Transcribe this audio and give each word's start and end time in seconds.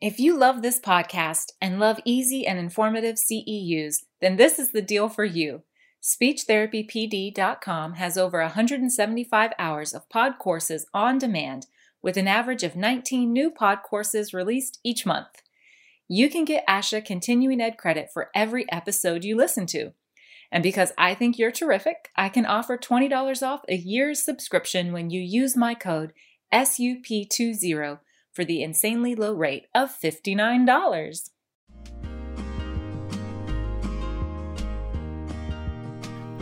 If 0.00 0.20
you 0.20 0.36
love 0.36 0.62
this 0.62 0.78
podcast 0.78 1.50
and 1.60 1.80
love 1.80 1.98
easy 2.04 2.46
and 2.46 2.56
informative 2.56 3.16
CEUs, 3.16 4.04
then 4.20 4.36
this 4.36 4.60
is 4.60 4.70
the 4.70 4.80
deal 4.80 5.08
for 5.08 5.24
you. 5.24 5.62
SpeechTherapyPD.com 6.00 7.94
has 7.94 8.16
over 8.16 8.40
175 8.40 9.52
hours 9.58 9.92
of 9.92 10.08
pod 10.08 10.38
courses 10.38 10.86
on 10.94 11.18
demand 11.18 11.66
with 12.00 12.16
an 12.16 12.28
average 12.28 12.62
of 12.62 12.76
19 12.76 13.32
new 13.32 13.50
pod 13.50 13.80
courses 13.82 14.32
released 14.32 14.78
each 14.84 15.04
month. 15.04 15.42
You 16.06 16.30
can 16.30 16.44
get 16.44 16.66
ASHA 16.68 17.04
continuing 17.04 17.60
ed 17.60 17.76
credit 17.76 18.10
for 18.14 18.30
every 18.36 18.70
episode 18.70 19.24
you 19.24 19.36
listen 19.36 19.66
to. 19.66 19.94
And 20.52 20.62
because 20.62 20.92
I 20.96 21.14
think 21.14 21.38
you're 21.38 21.50
terrific, 21.50 22.10
I 22.14 22.28
can 22.28 22.46
offer 22.46 22.78
$20 22.78 23.44
off 23.44 23.62
a 23.68 23.74
year's 23.74 24.24
subscription 24.24 24.92
when 24.92 25.10
you 25.10 25.20
use 25.20 25.56
my 25.56 25.74
code 25.74 26.12
SUP20 26.52 27.98
for 28.38 28.44
the 28.44 28.62
insanely 28.62 29.16
low 29.16 29.34
rate 29.34 29.66
of 29.74 29.90
$59. 29.90 31.30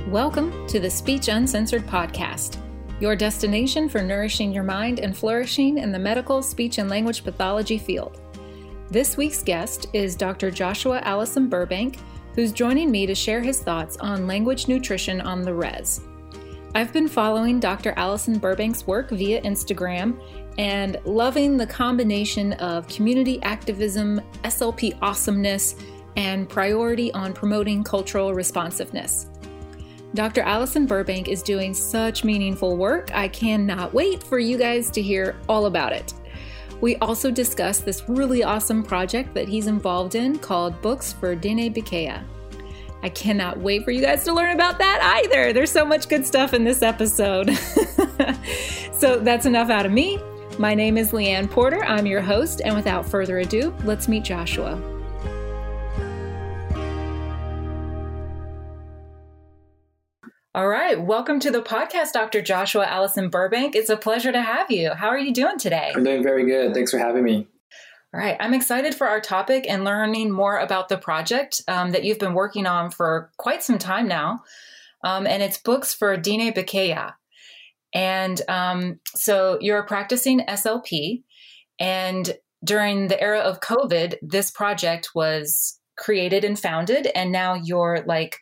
Welcome 0.09 0.67
to 0.67 0.79
the 0.79 0.91
Speech 0.91 1.29
Uncensored 1.29 1.87
podcast, 1.87 2.59
your 3.01 3.17
destination 3.17 3.89
for 3.89 4.03
nourishing 4.03 4.53
your 4.53 4.63
mind 4.63 5.01
and 5.01 5.17
flourishing 5.17 5.79
in 5.79 5.91
the 5.91 5.99
medical, 5.99 6.43
speech, 6.43 6.77
and 6.77 6.91
language 6.91 7.25
pathology 7.25 7.79
field. 7.79 8.21
This 8.91 9.17
week's 9.17 9.43
guest 9.43 9.87
is 9.95 10.15
Dr. 10.15 10.51
Joshuaa 10.51 11.01
Allison 11.01 11.49
Burbank, 11.49 11.99
who's 12.35 12.53
joining 12.53 12.91
me 12.91 13.07
to 13.07 13.15
share 13.15 13.41
his 13.41 13.63
thoughts 13.63 13.97
on 13.97 14.27
language 14.27 14.69
nutrition 14.69 15.23
on 15.23 15.41
the 15.41 15.55
res. 15.55 16.03
I've 16.75 16.93
been 16.93 17.09
following 17.09 17.59
Dr. 17.59 17.95
Allison 17.97 18.39
Burbank's 18.39 18.87
work 18.87 19.09
via 19.09 19.41
Instagram 19.41 20.21
and 20.59 20.99
loving 21.05 21.57
the 21.57 21.67
combination 21.67 22.55
of 22.55 22.89
community 22.89 23.43
activism, 23.43 24.21
SLP 24.45 24.97
awesomeness, 25.03 25.77
and 26.17 26.49
priority 26.49 27.13
on 27.13 27.33
promoting 27.33 27.85
cultural 27.85 28.33
responsiveness. 28.33 29.27
Dr. 30.15 30.41
Allison 30.43 30.87
Burbank 30.87 31.29
is 31.29 31.43
doing 31.43 31.75
such 31.75 32.25
meaningful 32.25 32.77
work. 32.77 33.15
I 33.15 33.29
cannot 33.29 33.93
wait 33.93 34.23
for 34.23 34.39
you 34.39 34.57
guys 34.57 34.91
to 34.93 35.03
hear 35.03 35.37
all 35.49 35.67
about 35.67 35.93
it. 35.93 36.15
We 36.81 36.97
also 36.97 37.31
discuss 37.31 37.81
this 37.81 38.09
really 38.09 38.43
awesome 38.43 38.83
project 38.83 39.35
that 39.35 39.49
he's 39.49 39.67
involved 39.67 40.15
in 40.15 40.39
called 40.39 40.81
Books 40.81 41.13
for 41.13 41.37
Diné 41.37 41.75
Bikéyah. 41.75 42.23
I 43.03 43.09
cannot 43.11 43.59
wait 43.59 43.85
for 43.85 43.91
you 43.91 44.01
guys 44.01 44.25
to 44.25 44.33
learn 44.33 44.55
about 44.55 44.79
that 44.79 45.23
either. 45.23 45.53
There's 45.53 45.71
so 45.71 45.85
much 45.85 46.09
good 46.09 46.27
stuff 46.27 46.55
in 46.55 46.65
this 46.65 46.83
episode. 46.83 47.51
so 48.93 49.19
that's 49.21 49.47
enough 49.47 49.71
out 49.71 49.87
of 49.87 49.93
me. 49.93 50.19
My 50.59 50.75
name 50.75 50.97
is 50.97 51.13
Leanne 51.13 51.51
Porter. 51.51 51.85
I'm 51.85 52.07
your 52.07 52.23
host, 52.23 52.63
and 52.65 52.75
without 52.75 53.05
further 53.07 53.41
ado, 53.41 53.75
let's 53.85 54.09
meet 54.09 54.25
Joshuaa. 54.25 54.81
All 60.55 60.67
right. 60.67 60.99
Welcome 60.99 61.41
to 61.41 61.51
the 61.51 61.61
podcast, 61.61 62.13
Dr. 62.13 62.41
Joshuaa 62.41 62.87
Allison 62.87 63.29
Burbank. 63.29 63.77
It's 63.77 63.91
a 63.91 63.99
pleasure 63.99 64.33
to 64.33 64.41
have 64.41 64.71
you. 64.71 64.95
How 64.95 65.09
are 65.09 65.19
you 65.19 65.35
doing 65.35 65.59
today? 65.59 65.93
I'm 65.95 66.05
doing 66.05 66.23
very 66.23 66.47
good. 66.47 66.73
Thanks 66.73 66.91
for 66.91 66.97
having 66.97 67.25
me. 67.25 67.47
All 68.15 68.21
right. 68.21 68.39
I'm 68.41 68.55
excited 68.55 68.95
for 68.95 69.07
our 69.07 69.21
topic 69.21 69.67
and 69.69 69.85
learning 69.85 70.31
more 70.31 70.59
about 70.59 70.89
the 70.89 70.97
project 70.97 71.61
um, 71.69 71.91
that 71.91 72.05
you've 72.05 72.19
been 72.19 72.33
working 72.33 72.65
on 72.65 72.91
for 72.91 73.31
quite 73.37 73.63
some 73.63 73.77
time 73.77 74.09
now. 74.09 74.43
Um, 75.05 75.27
and 75.27 75.43
it's 75.43 75.59
books 75.59 75.93
for 75.93 76.17
Diné 76.17 76.57
Bikéyah. 76.57 77.13
And 77.97 78.43
um, 78.47 79.01
so 79.15 79.57
you're 79.63 79.79
a 79.79 79.87
practicing 79.87 80.41
SLP. 80.41 81.23
And 81.81 82.37
during 82.63 83.09
the 83.09 83.21
era 83.21 83.41
of 83.41 83.61
COVID, 83.61 84.17
this 84.21 84.51
project 84.51 85.11
was 85.15 85.81
created 85.97 86.45
and 86.45 86.59
founded. 86.59 87.09
And 87.15 87.33
now 87.33 87.55
you're 87.55 88.05
like 88.07 88.37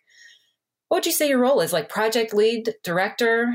what 0.88 0.98
would 0.98 1.06
you 1.06 1.12
say 1.12 1.28
your 1.28 1.40
role 1.40 1.60
is? 1.60 1.72
Like 1.72 1.88
project 1.88 2.34
lead, 2.34 2.74
director? 2.84 3.52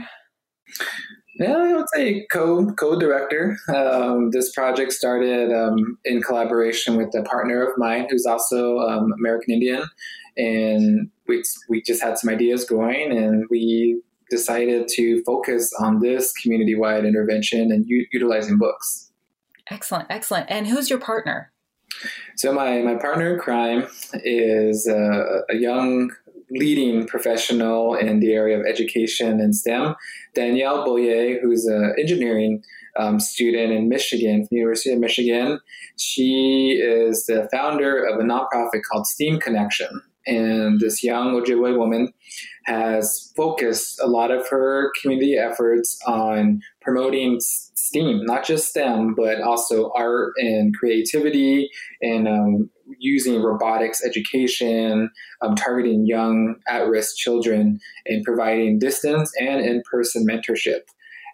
Yeah, 1.40 1.56
I 1.56 1.73
would 1.73 1.85
say 1.94 2.25
co 2.31 2.66
co 2.73 3.00
director. 3.00 3.57
Um, 3.73 4.31
this 4.31 4.52
project 4.52 4.91
started 4.91 5.53
um, 5.53 5.97
in 6.03 6.22
collaboration 6.22 6.97
with 6.97 7.16
a 7.16 7.23
partner 7.23 7.63
of 7.63 7.78
mine 7.78 8.07
who's 8.09 8.25
also 8.25 8.79
um, 8.79 9.13
American 9.18 9.53
Indian, 9.53 9.84
and 10.35 11.09
we 11.28 11.44
we 11.69 11.81
just 11.81 12.03
had 12.03 12.18
some 12.18 12.29
ideas 12.29 12.66
going, 12.66 13.16
and 13.16 13.46
we 13.50 14.02
decided 14.29 14.88
to 14.90 15.23
focus 15.23 15.72
on 15.79 16.00
this 16.00 16.31
community 16.34 16.75
wide 16.75 17.06
intervention 17.06 17.72
and 17.72 17.85
u- 17.88 18.07
utilizing 18.12 18.57
books. 18.57 19.12
Excellent, 19.69 20.07
excellent. 20.09 20.47
And 20.50 20.67
who's 20.67 20.90
your 20.90 21.00
partner? 21.00 21.51
So 22.38 22.53
my 22.53 22.81
my 22.81 22.95
partner 22.95 23.34
in 23.34 23.40
crime 23.40 23.88
is 24.23 24.88
a, 24.88 25.41
a 25.50 25.56
young 25.56 26.12
leading 26.51 27.06
professional 27.07 27.95
in 27.95 28.19
the 28.19 28.34
area 28.34 28.59
of 28.59 28.66
education 28.66 29.40
and 29.40 29.56
STEM, 29.56 29.95
Danielle 30.34 30.84
Boyer, 30.85 31.40
who's 31.41 31.66
an 31.66 31.96
engineering 32.00 32.63
um, 32.97 33.19
student 33.19 33.72
in 33.72 33.88
Michigan, 33.88 34.41
from 34.41 34.47
the 34.51 34.57
University 34.57 34.91
of 34.91 35.00
Michigan. 35.00 35.59
She 35.97 36.79
is 36.81 37.25
the 37.25 37.47
founder 37.51 38.03
of 38.03 38.19
a 38.19 38.23
nonprofit 38.23 38.81
called 38.90 39.06
STEAM 39.07 39.40
Connection. 39.40 40.01
And 40.25 40.79
this 40.79 41.03
young 41.03 41.34
Ojibwe 41.34 41.78
woman 41.78 42.13
has 42.69 43.34
focused 43.35 44.00
a 44.00 44.06
lot 44.06 44.30
of 44.30 44.47
her 44.47 44.91
community 45.02 45.35
efforts 45.35 45.97
on 46.06 46.62
promoting 46.81 47.40
STEAM, 47.40 48.25
not 48.25 48.46
just 48.46 48.69
STEM, 48.69 49.16
but 49.16 49.41
also 49.41 49.91
art 49.96 50.34
and 50.38 50.75
creativity 50.75 51.69
and 52.02 52.28
um, 52.28 52.69
using 53.00 53.41
robotics 53.41 54.06
education, 54.06 55.09
um, 55.41 55.56
targeting 55.56 56.06
young 56.06 56.56
at 56.68 56.88
risk 56.88 57.16
children, 57.16 57.79
and 58.06 58.24
providing 58.24 58.78
distance 58.78 59.31
and 59.40 59.62
in 59.62 59.81
person 59.91 60.28
mentorship. 60.29 60.81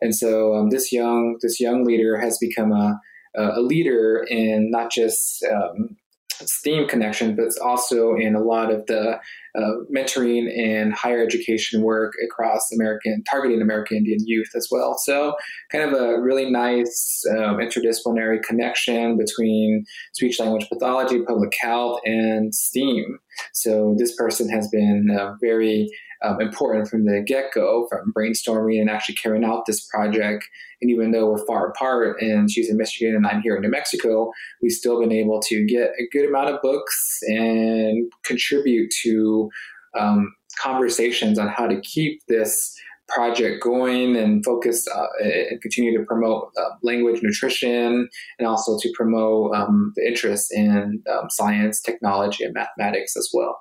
And 0.02 0.16
so 0.16 0.56
um, 0.56 0.70
this 0.70 0.92
young 0.94 1.38
this 1.42 1.60
young 1.60 1.84
leader 1.84 2.18
has 2.18 2.38
become 2.40 2.72
a, 2.72 3.00
a 3.38 3.62
leader 3.62 4.26
in 4.30 4.72
not 4.72 4.90
just 4.90 5.44
um, 5.52 5.98
STEAM 6.46 6.88
connection, 6.88 7.36
but 7.36 7.46
it's 7.46 7.58
also 7.58 8.16
in 8.16 8.36
a 8.36 8.42
lot 8.42 8.72
of 8.72 8.86
the 8.88 9.20
uh, 9.58 9.72
mentoring 9.94 10.50
and 10.58 10.94
higher 10.94 11.24
education 11.24 11.82
work 11.82 12.14
across 12.26 12.72
American, 12.74 13.24
targeting 13.30 13.62
American 13.62 13.98
Indian 13.98 14.20
youth 14.26 14.50
as 14.56 14.68
well. 14.70 14.98
So, 14.98 15.36
kind 15.72 15.84
of 15.84 15.94
a 15.94 16.22
really 16.22 16.50
nice 16.50 17.24
um, 17.32 17.58
interdisciplinary 17.58 18.44
connection 18.44 19.18
between 19.18 19.86
speech 20.14 20.40
language 20.40 20.68
pathology, 20.70 21.24
public 21.24 21.54
health, 21.60 22.02
and 22.06 22.54
STEAM. 22.54 23.20
So, 23.54 23.96
this 23.98 24.16
person 24.16 24.50
has 24.50 24.68
been 24.68 25.08
uh, 25.18 25.36
very 25.42 25.88
um, 26.26 26.42
important 26.42 26.88
from 26.88 27.06
the 27.06 27.24
get 27.26 27.52
go, 27.54 27.88
from 27.90 28.14
brainstorming 28.18 28.80
and 28.80 28.90
actually 28.90 29.16
carrying 29.16 29.44
out 29.44 29.66
this 29.66 29.86
project. 29.86 30.46
And 30.82 30.90
even 30.90 31.12
though 31.12 31.32
we're 31.32 31.46
far 31.46 31.70
apart 31.70 32.22
and 32.22 32.50
she's 32.50 32.70
in 32.70 32.78
Michigan 32.78 33.16
and 33.16 33.28
I'm 33.28 33.42
here 33.42 33.56
in 33.56 33.62
New 33.62 33.70
Mexico, 33.70 34.32
we've 34.62 34.72
still 34.72 35.00
been 35.00 35.12
able 35.12 35.40
to 35.42 35.66
get 35.66 35.92
a 36.00 36.08
good 36.12 36.28
amount 36.28 36.50
of 36.50 36.62
books 36.62 37.20
and 37.28 38.12
contribute 38.24 38.92
to 39.04 39.50
um, 39.98 40.34
conversations 40.62 41.40
on 41.40 41.48
how 41.48 41.68
to 41.68 41.80
keep 41.82 42.22
this 42.28 42.76
project 43.08 43.64
going 43.64 44.16
and 44.16 44.44
focus 44.44 44.88
uh, 44.88 45.06
and 45.20 45.62
continue 45.62 45.96
to 45.96 46.04
promote 46.06 46.52
uh, 46.58 46.70
language 46.82 47.22
nutrition 47.22 48.10
and 48.40 48.48
also 48.48 48.78
to 48.80 48.92
promote 48.96 49.56
um, 49.56 49.94
the 49.96 50.06
interest 50.08 50.52
in 50.52 51.04
um, 51.12 51.30
science, 51.30 51.82
technology, 51.82 52.44
and 52.44 52.54
mathematics 52.54 53.16
as 53.16 53.30
well. 53.32 53.60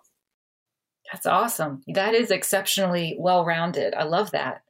That's 1.15 1.27
awesome. 1.27 1.81
That 1.87 2.13
is 2.13 2.33
exceptionally 2.33 3.17
well 3.21 3.45
rounded. 3.45 3.95
I 3.95 4.03
love 4.03 4.33
that. 4.33 4.63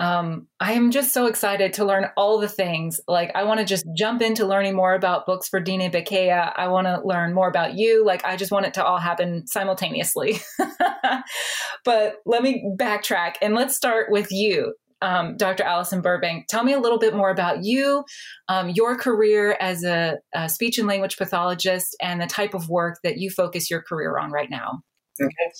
Um, 0.00 0.48
I 0.58 0.72
am 0.72 0.90
just 0.90 1.14
so 1.14 1.26
excited 1.26 1.74
to 1.74 1.84
learn 1.84 2.06
all 2.16 2.40
the 2.40 2.48
things. 2.48 3.00
Like, 3.06 3.30
I 3.36 3.44
want 3.44 3.60
to 3.60 3.66
just 3.66 3.86
jump 3.96 4.20
into 4.20 4.44
learning 4.44 4.74
more 4.74 4.92
about 4.94 5.24
books 5.24 5.48
for 5.48 5.60
Diné 5.60 5.92
Bikéyah. 5.92 6.52
I 6.56 6.66
want 6.66 6.88
to 6.88 7.00
learn 7.04 7.32
more 7.32 7.48
about 7.48 7.74
you. 7.74 8.04
Like, 8.04 8.24
I 8.24 8.34
just 8.34 8.50
want 8.50 8.66
it 8.66 8.74
to 8.74 8.84
all 8.84 8.98
happen 8.98 9.46
simultaneously. 9.46 10.40
but 11.84 12.16
let 12.26 12.42
me 12.42 12.74
backtrack 12.76 13.34
and 13.40 13.54
let's 13.54 13.76
start 13.76 14.10
with 14.10 14.32
you, 14.32 14.74
um, 15.00 15.36
Dr. 15.36 15.62
Allison 15.62 16.00
Burbank. 16.00 16.46
Tell 16.48 16.64
me 16.64 16.72
a 16.72 16.80
little 16.80 16.98
bit 16.98 17.14
more 17.14 17.30
about 17.30 17.62
you, 17.62 18.02
um, 18.48 18.68
your 18.68 18.96
career 18.96 19.56
as 19.60 19.84
a, 19.84 20.16
a 20.34 20.48
speech 20.48 20.76
and 20.76 20.88
language 20.88 21.16
pathologist, 21.16 21.94
and 22.02 22.20
the 22.20 22.26
type 22.26 22.54
of 22.54 22.68
work 22.68 22.98
that 23.04 23.18
you 23.18 23.30
focus 23.30 23.70
your 23.70 23.82
career 23.82 24.18
on 24.18 24.32
right 24.32 24.50
now. 24.50 24.82
Okay. 25.20 25.52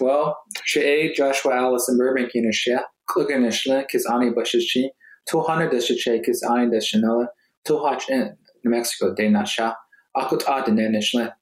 Well, 0.00 0.38
she 0.64 1.14
Joshuaa 1.16 1.56
Allison 1.56 1.98
Burbank 1.98 2.30
in 2.34 2.46
a 2.46 2.52
share. 2.52 2.84
Klugan 3.08 3.46
Ishla, 3.46 3.88
Kis 3.88 4.06
Ani 4.06 4.30
Bashichi, 4.30 4.90
Tuhana 5.28 5.70
Deshiche, 5.70 6.22
Kis 6.22 6.42
Ani 6.42 6.66
Deshanella, 6.66 7.26
Tuhach 7.66 8.08
in 8.08 8.36
New 8.64 8.70
Mexico, 8.70 9.14
De 9.14 9.28
Nasha, 9.28 9.76
Akut 10.16 10.44
Adene 10.44 10.96
Ishla. 10.96 11.32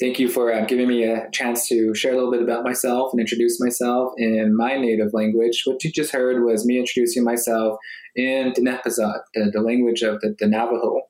Thank 0.00 0.20
you 0.20 0.28
for 0.28 0.52
uh, 0.52 0.64
giving 0.64 0.86
me 0.86 1.02
a 1.02 1.28
chance 1.32 1.68
to 1.68 1.92
share 1.92 2.12
a 2.12 2.14
little 2.14 2.30
bit 2.30 2.40
about 2.40 2.62
myself 2.62 3.12
and 3.12 3.20
introduce 3.20 3.60
myself 3.60 4.12
in 4.16 4.56
my 4.56 4.76
native 4.76 5.12
language. 5.12 5.62
What 5.64 5.82
you 5.82 5.90
just 5.90 6.12
heard 6.12 6.44
was 6.44 6.64
me 6.64 6.78
introducing 6.78 7.24
myself 7.24 7.78
in 8.14 8.52
Diné 8.52 8.80
Bizaad, 8.82 9.20
the, 9.34 9.50
the 9.52 9.60
language 9.60 10.02
of 10.02 10.20
the, 10.20 10.36
the 10.38 10.46
Navajo. 10.46 11.00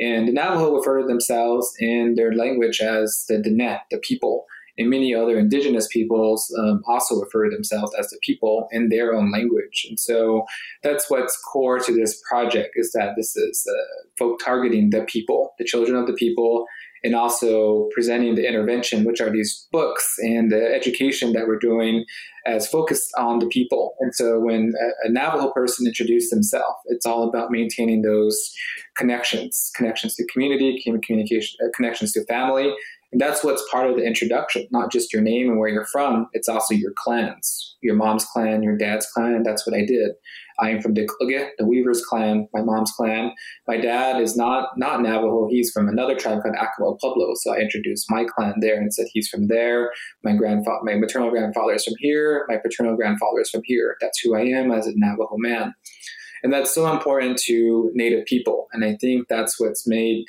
And 0.00 0.26
the 0.26 0.32
Navajo 0.32 0.74
refer 0.74 1.02
to 1.02 1.06
themselves 1.06 1.70
in 1.78 2.14
their 2.14 2.32
language 2.32 2.80
as 2.80 3.26
the 3.28 3.34
Diné, 3.34 3.80
the 3.90 3.98
people. 3.98 4.46
And 4.78 4.88
many 4.88 5.14
other 5.14 5.38
indigenous 5.38 5.88
peoples 5.88 6.54
um, 6.58 6.82
also 6.86 7.16
refer 7.16 7.50
to 7.50 7.54
themselves 7.54 7.92
as 7.98 8.08
the 8.08 8.18
people 8.22 8.68
in 8.70 8.88
their 8.88 9.12
own 9.12 9.30
language. 9.32 9.86
And 9.88 9.98
so 9.98 10.44
that's 10.82 11.10
what's 11.10 11.36
core 11.52 11.80
to 11.80 11.92
this 11.92 12.20
project 12.30 12.70
is 12.76 12.92
that 12.92 13.14
this 13.16 13.36
is 13.36 13.66
uh, 13.68 14.08
folk 14.18 14.38
targeting 14.42 14.90
the 14.90 15.02
people, 15.02 15.54
the 15.58 15.64
children 15.64 15.96
of 15.96 16.06
the 16.06 16.12
people, 16.14 16.66
and 17.04 17.14
also 17.14 17.88
presenting 17.92 18.34
the 18.34 18.46
intervention, 18.46 19.04
which 19.04 19.20
are 19.20 19.30
these 19.30 19.68
books 19.70 20.16
and 20.18 20.50
the 20.50 20.74
education 20.74 21.32
that 21.32 21.46
we're 21.46 21.58
doing 21.58 22.04
as 22.46 22.66
focused 22.66 23.12
on 23.16 23.38
the 23.38 23.46
people. 23.46 23.94
And 24.00 24.14
so 24.14 24.40
when 24.40 24.72
a, 25.04 25.10
Navajo 25.10 25.52
person 25.52 25.86
introduces 25.86 26.30
himself, 26.30 26.74
it's 26.86 27.06
all 27.06 27.28
about 27.28 27.50
maintaining 27.50 28.02
those 28.02 28.52
connections, 28.96 29.70
connections 29.76 30.14
to 30.16 30.26
community, 30.26 30.82
communication, 30.82 31.58
uh, 31.64 31.68
connections 31.76 32.12
to 32.12 32.24
family. 32.24 32.74
And 33.10 33.20
that's 33.20 33.42
what's 33.42 33.64
part 33.70 33.88
of 33.88 33.96
the 33.96 34.04
introduction, 34.04 34.66
not 34.70 34.92
just 34.92 35.12
your 35.12 35.22
name 35.22 35.48
and 35.48 35.58
where 35.58 35.70
you're 35.70 35.86
from. 35.86 36.28
It's 36.34 36.48
also 36.48 36.74
your 36.74 36.92
clans, 36.96 37.76
your 37.80 37.94
mom's 37.94 38.26
clan, 38.26 38.62
your 38.62 38.76
dad's 38.76 39.06
clan. 39.06 39.42
That's 39.44 39.66
what 39.66 39.74
I 39.74 39.84
did. 39.86 40.10
I 40.60 40.70
am 40.70 40.82
from 40.82 40.94
Dekluge, 40.94 41.50
the 41.56 41.66
Weavers 41.66 42.04
clan, 42.04 42.48
my 42.52 42.62
mom's 42.62 42.90
clan. 42.90 43.32
My 43.66 43.78
dad 43.78 44.20
is 44.20 44.36
not 44.36 44.70
not 44.76 45.00
Navajo. 45.00 45.48
He's 45.48 45.70
from 45.70 45.88
another 45.88 46.16
tribe 46.16 46.42
called 46.42 46.56
Akawel 46.56 46.98
Pueblo. 47.00 47.32
So 47.36 47.54
I 47.54 47.58
introduced 47.58 48.10
my 48.10 48.24
clan 48.24 48.54
there 48.60 48.78
and 48.78 48.92
said 48.92 49.06
he's 49.12 49.28
from 49.28 49.46
there. 49.46 49.92
My 50.24 50.34
grandfather, 50.34 50.80
my 50.82 50.96
maternal 50.96 51.30
grandfather 51.30 51.74
is 51.74 51.84
from 51.84 51.94
here. 51.98 52.44
My 52.48 52.56
paternal 52.56 52.96
grandfather 52.96 53.40
is 53.40 53.50
from 53.50 53.62
here. 53.64 53.96
That's 54.00 54.20
who 54.20 54.36
I 54.36 54.42
am 54.42 54.70
as 54.70 54.86
a 54.86 54.92
Navajo 54.94 55.36
man. 55.38 55.74
And 56.42 56.52
that's 56.52 56.74
so 56.74 56.92
important 56.92 57.38
to 57.46 57.90
Native 57.94 58.24
people. 58.26 58.68
And 58.72 58.84
I 58.84 58.96
think 59.00 59.28
that's 59.28 59.58
what's 59.58 59.86
made 59.86 60.24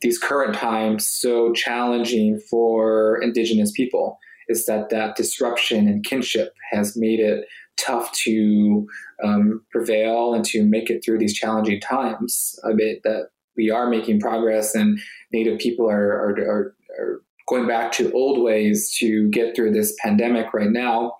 these 0.00 0.18
current 0.18 0.54
times 0.54 1.06
so 1.08 1.52
challenging 1.52 2.40
for 2.50 3.20
Indigenous 3.22 3.72
people 3.72 4.18
is 4.48 4.66
that 4.66 4.90
that 4.90 5.16
disruption 5.16 5.88
and 5.88 6.04
kinship 6.04 6.52
has 6.70 6.96
made 6.96 7.20
it 7.20 7.46
tough 7.76 8.12
to 8.12 8.86
um, 9.22 9.62
prevail 9.70 10.34
and 10.34 10.44
to 10.44 10.64
make 10.64 10.90
it 10.90 11.02
through 11.04 11.18
these 11.18 11.34
challenging 11.34 11.80
times. 11.80 12.58
A 12.64 12.74
bit 12.74 13.00
that 13.04 13.28
we 13.56 13.70
are 13.70 13.88
making 13.88 14.20
progress, 14.20 14.74
and 14.74 14.98
Native 15.32 15.58
people 15.58 15.88
are, 15.88 16.12
are, 16.12 16.30
are, 16.38 16.74
are 16.98 17.22
going 17.48 17.66
back 17.66 17.92
to 17.92 18.12
old 18.12 18.42
ways 18.42 18.94
to 18.98 19.28
get 19.30 19.54
through 19.54 19.72
this 19.72 19.94
pandemic 20.02 20.52
right 20.54 20.70
now. 20.70 21.14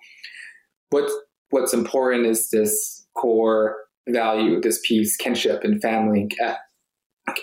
What's 0.89 1.13
what's 1.49 1.73
important 1.73 2.25
is 2.25 2.49
this 2.49 3.05
core 3.15 3.75
value, 4.09 4.61
this 4.61 4.79
piece, 4.85 5.15
kinship 5.15 5.63
and 5.63 5.81
family. 5.81 6.29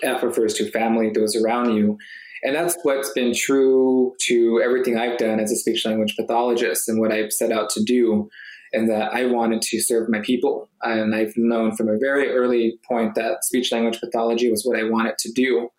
F 0.03 0.23
refers 0.23 0.53
to 0.55 0.69
family, 0.71 1.09
those 1.09 1.35
around 1.35 1.75
you. 1.75 1.97
And 2.43 2.55
that's 2.55 2.77
what's 2.83 3.11
been 3.11 3.33
true 3.33 4.13
to 4.27 4.61
everything 4.63 4.97
I've 4.97 5.17
done 5.17 5.39
as 5.39 5.51
a 5.51 5.55
speech 5.55 5.85
language 5.85 6.15
pathologist 6.15 6.87
and 6.87 6.99
what 6.99 7.11
I've 7.11 7.31
set 7.31 7.51
out 7.51 7.69
to 7.71 7.83
do 7.83 8.29
and 8.71 8.89
that 8.89 9.13
I 9.13 9.25
wanted 9.25 9.61
to 9.63 9.79
serve 9.79 10.09
my 10.09 10.19
people. 10.19 10.69
And 10.83 11.15
I've 11.15 11.33
known 11.37 11.75
from 11.75 11.87
a 11.87 11.97
very 11.97 12.29
early 12.29 12.77
point 12.87 13.15
that 13.15 13.43
speech 13.43 13.71
language 13.71 13.99
pathology 13.99 14.51
was 14.51 14.63
what 14.63 14.77
I 14.77 14.83
wanted 14.83 15.17
to 15.19 15.31
do. 15.31 15.69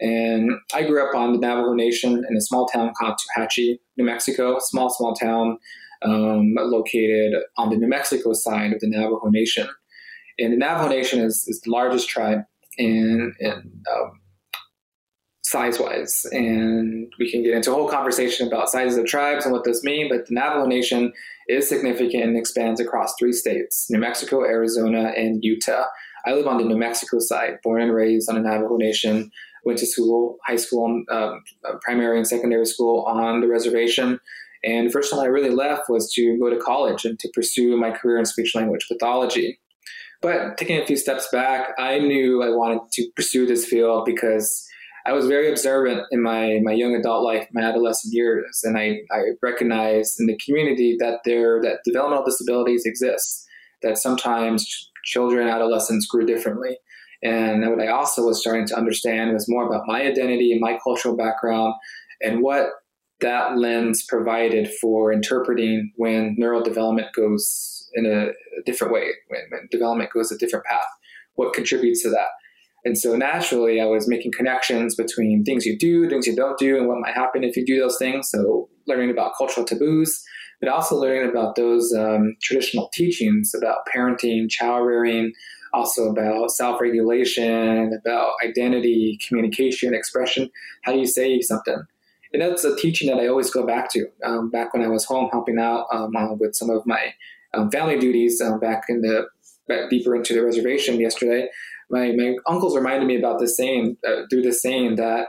And 0.00 0.52
I 0.74 0.84
grew 0.84 1.06
up 1.06 1.14
on 1.14 1.32
the 1.32 1.38
Navajo 1.38 1.74
Nation 1.74 2.24
in 2.28 2.36
a 2.36 2.40
small 2.40 2.66
town 2.66 2.92
called 2.98 3.18
Tohatchi, 3.36 3.78
New 3.96 4.04
Mexico, 4.04 4.58
small, 4.60 4.90
small 4.90 5.14
town 5.14 5.58
um, 6.02 6.54
located 6.56 7.34
on 7.56 7.70
the 7.70 7.76
New 7.76 7.88
Mexico 7.88 8.32
side 8.32 8.72
of 8.72 8.80
the 8.80 8.88
Navajo 8.88 9.28
Nation. 9.28 9.68
And 10.38 10.52
the 10.52 10.58
Navajo 10.58 10.88
Nation 10.88 11.20
is, 11.20 11.44
is 11.48 11.60
the 11.62 11.70
largest 11.70 12.08
tribe 12.08 12.40
in, 12.76 13.34
in 13.40 13.52
um, 13.92 14.20
size 15.46 15.78
wise. 15.78 16.26
And 16.32 17.12
we 17.18 17.30
can 17.30 17.42
get 17.42 17.54
into 17.54 17.70
a 17.70 17.74
whole 17.74 17.88
conversation 17.88 18.46
about 18.46 18.68
sizes 18.68 18.98
of 18.98 19.06
tribes 19.06 19.44
and 19.44 19.52
what 19.52 19.64
those 19.64 19.82
mean, 19.84 20.08
but 20.08 20.26
the 20.26 20.34
Navajo 20.34 20.66
Nation 20.66 21.12
is 21.48 21.68
significant 21.68 22.24
and 22.24 22.36
expands 22.36 22.80
across 22.80 23.14
three 23.18 23.32
states 23.32 23.86
New 23.88 24.00
Mexico, 24.00 24.44
Arizona, 24.44 25.12
and 25.16 25.44
Utah. 25.44 25.84
I 26.26 26.32
live 26.32 26.48
on 26.48 26.58
the 26.58 26.64
New 26.64 26.76
Mexico 26.76 27.20
side, 27.20 27.58
born 27.62 27.80
and 27.80 27.94
raised 27.94 28.28
on 28.28 28.36
a 28.36 28.40
Navajo 28.40 28.76
Nation, 28.76 29.30
went 29.64 29.78
to 29.78 29.86
school, 29.86 30.38
high 30.44 30.56
school, 30.56 31.04
um, 31.10 31.44
primary 31.82 32.16
and 32.16 32.26
secondary 32.26 32.66
school 32.66 33.04
on 33.06 33.40
the 33.40 33.48
reservation. 33.48 34.18
And 34.64 34.88
the 34.88 34.92
first 34.92 35.12
time 35.12 35.20
I 35.20 35.26
really 35.26 35.50
left 35.50 35.88
was 35.88 36.12
to 36.14 36.36
go 36.38 36.50
to 36.50 36.58
college 36.58 37.04
and 37.04 37.18
to 37.20 37.28
pursue 37.32 37.76
my 37.76 37.92
career 37.92 38.18
in 38.18 38.24
speech 38.26 38.54
language 38.54 38.86
pathology. 38.88 39.60
But 40.22 40.56
taking 40.56 40.80
a 40.80 40.86
few 40.86 40.96
steps 40.96 41.28
back, 41.30 41.68
I 41.78 41.98
knew 41.98 42.42
I 42.42 42.48
wanted 42.48 42.80
to 42.92 43.08
pursue 43.14 43.46
this 43.46 43.66
field 43.66 44.04
because 44.04 44.66
I 45.06 45.12
was 45.12 45.26
very 45.26 45.48
observant 45.48 46.02
in 46.10 46.20
my, 46.20 46.58
my 46.64 46.72
young 46.72 46.94
adult 46.94 47.22
life, 47.22 47.46
my 47.52 47.62
adolescent 47.62 48.12
years, 48.12 48.62
and 48.64 48.76
I, 48.76 48.98
I 49.12 49.20
recognized 49.40 50.18
in 50.18 50.26
the 50.26 50.38
community 50.44 50.96
that 50.98 51.20
there 51.24 51.60
that 51.62 51.80
developmental 51.84 52.24
disabilities 52.24 52.84
exist, 52.84 53.46
that 53.82 53.98
sometimes 53.98 54.90
children, 55.04 55.48
adolescents 55.48 56.06
grew 56.06 56.26
differently. 56.26 56.76
And 57.22 57.68
what 57.70 57.80
I 57.80 57.88
also 57.88 58.26
was 58.26 58.40
starting 58.40 58.66
to 58.66 58.76
understand 58.76 59.32
was 59.32 59.48
more 59.48 59.66
about 59.66 59.84
my 59.86 60.02
identity 60.02 60.50
and 60.50 60.60
my 60.60 60.78
cultural 60.82 61.16
background 61.16 61.74
and 62.20 62.42
what 62.42 62.70
that 63.20 63.56
lens 63.56 64.04
provided 64.08 64.70
for 64.80 65.12
interpreting 65.12 65.92
when 65.96 66.34
neural 66.36 66.62
development 66.62 67.08
goes 67.14 67.75
in 67.96 68.06
a, 68.06 68.28
different 68.64 68.92
way, 68.92 69.10
when, 69.28 69.40
when 69.50 69.68
development 69.70 70.10
goes 70.12 70.32
a 70.32 70.38
different 70.38 70.64
path, 70.64 70.86
what 71.34 71.52
contributes 71.52 72.02
to 72.02 72.10
that. 72.10 72.28
And 72.84 72.96
so 72.96 73.16
naturally, 73.16 73.80
I 73.80 73.86
was 73.86 74.08
making 74.08 74.32
connections 74.32 74.94
between 74.94 75.44
things 75.44 75.66
you 75.66 75.76
do, 75.76 76.08
things 76.08 76.26
you 76.26 76.36
don't 76.36 76.58
do, 76.58 76.78
and 76.78 76.86
what 76.86 77.00
might 77.00 77.14
happen 77.14 77.42
if 77.42 77.56
you 77.56 77.66
do 77.66 77.80
those 77.80 77.98
things. 77.98 78.30
So 78.30 78.68
learning 78.86 79.10
about 79.10 79.32
cultural 79.36 79.66
taboos, 79.66 80.22
but 80.60 80.70
also 80.70 80.96
learning 80.96 81.28
about 81.28 81.56
those 81.56 81.92
um, 81.92 82.36
traditional 82.42 82.88
teachings 82.94 83.52
about 83.56 83.78
parenting, 83.92 84.48
child 84.48 84.86
rearing, 84.86 85.32
also 85.72 86.08
about 86.08 86.50
self 86.50 86.80
regulation, 86.80 87.92
about 88.00 88.32
identity, 88.44 89.18
communication, 89.26 89.94
expression. 89.94 90.50
How 90.84 90.92
do 90.92 90.98
you 90.98 91.06
say 91.06 91.40
something? 91.40 91.82
And 92.32 92.42
that's 92.42 92.64
a 92.64 92.76
teaching 92.76 93.08
that 93.10 93.20
I 93.20 93.28
always 93.28 93.50
go 93.50 93.66
back 93.66 93.90
to. 93.92 94.06
Um, 94.24 94.50
back 94.50 94.72
when 94.72 94.82
I 94.82 94.88
was 94.88 95.04
home 95.04 95.28
helping 95.30 95.58
out 95.58 95.86
um, 95.92 96.12
with 96.38 96.54
some 96.54 96.70
of 96.70 96.86
my 96.86 97.14
um, 97.56 97.70
family 97.70 97.98
duties 97.98 98.40
um, 98.40 98.60
back 98.60 98.84
in 98.88 99.00
the 99.00 99.26
back 99.68 99.90
deeper 99.90 100.14
into 100.14 100.34
the 100.34 100.44
reservation 100.44 101.00
yesterday, 101.00 101.48
my, 101.90 102.12
my 102.12 102.36
uncles 102.46 102.76
reminded 102.76 103.06
me 103.06 103.18
about 103.18 103.38
this 103.38 103.56
saying, 103.56 103.96
uh, 104.06 104.22
through 104.30 104.42
this 104.42 104.62
saying 104.62 104.96
that 104.96 105.28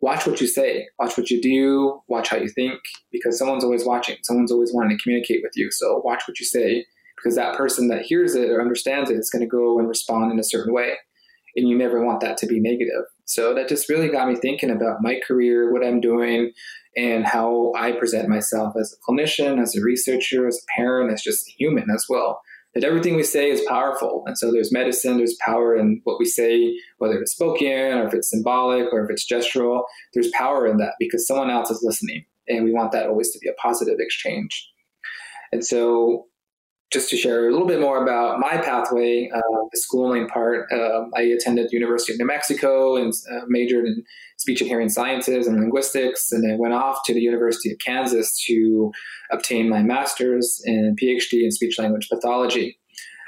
watch 0.00 0.26
what 0.26 0.40
you 0.40 0.46
say, 0.46 0.86
watch 0.98 1.16
what 1.16 1.30
you 1.30 1.40
do, 1.40 2.00
watch 2.08 2.28
how 2.28 2.36
you 2.36 2.48
think, 2.48 2.78
because 3.10 3.38
someone's 3.38 3.64
always 3.64 3.84
watching. 3.84 4.16
Someone's 4.22 4.52
always 4.52 4.72
wanting 4.74 4.96
to 4.96 5.02
communicate 5.02 5.40
with 5.42 5.52
you. 5.54 5.70
So 5.70 6.02
watch 6.04 6.24
what 6.26 6.40
you 6.40 6.46
say, 6.46 6.84
because 7.16 7.36
that 7.36 7.56
person 7.56 7.88
that 7.88 8.02
hears 8.02 8.34
it 8.34 8.50
or 8.50 8.60
understands 8.60 9.10
it 9.10 9.14
is 9.14 9.30
going 9.30 9.42
to 9.42 9.48
go 9.48 9.78
and 9.78 9.88
respond 9.88 10.32
in 10.32 10.38
a 10.38 10.44
certain 10.44 10.74
way. 10.74 10.94
And 11.54 11.68
you 11.68 11.76
never 11.76 12.04
want 12.04 12.20
that 12.20 12.36
to 12.38 12.46
be 12.46 12.60
negative. 12.60 13.04
So 13.32 13.54
that 13.54 13.68
just 13.68 13.88
really 13.88 14.08
got 14.08 14.28
me 14.28 14.36
thinking 14.36 14.70
about 14.70 15.02
my 15.02 15.20
career, 15.26 15.72
what 15.72 15.84
I'm 15.84 16.00
doing, 16.00 16.52
and 16.96 17.24
how 17.24 17.72
I 17.76 17.92
present 17.92 18.28
myself 18.28 18.74
as 18.78 18.94
a 18.94 19.10
clinician, 19.10 19.60
as 19.60 19.74
a 19.76 19.82
researcher, 19.82 20.46
as 20.46 20.58
a 20.58 20.66
parent, 20.76 21.12
as 21.12 21.22
just 21.22 21.48
a 21.48 21.52
human 21.52 21.88
as 21.90 22.06
well 22.08 22.40
that 22.74 22.84
everything 22.84 23.16
we 23.16 23.22
say 23.22 23.50
is 23.50 23.62
powerful. 23.68 24.22
And 24.26 24.38
so 24.38 24.50
there's 24.50 24.72
medicine, 24.72 25.18
there's 25.18 25.36
power 25.44 25.76
in 25.76 26.00
what 26.04 26.18
we 26.18 26.24
say, 26.24 26.74
whether 26.98 27.20
it's 27.20 27.32
spoken 27.32 27.66
or 27.68 28.06
if 28.06 28.14
it's 28.14 28.30
symbolic 28.30 28.92
or 28.92 29.04
if 29.04 29.10
it's 29.10 29.30
gestural. 29.30 29.82
There's 30.14 30.30
power 30.30 30.66
in 30.66 30.78
that 30.78 30.94
because 30.98 31.26
someone 31.26 31.50
else 31.50 31.70
is 31.70 31.82
listening. 31.82 32.24
And 32.48 32.64
we 32.64 32.72
want 32.72 32.92
that 32.92 33.08
always 33.08 33.30
to 33.32 33.38
be 33.40 33.48
a 33.48 33.60
positive 33.60 33.96
exchange. 33.98 34.70
And 35.52 35.64
so 35.64 36.26
just 36.92 37.08
to 37.08 37.16
share 37.16 37.48
a 37.48 37.52
little 37.52 37.66
bit 37.66 37.80
more 37.80 38.02
about 38.02 38.38
my 38.38 38.58
pathway, 38.58 39.30
uh, 39.34 39.40
the 39.72 39.78
schooling 39.78 40.28
part, 40.28 40.70
um, 40.72 41.10
I 41.16 41.22
attended 41.22 41.72
University 41.72 42.12
of 42.12 42.18
New 42.18 42.26
Mexico 42.26 42.96
and 42.96 43.12
uh, 43.32 43.40
majored 43.48 43.86
in 43.86 44.04
speech 44.36 44.60
and 44.60 44.68
hearing 44.68 44.90
sciences 44.90 45.46
and 45.46 45.58
linguistics, 45.58 46.30
and 46.30 46.44
then 46.44 46.58
went 46.58 46.74
off 46.74 46.98
to 47.06 47.14
the 47.14 47.20
University 47.20 47.72
of 47.72 47.78
Kansas 47.78 48.44
to 48.46 48.92
obtain 49.30 49.68
my 49.68 49.82
master's 49.82 50.60
and 50.66 50.98
PhD 50.98 51.44
in 51.44 51.50
speech 51.50 51.78
language 51.78 52.08
pathology. 52.10 52.78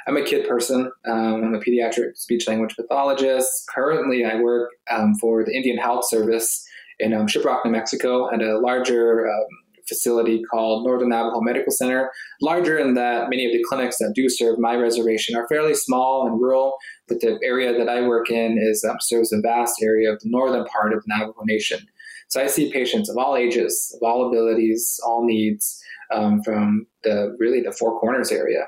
I'm 0.07 0.19
a 0.19 0.25
kid 0.25 0.47
person. 0.47 0.93
Um, 1.07 1.45
I'm 1.45 1.55
a 1.55 1.61
pediatric 1.61 2.17
speech 2.17 2.47
language 2.47 2.77
pathologist. 2.77 3.51
Currently, 3.75 4.25
I 4.25 4.41
work 4.41 4.71
um, 4.91 5.15
for 5.15 5.45
the 5.45 5.57
Indian 5.57 5.79
Health 5.79 6.07
Service 6.07 6.63
in 6.99 7.15
um, 7.15 7.27
Shiprock, 7.27 7.65
New 7.65 7.71
Mexico, 7.71 8.31
at 8.31 8.43
a 8.43 8.59
larger 8.59 9.27
um, 9.27 9.47
facility 9.89 10.43
called 10.51 10.85
Northern 10.85 11.11
Navajo 11.11 11.41
Medical 11.41 11.73
Center. 11.73 12.11
Larger 12.41 12.79
in 12.79 12.95
that 12.95 13.31
many 13.31 13.47
of 13.47 13.53
the 13.53 13.65
clinics 13.69 13.99
that 13.99 14.13
do 14.15 14.29
serve 14.29 14.59
my 14.59 14.75
reservation 14.75 15.37
are 15.37 15.47
fairly 15.49 15.75
small 15.75 16.27
and 16.27 16.41
rural, 16.41 16.75
but 17.09 17.21
the 17.21 17.39
area 17.43 17.77
that 17.77 17.89
I 17.89 18.07
work 18.07 18.31
in 18.31 18.59
is 18.59 18.85
um, 18.85 18.97
serves 19.01 19.33
a 19.33 19.41
vast 19.41 19.83
area 19.83 20.13
of 20.13 20.21
the 20.21 20.31
northern 20.31 20.65
part 20.67 20.93
of 20.93 21.03
the 21.05 21.15
Navajo 21.15 21.43
Nation. 21.45 21.81
So 22.29 22.43
I 22.43 22.47
see 22.47 22.73
patients 22.73 23.09
of 23.09 23.17
all 23.17 23.37
ages, 23.37 23.95
of 23.95 24.07
all 24.07 24.29
abilities, 24.29 24.99
all 25.07 25.25
needs, 25.25 25.81
um, 26.13 26.43
from 26.43 26.87
the 27.03 27.37
really 27.39 27.61
the 27.61 27.73
Four 27.73 27.99
Corners 28.01 28.33
area, 28.33 28.67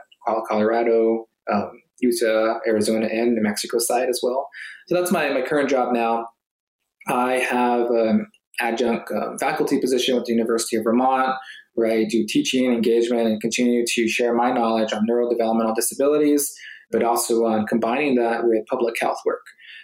Colorado, 0.48 1.26
um, 1.52 1.70
Utah, 2.00 2.58
Arizona, 2.66 3.06
and 3.06 3.34
New 3.34 3.42
Mexico 3.42 3.78
side 3.78 4.08
as 4.08 4.20
well. 4.22 4.48
So 4.86 4.94
that's 4.94 5.10
my, 5.10 5.30
my 5.30 5.42
current 5.42 5.70
job 5.70 5.92
now. 5.92 6.28
I 7.08 7.34
have 7.34 7.90
an 7.90 8.26
adjunct 8.60 9.10
um, 9.10 9.38
faculty 9.38 9.80
position 9.80 10.14
with 10.14 10.24
the 10.24 10.32
University 10.32 10.76
of 10.76 10.84
Vermont, 10.84 11.36
where 11.74 11.90
I 11.90 12.04
do 12.04 12.24
teaching, 12.26 12.66
and 12.66 12.74
engagement, 12.74 13.28
and 13.28 13.40
continue 13.40 13.84
to 13.86 14.08
share 14.08 14.34
my 14.34 14.50
knowledge 14.50 14.92
on 14.92 15.06
neurodevelopmental 15.08 15.74
disabilities, 15.74 16.54
but 16.90 17.02
also 17.02 17.44
on 17.44 17.66
combining 17.66 18.14
that 18.16 18.44
with 18.44 18.66
public 18.66 18.94
health 19.00 19.18
work. 19.24 19.42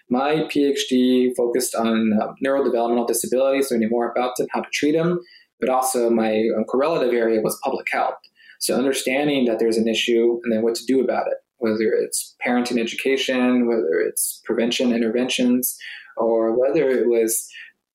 My 0.08 0.46
PhD 0.54 1.30
focused 1.36 1.74
on 1.74 2.12
um, 2.20 2.34
neurodevelopmental 2.44 3.06
disabilities, 3.06 3.70
learning 3.70 3.88
more 3.90 4.10
about 4.10 4.36
them, 4.36 4.46
how 4.50 4.60
to 4.60 4.68
treat 4.72 4.92
them, 4.92 5.20
but 5.60 5.68
also 5.68 6.10
my 6.10 6.48
um, 6.56 6.64
correlative 6.64 7.14
area 7.14 7.40
was 7.40 7.58
public 7.62 7.86
health. 7.90 8.14
So 8.60 8.76
understanding 8.76 9.44
that 9.46 9.58
there's 9.58 9.76
an 9.76 9.88
issue 9.88 10.38
and 10.44 10.52
then 10.52 10.62
what 10.62 10.74
to 10.76 10.84
do 10.86 11.02
about 11.02 11.26
it, 11.26 11.38
whether 11.58 11.92
it's 11.92 12.36
parenting 12.44 12.80
education, 12.80 13.66
whether 13.66 14.00
it's 14.00 14.40
prevention 14.44 14.92
interventions, 14.92 15.76
or 16.16 16.58
whether 16.58 16.88
it 16.88 17.08
was 17.08 17.48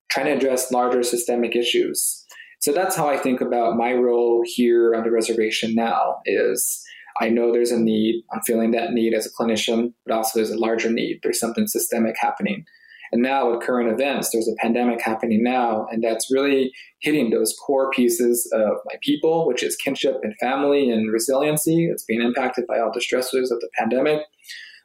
trying 0.09 0.27
to 0.27 0.33
address 0.33 0.71
larger 0.71 1.03
systemic 1.03 1.55
issues. 1.55 2.25
So 2.59 2.71
that's 2.71 2.95
how 2.95 3.07
I 3.07 3.17
think 3.17 3.41
about 3.41 3.77
my 3.77 3.93
role 3.93 4.41
here 4.45 4.95
on 4.95 5.03
the 5.03 5.11
reservation 5.11 5.75
now 5.75 6.17
is 6.25 6.83
I 7.19 7.29
know 7.29 7.51
there's 7.51 7.71
a 7.71 7.79
need. 7.79 8.23
I'm 8.31 8.41
feeling 8.41 8.71
that 8.71 8.93
need 8.93 9.13
as 9.13 9.25
a 9.25 9.31
clinician, 9.31 9.93
but 10.05 10.15
also 10.15 10.39
there's 10.39 10.51
a 10.51 10.57
larger 10.57 10.91
need. 10.91 11.19
There's 11.23 11.39
something 11.39 11.67
systemic 11.67 12.15
happening. 12.19 12.65
And 13.11 13.21
now 13.21 13.49
with 13.49 13.61
current 13.61 13.89
events, 13.89 14.31
there's 14.31 14.49
a 14.49 14.61
pandemic 14.61 15.01
happening 15.01 15.41
now, 15.41 15.87
and 15.89 16.03
that's 16.03 16.29
really 16.29 16.73
hitting 16.99 17.29
those 17.29 17.55
core 17.65 17.89
pieces 17.91 18.51
of 18.53 18.77
my 18.85 18.95
people, 19.01 19.47
which 19.47 19.63
is 19.63 19.77
kinship 19.77 20.17
and 20.23 20.35
family 20.41 20.89
and 20.89 21.11
resiliency. 21.11 21.87
It's 21.87 22.03
being 22.03 22.21
impacted 22.21 22.67
by 22.67 22.79
all 22.79 22.91
the 22.93 22.99
stressors 22.99 23.49
of 23.49 23.61
the 23.61 23.69
pandemic. 23.77 24.23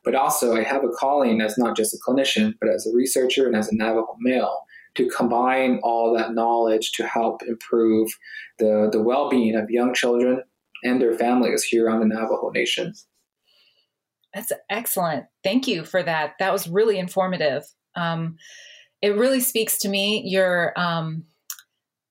But 0.04 0.14
also, 0.14 0.54
I 0.54 0.62
have 0.62 0.84
a 0.84 0.88
calling 0.88 1.40
as 1.40 1.58
not 1.58 1.76
just 1.76 1.94
a 1.94 1.98
clinician, 2.08 2.54
but 2.60 2.70
as 2.70 2.86
a 2.86 2.94
researcher 2.94 3.46
and 3.46 3.56
as 3.56 3.68
a 3.68 3.74
Navajo 3.74 4.16
male 4.20 4.60
to 4.94 5.08
combine 5.08 5.80
all 5.82 6.14
that 6.16 6.34
knowledge 6.34 6.92
to 6.92 7.06
help 7.06 7.42
improve 7.42 8.10
the, 8.58 8.88
the 8.92 9.02
well 9.02 9.30
being 9.30 9.54
of 9.56 9.70
young 9.70 9.94
children 9.94 10.42
and 10.84 11.00
their 11.00 11.14
families 11.14 11.62
here 11.62 11.88
on 11.88 12.00
the 12.00 12.06
Navajo 12.06 12.50
Nation. 12.50 12.92
That's 14.34 14.52
excellent. 14.70 15.26
Thank 15.44 15.68
you 15.68 15.84
for 15.84 16.02
that. 16.02 16.34
That 16.38 16.52
was 16.52 16.68
really 16.68 16.98
informative. 16.98 17.64
Um, 17.94 18.36
it 19.02 19.16
really 19.16 19.40
speaks 19.40 19.78
to 19.78 19.88
me 19.88 20.22
your 20.24 20.78
um, 20.78 21.24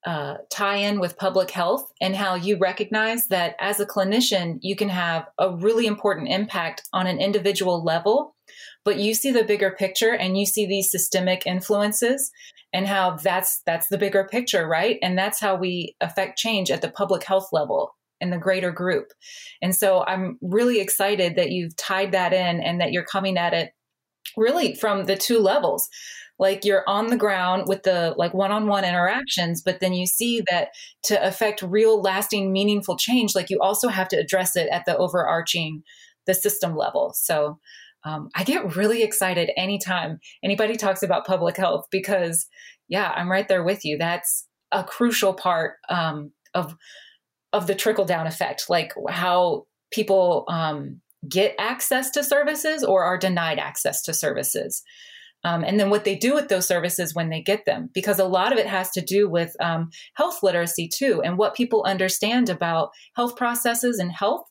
uh, 0.05 0.37
tie 0.49 0.77
in 0.77 0.99
with 0.99 1.17
public 1.17 1.51
health 1.51 1.91
and 1.99 2.15
how 2.15 2.35
you 2.35 2.57
recognize 2.57 3.27
that 3.27 3.55
as 3.59 3.79
a 3.79 3.85
clinician, 3.85 4.57
you 4.61 4.75
can 4.75 4.89
have 4.89 5.27
a 5.37 5.55
really 5.55 5.87
important 5.87 6.29
impact 6.29 6.83
on 6.93 7.07
an 7.07 7.19
individual 7.19 7.83
level, 7.83 8.35
but 8.83 8.97
you 8.97 9.13
see 9.13 9.31
the 9.31 9.43
bigger 9.43 9.71
picture 9.71 10.13
and 10.13 10.37
you 10.37 10.45
see 10.45 10.65
these 10.65 10.91
systemic 10.91 11.45
influences 11.45 12.31
and 12.73 12.87
how 12.87 13.17
that's 13.17 13.61
that's 13.65 13.87
the 13.87 13.97
bigger 13.97 14.27
picture, 14.29 14.67
right? 14.67 14.97
And 15.01 15.17
that's 15.17 15.39
how 15.39 15.55
we 15.55 15.95
affect 16.01 16.37
change 16.37 16.71
at 16.71 16.81
the 16.81 16.89
public 16.89 17.23
health 17.23 17.49
level 17.51 17.95
in 18.19 18.29
the 18.29 18.37
greater 18.37 18.71
group. 18.71 19.11
And 19.61 19.75
so 19.75 20.03
I'm 20.05 20.37
really 20.41 20.79
excited 20.79 21.35
that 21.35 21.51
you've 21.51 21.75
tied 21.75 22.11
that 22.11 22.33
in 22.33 22.61
and 22.61 22.79
that 22.79 22.91
you're 22.91 23.03
coming 23.03 23.37
at 23.37 23.53
it 23.53 23.71
really 24.37 24.75
from 24.75 25.05
the 25.05 25.17
two 25.17 25.39
levels 25.39 25.89
like 26.39 26.65
you're 26.65 26.83
on 26.87 27.07
the 27.07 27.17
ground 27.17 27.65
with 27.67 27.83
the 27.83 28.13
like 28.17 28.33
one-on-one 28.33 28.85
interactions 28.85 29.61
but 29.61 29.79
then 29.79 29.93
you 29.93 30.05
see 30.05 30.41
that 30.49 30.69
to 31.03 31.21
affect 31.25 31.61
real 31.61 32.01
lasting 32.01 32.53
meaningful 32.53 32.95
change 32.97 33.35
like 33.35 33.49
you 33.49 33.59
also 33.59 33.87
have 33.87 34.07
to 34.07 34.15
address 34.15 34.55
it 34.55 34.69
at 34.69 34.85
the 34.85 34.95
overarching 34.97 35.83
the 36.27 36.33
system 36.33 36.75
level 36.75 37.13
so 37.15 37.59
um, 38.05 38.29
i 38.35 38.43
get 38.43 38.75
really 38.75 39.03
excited 39.03 39.51
anytime 39.57 40.19
anybody 40.43 40.75
talks 40.75 41.03
about 41.03 41.25
public 41.25 41.57
health 41.57 41.85
because 41.91 42.47
yeah 42.87 43.11
i'm 43.15 43.31
right 43.31 43.47
there 43.47 43.63
with 43.63 43.85
you 43.85 43.97
that's 43.97 44.47
a 44.71 44.83
crucial 44.83 45.33
part 45.33 45.75
um, 45.89 46.31
of 46.53 46.75
of 47.53 47.67
the 47.67 47.75
trickle 47.75 48.05
down 48.05 48.27
effect 48.27 48.69
like 48.69 48.93
how 49.09 49.65
people 49.91 50.45
um, 50.47 51.01
get 51.27 51.55
access 51.59 52.09
to 52.11 52.23
services 52.23 52.83
or 52.83 53.03
are 53.03 53.17
denied 53.17 53.59
access 53.59 54.01
to 54.03 54.13
services. 54.13 54.81
Um, 55.43 55.63
and 55.63 55.79
then 55.79 55.89
what 55.89 56.03
they 56.03 56.15
do 56.15 56.35
with 56.35 56.49
those 56.49 56.67
services 56.67 57.15
when 57.15 57.29
they 57.29 57.41
get 57.41 57.65
them, 57.65 57.89
because 57.93 58.19
a 58.19 58.25
lot 58.25 58.53
of 58.53 58.59
it 58.59 58.67
has 58.67 58.91
to 58.91 59.01
do 59.01 59.27
with 59.27 59.55
um, 59.59 59.89
health 60.13 60.43
literacy 60.43 60.87
too, 60.87 61.21
and 61.23 61.37
what 61.37 61.55
people 61.55 61.83
understand 61.83 62.47
about 62.47 62.91
health 63.15 63.35
processes 63.35 63.97
and 63.97 64.11
health. 64.11 64.45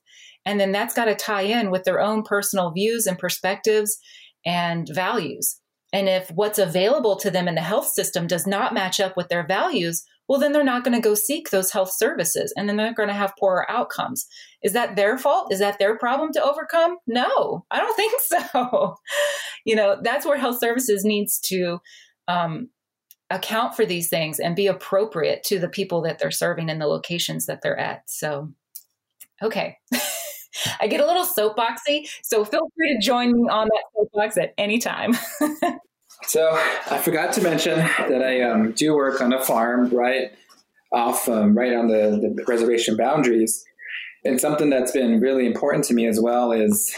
And 0.46 0.58
then 0.58 0.72
that's 0.72 0.94
got 0.94 1.04
to 1.06 1.14
tie 1.14 1.42
in 1.42 1.70
with 1.70 1.84
their 1.84 2.00
own 2.00 2.22
personal 2.22 2.70
views 2.70 3.06
and 3.06 3.18
perspectives 3.18 3.98
and 4.44 4.88
values. 4.92 5.60
And 5.92 6.08
if 6.08 6.30
what's 6.30 6.58
available 6.58 7.16
to 7.16 7.30
them 7.30 7.48
in 7.48 7.56
the 7.56 7.60
health 7.60 7.88
system 7.88 8.26
does 8.26 8.46
not 8.46 8.74
match 8.74 9.00
up 9.00 9.16
with 9.16 9.28
their 9.28 9.46
values, 9.46 10.04
well, 10.28 10.38
then 10.38 10.52
they're 10.52 10.62
not 10.62 10.84
going 10.84 10.94
to 10.94 11.02
go 11.02 11.14
seek 11.14 11.50
those 11.50 11.72
health 11.72 11.92
services 11.92 12.54
and 12.56 12.68
then 12.68 12.76
they're 12.76 12.94
going 12.94 13.08
to 13.08 13.14
have 13.14 13.34
poorer 13.36 13.68
outcomes. 13.68 14.28
Is 14.62 14.72
that 14.74 14.94
their 14.94 15.18
fault? 15.18 15.52
Is 15.52 15.58
that 15.58 15.80
their 15.80 15.98
problem 15.98 16.32
to 16.34 16.44
overcome? 16.44 16.98
No, 17.08 17.64
I 17.70 17.80
don't 17.80 17.96
think 17.96 18.12
so. 18.20 18.94
you 19.64 19.74
know, 19.74 19.98
that's 20.02 20.24
where 20.24 20.38
health 20.38 20.60
services 20.60 21.04
needs 21.04 21.40
to 21.46 21.80
um, 22.28 22.68
account 23.28 23.74
for 23.74 23.84
these 23.84 24.08
things 24.08 24.38
and 24.38 24.54
be 24.54 24.68
appropriate 24.68 25.42
to 25.44 25.58
the 25.58 25.68
people 25.68 26.00
that 26.02 26.20
they're 26.20 26.30
serving 26.30 26.68
in 26.68 26.78
the 26.78 26.86
locations 26.86 27.46
that 27.46 27.60
they're 27.62 27.78
at. 27.78 28.08
So, 28.08 28.52
okay. 29.42 29.78
I 30.80 30.86
get 30.86 31.00
a 31.00 31.06
little 31.06 31.24
soapboxy, 31.24 32.08
so 32.22 32.44
feel 32.44 32.70
free 32.76 32.94
to 32.94 33.00
join 33.04 33.32
me 33.32 33.48
on 33.48 33.68
that 33.68 33.82
soapbox 33.94 34.36
at 34.36 34.54
any 34.58 34.78
time. 34.78 35.16
So 36.26 36.50
I 36.90 36.98
forgot 36.98 37.32
to 37.34 37.42
mention 37.42 37.78
that 37.78 38.22
I 38.22 38.42
um, 38.42 38.72
do 38.72 38.94
work 38.94 39.20
on 39.20 39.32
a 39.32 39.40
farm 39.40 39.88
right 39.88 40.30
off, 40.92 41.28
um, 41.28 41.56
right 41.56 41.72
on 41.72 41.88
the, 41.88 42.34
the 42.36 42.44
reservation 42.46 42.96
boundaries. 42.96 43.64
And 44.24 44.40
something 44.40 44.68
that's 44.68 44.92
been 44.92 45.20
really 45.20 45.46
important 45.46 45.84
to 45.86 45.94
me 45.94 46.06
as 46.06 46.20
well 46.20 46.52
is 46.52 46.94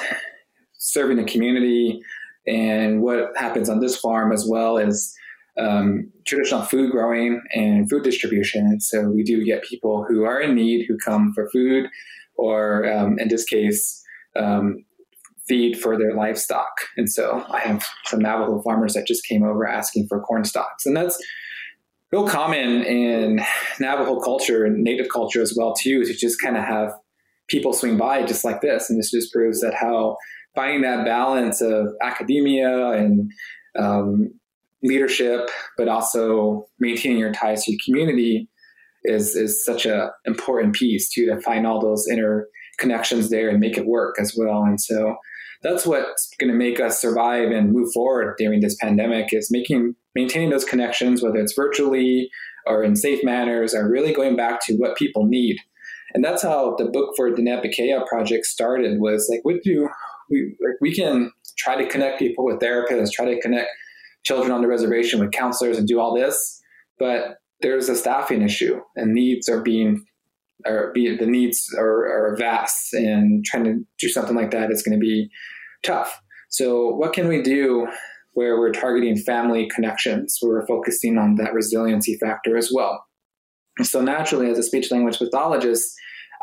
serving 0.76 1.18
the 1.18 1.24
community 1.24 2.02
and 2.46 3.00
what 3.00 3.30
happens 3.36 3.68
on 3.68 3.78
this 3.78 3.96
farm 3.96 4.32
as 4.32 4.44
well 4.46 4.76
as 4.76 5.14
um, 5.56 6.10
traditional 6.26 6.62
food 6.62 6.90
growing 6.90 7.40
and 7.54 7.88
food 7.88 8.02
distribution. 8.02 8.80
So 8.80 9.08
we 9.08 9.22
do 9.22 9.44
get 9.44 9.62
people 9.62 10.04
who 10.08 10.24
are 10.24 10.40
in 10.40 10.56
need 10.56 10.86
who 10.88 10.98
come 10.98 11.32
for 11.32 11.48
food, 11.50 11.88
or 12.36 12.90
um, 12.90 13.18
in 13.18 13.28
this 13.28 13.44
case, 13.44 14.02
um, 14.36 14.84
feed 15.46 15.78
for 15.78 15.98
their 15.98 16.14
livestock. 16.14 16.70
And 16.96 17.10
so 17.10 17.44
I 17.50 17.60
have 17.60 17.84
some 18.06 18.20
Navajo 18.20 18.62
farmers 18.62 18.94
that 18.94 19.06
just 19.06 19.26
came 19.26 19.42
over 19.42 19.66
asking 19.66 20.06
for 20.08 20.20
corn 20.20 20.44
stalks. 20.44 20.86
And 20.86 20.96
that's 20.96 21.20
real 22.12 22.28
common 22.28 22.84
in 22.84 23.40
Navajo 23.80 24.20
culture 24.20 24.64
and 24.64 24.82
native 24.82 25.08
culture 25.12 25.42
as 25.42 25.54
well 25.56 25.74
too, 25.74 26.00
is 26.02 26.08
to 26.08 26.14
just 26.14 26.40
kind 26.40 26.56
of 26.56 26.64
have 26.64 26.92
people 27.48 27.72
swing 27.72 27.96
by 27.96 28.24
just 28.24 28.44
like 28.44 28.60
this. 28.60 28.88
And 28.88 28.98
this 28.98 29.10
just 29.10 29.32
proves 29.32 29.60
that 29.60 29.74
how 29.74 30.16
finding 30.54 30.82
that 30.82 31.04
balance 31.04 31.60
of 31.60 31.88
academia 32.02 32.90
and 32.90 33.30
um, 33.76 34.32
leadership, 34.82 35.48
but 35.76 35.88
also 35.88 36.66
maintaining 36.78 37.18
your 37.18 37.32
ties 37.32 37.64
to 37.64 37.72
your 37.72 37.80
community 37.84 38.48
is 39.04 39.34
is 39.36 39.64
such 39.64 39.86
a 39.86 40.10
important 40.24 40.74
piece 40.74 41.08
too 41.10 41.26
to 41.26 41.40
find 41.40 41.66
all 41.66 41.80
those 41.80 42.06
inner 42.10 42.46
connections 42.78 43.30
there 43.30 43.48
and 43.48 43.60
make 43.60 43.76
it 43.76 43.86
work 43.86 44.16
as 44.20 44.34
well. 44.36 44.62
And 44.62 44.80
so 44.80 45.16
that's 45.62 45.86
what's 45.86 46.30
going 46.38 46.50
to 46.50 46.56
make 46.56 46.80
us 46.80 47.00
survive 47.00 47.50
and 47.50 47.72
move 47.72 47.92
forward 47.92 48.34
during 48.38 48.60
this 48.60 48.76
pandemic 48.80 49.32
is 49.32 49.50
making 49.50 49.94
maintaining 50.14 50.50
those 50.50 50.64
connections, 50.64 51.22
whether 51.22 51.38
it's 51.38 51.54
virtually 51.54 52.28
or 52.66 52.82
in 52.82 52.96
safe 52.96 53.22
manners, 53.24 53.74
are 53.74 53.88
really 53.88 54.12
going 54.12 54.36
back 54.36 54.64
to 54.66 54.74
what 54.76 54.96
people 54.96 55.26
need. 55.26 55.56
And 56.14 56.22
that's 56.22 56.42
how 56.42 56.76
the 56.76 56.84
book 56.84 57.14
for 57.16 57.30
Diné 57.30 57.64
Bikéyah 57.64 58.06
project 58.06 58.44
started 58.44 59.00
was 59.00 59.28
like, 59.30 59.40
what 59.44 59.62
do 59.62 59.88
we, 60.30 60.54
we 60.80 60.94
can 60.94 61.32
try 61.56 61.76
to 61.76 61.88
connect 61.88 62.18
people 62.18 62.44
with 62.44 62.60
therapists, 62.60 63.12
try 63.12 63.26
to 63.26 63.40
connect 63.40 63.68
children 64.24 64.52
on 64.52 64.62
the 64.62 64.68
reservation 64.68 65.20
with 65.20 65.32
counselors 65.32 65.78
and 65.78 65.88
do 65.88 65.98
all 65.98 66.14
this, 66.14 66.62
but 66.98 67.38
there's 67.62 67.88
a 67.88 67.96
staffing 67.96 68.42
issue 68.42 68.80
and 68.96 69.14
needs 69.14 69.48
are 69.48 69.62
being 69.62 70.04
or 70.66 70.92
be 70.94 71.16
the 71.16 71.26
needs 71.26 71.74
are, 71.76 72.32
are 72.32 72.36
vast 72.38 72.92
and 72.92 73.44
trying 73.44 73.64
to 73.64 73.80
do 73.98 74.08
something 74.08 74.36
like 74.36 74.50
that 74.52 74.70
is 74.70 74.82
going 74.82 74.98
to 74.98 75.00
be 75.00 75.28
tough. 75.82 76.20
So 76.50 76.88
what 76.88 77.12
can 77.12 77.28
we 77.28 77.42
do 77.42 77.88
where 78.34 78.58
we're 78.58 78.72
targeting 78.72 79.16
family 79.16 79.68
connections, 79.74 80.38
where 80.40 80.60
we're 80.60 80.66
focusing 80.66 81.18
on 81.18 81.36
that 81.36 81.52
resiliency 81.52 82.16
factor 82.18 82.56
as 82.56 82.70
well? 82.72 83.04
So 83.82 84.02
naturally, 84.02 84.50
as 84.50 84.58
a 84.58 84.62
speech 84.62 84.90
language 84.90 85.18
pathologist, 85.18 85.92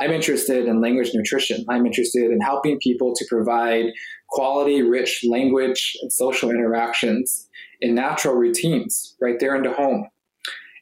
I'm 0.01 0.11
interested 0.11 0.65
in 0.65 0.81
language 0.81 1.11
nutrition. 1.13 1.63
I'm 1.69 1.85
interested 1.85 2.31
in 2.31 2.41
helping 2.41 2.79
people 2.79 3.13
to 3.15 3.25
provide 3.29 3.85
quality, 4.29 4.81
rich 4.81 5.23
language 5.27 5.95
and 6.01 6.11
social 6.11 6.49
interactions 6.49 7.47
in 7.81 7.95
natural 7.95 8.35
routines 8.35 9.15
right 9.21 9.39
there 9.39 9.55
in 9.55 9.63
the 9.63 9.73
home. 9.73 10.07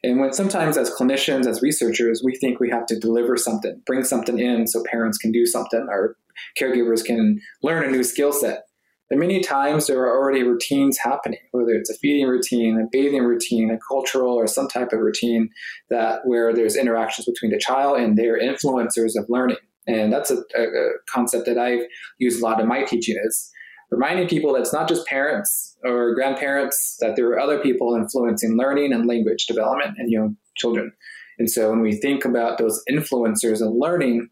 And 0.02 0.20
when 0.20 0.32
sometimes 0.32 0.76
as 0.76 0.90
clinicians, 0.90 1.46
as 1.46 1.62
researchers, 1.62 2.22
we 2.24 2.36
think 2.36 2.60
we 2.60 2.70
have 2.70 2.86
to 2.86 2.98
deliver 2.98 3.36
something, 3.36 3.80
bring 3.86 4.04
something 4.04 4.38
in 4.38 4.66
so 4.66 4.82
parents 4.90 5.18
can 5.18 5.32
do 5.32 5.44
something 5.46 5.86
or 5.90 6.16
caregivers 6.58 7.04
can 7.04 7.40
learn 7.62 7.84
a 7.84 7.90
new 7.90 8.04
skill 8.04 8.32
set. 8.32 8.64
But 9.08 9.18
many 9.18 9.40
times 9.40 9.86
there 9.86 10.00
are 10.02 10.16
already 10.16 10.42
routines 10.42 10.98
happening, 10.98 11.40
whether 11.52 11.70
it's 11.70 11.90
a 11.90 11.96
feeding 11.96 12.28
routine, 12.28 12.78
a 12.78 12.86
bathing 12.92 13.24
routine, 13.24 13.70
a 13.70 13.78
cultural 13.88 14.34
or 14.34 14.46
some 14.46 14.68
type 14.68 14.92
of 14.92 15.00
routine 15.00 15.48
that 15.88 16.20
where 16.24 16.52
there's 16.52 16.76
interactions 16.76 17.24
between 17.24 17.50
the 17.50 17.58
child 17.58 17.98
and 17.98 18.18
their 18.18 18.38
influencers 18.38 19.16
of 19.16 19.24
learning. 19.28 19.56
And 19.86 20.12
that's 20.12 20.30
a, 20.30 20.36
a 20.56 20.90
concept 21.10 21.46
that 21.46 21.56
I've 21.56 21.86
used 22.18 22.42
a 22.42 22.44
lot 22.44 22.60
in 22.60 22.68
my 22.68 22.84
teaching 22.84 23.16
is 23.24 23.50
reminding 23.90 24.28
people 24.28 24.52
that 24.52 24.60
it's 24.60 24.72
not 24.72 24.88
just 24.88 25.06
parents 25.06 25.76
or 25.84 26.14
grandparents, 26.14 26.96
that 27.00 27.16
there 27.16 27.28
are 27.30 27.40
other 27.40 27.58
people 27.58 27.94
influencing 27.94 28.56
learning 28.56 28.92
and 28.92 29.06
language 29.06 29.46
development 29.46 29.96
in 29.98 30.10
young 30.10 30.36
children. 30.56 30.92
And 31.38 31.50
so 31.50 31.70
when 31.70 31.80
we 31.80 31.92
think 31.92 32.24
about 32.24 32.58
those 32.58 32.82
influencers 32.90 33.60
of 33.60 33.72
learning, 33.72 34.28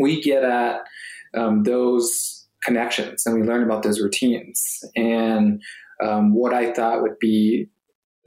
we 0.00 0.20
get 0.20 0.42
at 0.42 0.80
um, 1.36 1.62
those 1.64 2.46
connections 2.62 3.26
and 3.26 3.38
we 3.38 3.46
learn 3.46 3.62
about 3.62 3.82
those 3.82 4.00
routines. 4.00 4.82
And 4.96 5.62
um, 6.02 6.34
what 6.34 6.54
I 6.54 6.72
thought 6.72 7.02
would 7.02 7.18
be 7.20 7.68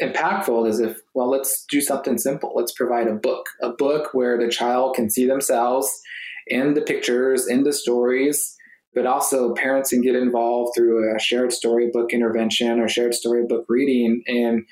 impactful 0.02 0.70
is 0.70 0.80
if, 0.80 0.98
well, 1.16 1.30
let's 1.30 1.66
do 1.70 1.82
something 1.82 2.18
simple. 2.18 2.54
Let's 2.56 2.72
provide 2.72 3.08
a 3.08 3.16
book, 3.16 3.48
a 3.62 3.70
book 3.70 4.14
where 4.14 4.38
the 4.38 4.50
child 4.50 4.96
can 4.96 5.10
see 5.10 5.26
themselves 5.26 5.90
in 6.46 6.76
the 6.76 6.82
pictures, 6.82 7.48
in 7.48 7.64
the 7.64 7.74
stories, 7.74 8.56
but 8.98 9.06
also 9.06 9.54
parents 9.54 9.92
can 9.92 10.02
get 10.02 10.16
involved 10.16 10.72
through 10.76 11.16
a 11.16 11.20
shared 11.20 11.54
storybook 11.54 12.12
intervention 12.12 12.80
or 12.80 12.90
shared 12.90 13.14
storybook 13.14 13.64
reading 13.70 14.24
and 14.26 14.66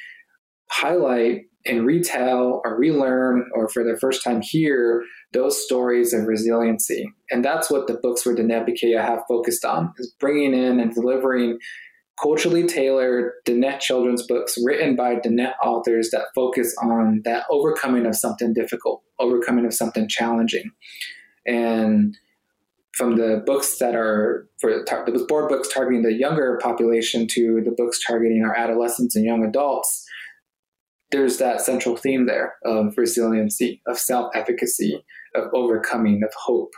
highlight 0.71 1.41
and 1.67 1.85
retell 1.85 2.59
or 2.65 2.75
relearn 2.75 3.47
or 3.53 3.69
for 3.69 3.83
the 3.83 3.95
first 4.01 4.23
time 4.23 4.41
hear 4.41 5.03
those 5.33 5.63
stories 5.63 6.11
of 6.11 6.25
resiliency. 6.25 7.05
And 7.29 7.45
that's 7.45 7.69
what 7.69 7.85
the 7.85 7.99
books 8.01 8.25
with 8.25 8.39
Diné 8.39 8.67
Bikéyah 8.67 9.05
have 9.05 9.21
focused 9.27 9.63
on, 9.63 9.93
is 9.99 10.11
bringing 10.19 10.55
in 10.55 10.79
and 10.79 10.91
delivering 10.91 11.59
culturally 12.19 12.65
tailored 12.65 13.31
Diné 13.47 13.79
children's 13.79 14.25
books 14.25 14.57
written 14.63 14.95
by 14.95 15.17
Diné 15.17 15.53
authors 15.63 16.09
that 16.09 16.29
focus 16.33 16.73
on 16.81 17.21
that 17.25 17.43
overcoming 17.51 18.07
of 18.07 18.15
something 18.15 18.53
difficult, 18.53 19.03
overcoming 19.19 19.67
of 19.67 19.73
something 19.75 20.07
challenging. 20.09 20.71
And 21.45 22.17
from 22.95 23.17
the 23.17 23.43
books 23.45 23.77
that 23.79 23.93
are 23.93 24.47
for 24.59 24.71
the 24.71 25.25
board 25.27 25.49
books 25.49 25.67
targeting 25.67 26.01
the 26.01 26.13
younger 26.13 26.57
population 26.61 27.27
to 27.27 27.61
the 27.63 27.71
books 27.71 27.99
targeting 28.05 28.43
our 28.43 28.55
adolescents 28.55 29.15
and 29.15 29.25
young 29.25 29.43
adults, 29.43 30.05
there's 31.11 31.37
that 31.37 31.61
central 31.61 31.97
theme 31.97 32.25
there 32.25 32.55
of 32.63 32.97
resiliency, 32.97 33.81
of 33.85 33.99
self 33.99 34.33
efficacy, 34.33 35.03
of 35.35 35.49
overcoming, 35.53 36.23
of 36.23 36.33
hope. 36.33 36.73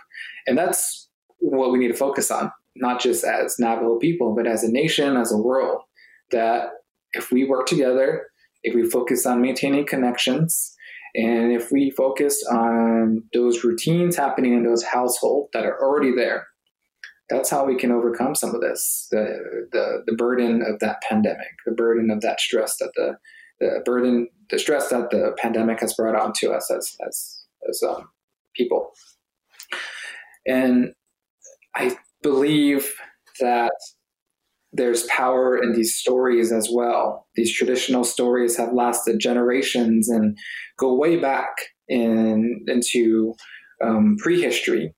And 0.47 0.57
that's 0.57 1.07
what 1.39 1.71
we 1.71 1.77
need 1.77 1.89
to 1.89 1.93
focus 1.93 2.31
on, 2.31 2.51
not 2.75 2.99
just 2.99 3.23
as 3.23 3.55
Navajo 3.59 3.99
people, 3.99 4.33
but 4.35 4.47
as 4.47 4.63
a 4.63 4.71
nation, 4.71 5.17
as 5.17 5.31
a 5.31 5.37
world. 5.37 5.81
That 6.31 6.69
if 7.13 7.31
we 7.31 7.45
work 7.45 7.67
together, 7.67 8.25
if 8.63 8.73
we 8.73 8.89
focus 8.89 9.25
on 9.25 9.41
maintaining 9.41 9.85
connections, 9.85 10.75
and 11.17 11.51
if 11.51 11.71
we 11.71 11.89
focus 11.89 12.45
on 12.45 13.23
those 13.33 13.63
routines 13.63 14.15
happening 14.15 14.53
in 14.53 14.63
those 14.63 14.83
households 14.83 15.49
that 15.51 15.65
are 15.65 15.81
already 15.81 16.15
there, 16.15 16.45
that's 17.27 17.49
how 17.49 17.65
we 17.65 17.75
can 17.75 17.91
overcome 17.91 18.35
some 18.35 18.53
of 18.53 18.61
this 18.61 19.07
the, 19.09 19.67
the, 19.71 20.03
the 20.05 20.15
burden 20.15 20.61
of 20.61 20.79
that 20.79 21.01
pandemic, 21.01 21.47
the 21.65 21.71
burden 21.71 22.11
of 22.11 22.21
that 22.21 22.39
stress 22.39 22.77
that 22.77 22.91
the, 22.95 23.17
the 23.59 23.81
burden, 23.83 24.29
the 24.51 24.59
stress 24.59 24.89
that 24.89 25.09
the 25.09 25.35
pandemic 25.39 25.79
has 25.79 25.95
brought 25.95 26.15
on 26.15 26.33
to 26.33 26.51
us 26.51 26.69
as, 26.69 26.95
as, 27.07 27.45
as 27.67 27.81
um, 27.81 28.07
people. 28.55 28.91
And 30.45 30.93
I 31.75 31.97
believe 32.21 32.93
that 33.39 33.71
there's 34.77 35.03
power 35.07 35.61
in 35.61 35.73
these 35.73 35.95
stories 35.95 36.51
as 36.51 36.69
well. 36.71 37.27
These 37.35 37.53
traditional 37.53 38.03
stories 38.03 38.55
have 38.57 38.73
lasted 38.73 39.19
generations 39.19 40.07
and 40.07 40.37
go 40.77 40.93
way 40.93 41.17
back 41.17 41.49
in, 41.87 42.63
into 42.67 43.33
um, 43.83 44.17
prehistory. 44.19 44.93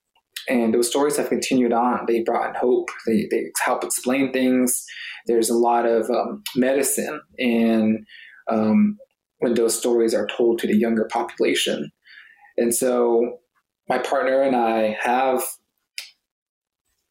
And 0.50 0.74
those 0.74 0.90
stories 0.90 1.18
have 1.18 1.30
continued 1.30 1.74
on. 1.74 2.06
They 2.08 2.24
brought 2.24 2.50
in 2.50 2.56
hope. 2.56 2.90
They, 3.08 3.28
they 3.32 3.46
help 3.64 3.84
explain 3.84 4.34
things. 4.34 4.84
There's 5.28 5.50
a 5.50 5.58
lot 5.58 5.86
of 5.86 6.10
um, 6.10 6.44
medicine 6.56 7.22
in 7.38 8.06
um, 8.52 8.98
when 9.40 9.54
those 9.54 9.78
stories 9.78 10.14
are 10.14 10.28
told 10.28 10.60
to 10.60 10.68
the 10.68 10.76
younger 10.76 11.08
population. 11.12 11.92
And 12.58 12.76
so 12.76 13.38
my 13.88 14.00
partner 14.00 14.42
and 14.42 14.56
I 14.56 14.98
have, 15.02 15.42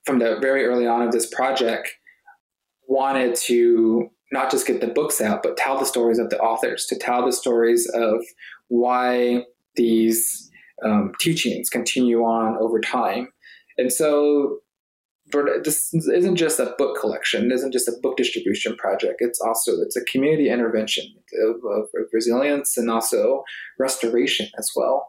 from 0.05 0.19
the 0.19 0.39
very 0.41 0.67
early 0.67 0.87
on 0.87 1.03
of 1.03 1.13
this 1.13 1.33
project, 1.33 1.89
wanted 2.89 3.37
to 3.37 4.11
not 4.33 4.51
just 4.51 4.67
get 4.67 4.81
the 4.81 4.89
books 4.89 5.21
out, 5.21 5.43
but 5.43 5.57
tell 5.57 5.79
the 5.79 5.87
stories 5.87 6.19
of 6.19 6.31
the 6.31 6.39
authors, 6.41 6.87
to 6.87 6.99
tell 6.99 7.25
the 7.25 7.33
stories 7.33 7.89
of 7.95 8.21
why 8.69 9.45
these 9.77 10.51
um, 10.85 11.13
teachings 11.21 11.71
continue 11.71 12.21
on 12.23 12.57
over 12.59 12.81
time. 12.81 13.29
And 13.79 13.93
so 13.93 14.59
this 15.63 15.93
isn't 15.93 16.37
just 16.37 16.59
a 16.59 16.75
book 16.79 16.99
collection, 16.99 17.51
it 17.51 17.55
isn't 17.55 17.73
just 17.73 17.89
a 17.89 17.93
book 18.03 18.17
distribution 18.17 18.77
project. 18.77 19.17
It's 19.19 19.41
also 19.41 19.73
it's 19.81 19.97
a 19.97 20.05
community 20.05 20.49
intervention 20.49 21.05
of, 21.47 21.57
of, 21.57 21.83
of 21.83 22.09
resilience 22.13 22.77
and 22.77 22.91
also 22.91 23.45
restoration 23.79 24.49
as 24.59 24.71
well 24.75 25.07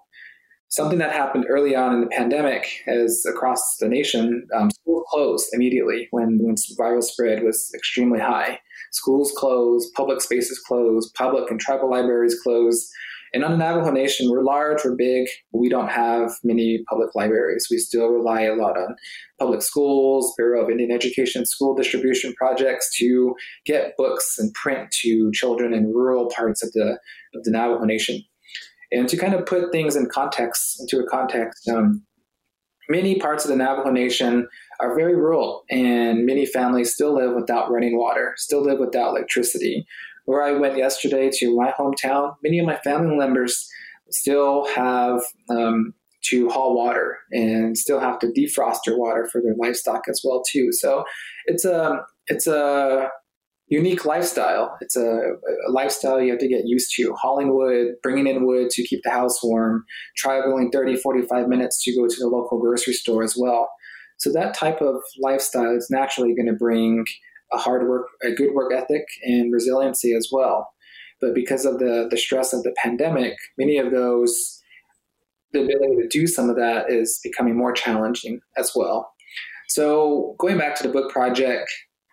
something 0.70 1.00
that 1.00 1.12
happened 1.12 1.46
early 1.50 1.76
on 1.76 1.94
in 1.94 2.02
the 2.02 2.08
pandemic 2.08 2.68
as 2.88 3.26
across 3.28 3.78
the 3.80 3.90
nation 3.90 4.48
um, 4.56 4.70
schools 4.72 5.04
closed 5.10 5.50
immediately 5.52 6.08
when, 6.12 6.40
when 6.42 6.56
viral 6.80 7.04
spread 7.04 7.44
was 7.44 7.72
extremely 7.76 8.20
high. 8.20 8.60
Schools 8.92 9.34
closed 9.36 9.94
public 9.96 10.22
spaces 10.22 10.60
closed 10.60 11.14
public 11.16 11.50
and 11.50 11.60
tribal 11.60 11.90
libraries 11.90 12.40
closed. 12.42 12.88
And 13.32 13.44
on 13.44 13.52
the 13.52 13.58
navajo 13.58 13.92
nation 13.92 14.30
we're 14.30 14.44
large 14.44 14.84
we're 14.84 14.96
big 14.96 15.28
we 15.52 15.70
don't 15.70 15.90
have 15.90 16.32
many 16.44 16.84
public 16.88 17.14
libraries. 17.16 17.68
We 17.70 17.78
still 17.78 18.08
rely 18.08 18.42
a 18.44 18.56
lot 18.56 18.78
on 18.78 18.96
public 19.40 19.62
schools 19.62 20.34
bureau 20.38 20.64
of 20.64 20.70
indian 20.70 20.92
education 20.92 21.46
school 21.46 21.76
distribution 21.76 22.34
projects 22.34 22.96
to 22.98 23.36
get 23.66 23.98
books 23.98 24.36
and 24.38 24.54
print 24.54 24.92
to 25.02 25.32
children 25.32 25.74
in 25.74 25.94
rural 25.94 26.30
parts 26.36 26.64
of 26.64 26.72
the, 26.74 27.00
of 27.36 27.44
the 27.44 27.52
navajo 27.52 27.86
nation 27.86 28.24
and 28.92 29.08
to 29.10 29.18
kind 29.18 29.34
of 29.34 29.46
put 29.46 29.72
things 29.72 29.96
in 29.96 30.08
context, 30.08 30.80
into 30.80 31.04
a 31.04 31.08
context, 31.08 31.68
um, 31.70 32.04
many 32.90 33.20
parts 33.20 33.46
of 33.46 33.50
the 33.50 33.56
Navajo 33.56 33.92
Nation 33.92 34.48
are 34.80 34.96
very 34.96 35.16
rural, 35.16 35.64
and 35.70 36.26
many 36.26 36.46
families 36.46 36.94
still 36.94 37.14
live 37.14 37.36
without 37.36 37.72
running 37.72 37.98
water, 37.98 38.34
still 38.38 38.64
live 38.64 38.80
without 38.80 39.10
electricity. 39.10 39.86
Where 40.26 40.44
I 40.44 40.52
went 40.54 40.78
yesterday 40.78 41.30
to 41.36 41.56
my 41.56 41.72
hometown, 41.72 42.36
many 42.44 42.60
of 42.60 42.66
my 42.66 42.78
family 42.78 43.16
members 43.16 43.68
still 44.12 44.68
have 44.76 45.22
um, 45.50 45.94
to 46.26 46.50
haul 46.50 46.76
water 46.76 47.18
and 47.32 47.78
still 47.78 48.00
have 48.00 48.20
to 48.20 48.28
defrost 48.28 48.80
their 48.86 48.98
water 48.98 49.28
for 49.32 49.42
their 49.42 49.56
livestock 49.58 50.04
as 50.10 50.22
well 50.24 50.44
too. 50.50 50.72
So 50.72 51.04
it's 51.46 51.66
a 51.66 52.02
it's 52.28 52.48
a 52.48 53.10
unique 53.70 54.04
lifestyle. 54.04 54.76
It's 54.82 54.96
a, 54.96 55.06
a, 55.06 55.72
lifestyle 55.72 56.20
you 56.20 56.32
have 56.32 56.40
to 56.40 56.48
get 56.48 56.66
used 56.66 56.94
to. 56.96 57.14
Hauling 57.14 57.56
wood, 57.56 57.94
bringing 58.02 58.28
in 58.28 58.46
wood 58.46 58.70
to 58.72 58.84
keep 58.84 59.02
the 59.04 59.12
house 59.12 59.44
warm, 59.44 59.86
traveling 60.18 60.72
30, 60.72 60.98
45 60.98 61.48
minutes 61.48 61.84
to 61.84 61.96
go 61.96 62.08
to 62.08 62.16
the 62.20 62.28
local 62.28 62.60
grocery 62.60 62.94
store 62.94 63.24
as 63.24 63.36
well. 63.38 63.70
So 64.18 64.32
that 64.34 64.54
type 64.54 64.82
of 64.82 64.96
lifestyle 65.22 65.76
is 65.76 65.88
naturally 65.90 66.36
going 66.36 66.48
to 66.48 66.54
bring 66.54 67.06
a 67.54 67.58
hard 67.58 67.88
work, 67.88 68.08
a 68.24 68.32
good 68.32 68.54
work 68.54 68.74
ethic 68.74 69.06
and 69.24 69.54
resiliency 69.54 70.14
as 70.14 70.30
well. 70.32 70.70
But 71.22 71.36
because 71.36 71.66
of 71.66 71.80
the, 71.80 72.08
the 72.10 72.18
stress 72.18 72.54
of 72.54 72.64
the 72.64 72.74
pandemic, 72.84 73.34
many 73.58 73.78
of 73.78 73.92
those, 73.92 74.62
the 75.52 75.62
ability 75.62 76.02
to 76.02 76.08
do 76.08 76.28
some 76.28 76.50
of 76.50 76.56
that 76.56 76.90
is 76.90 77.20
becoming 77.24 77.58
more 77.58 77.74
challenging 77.74 78.40
as 78.58 78.72
well. 78.76 79.12
So 79.68 80.36
going 80.40 80.58
back 80.58 80.76
to 80.76 80.84
the 80.84 80.94
book 80.94 81.12
project, 81.12 81.70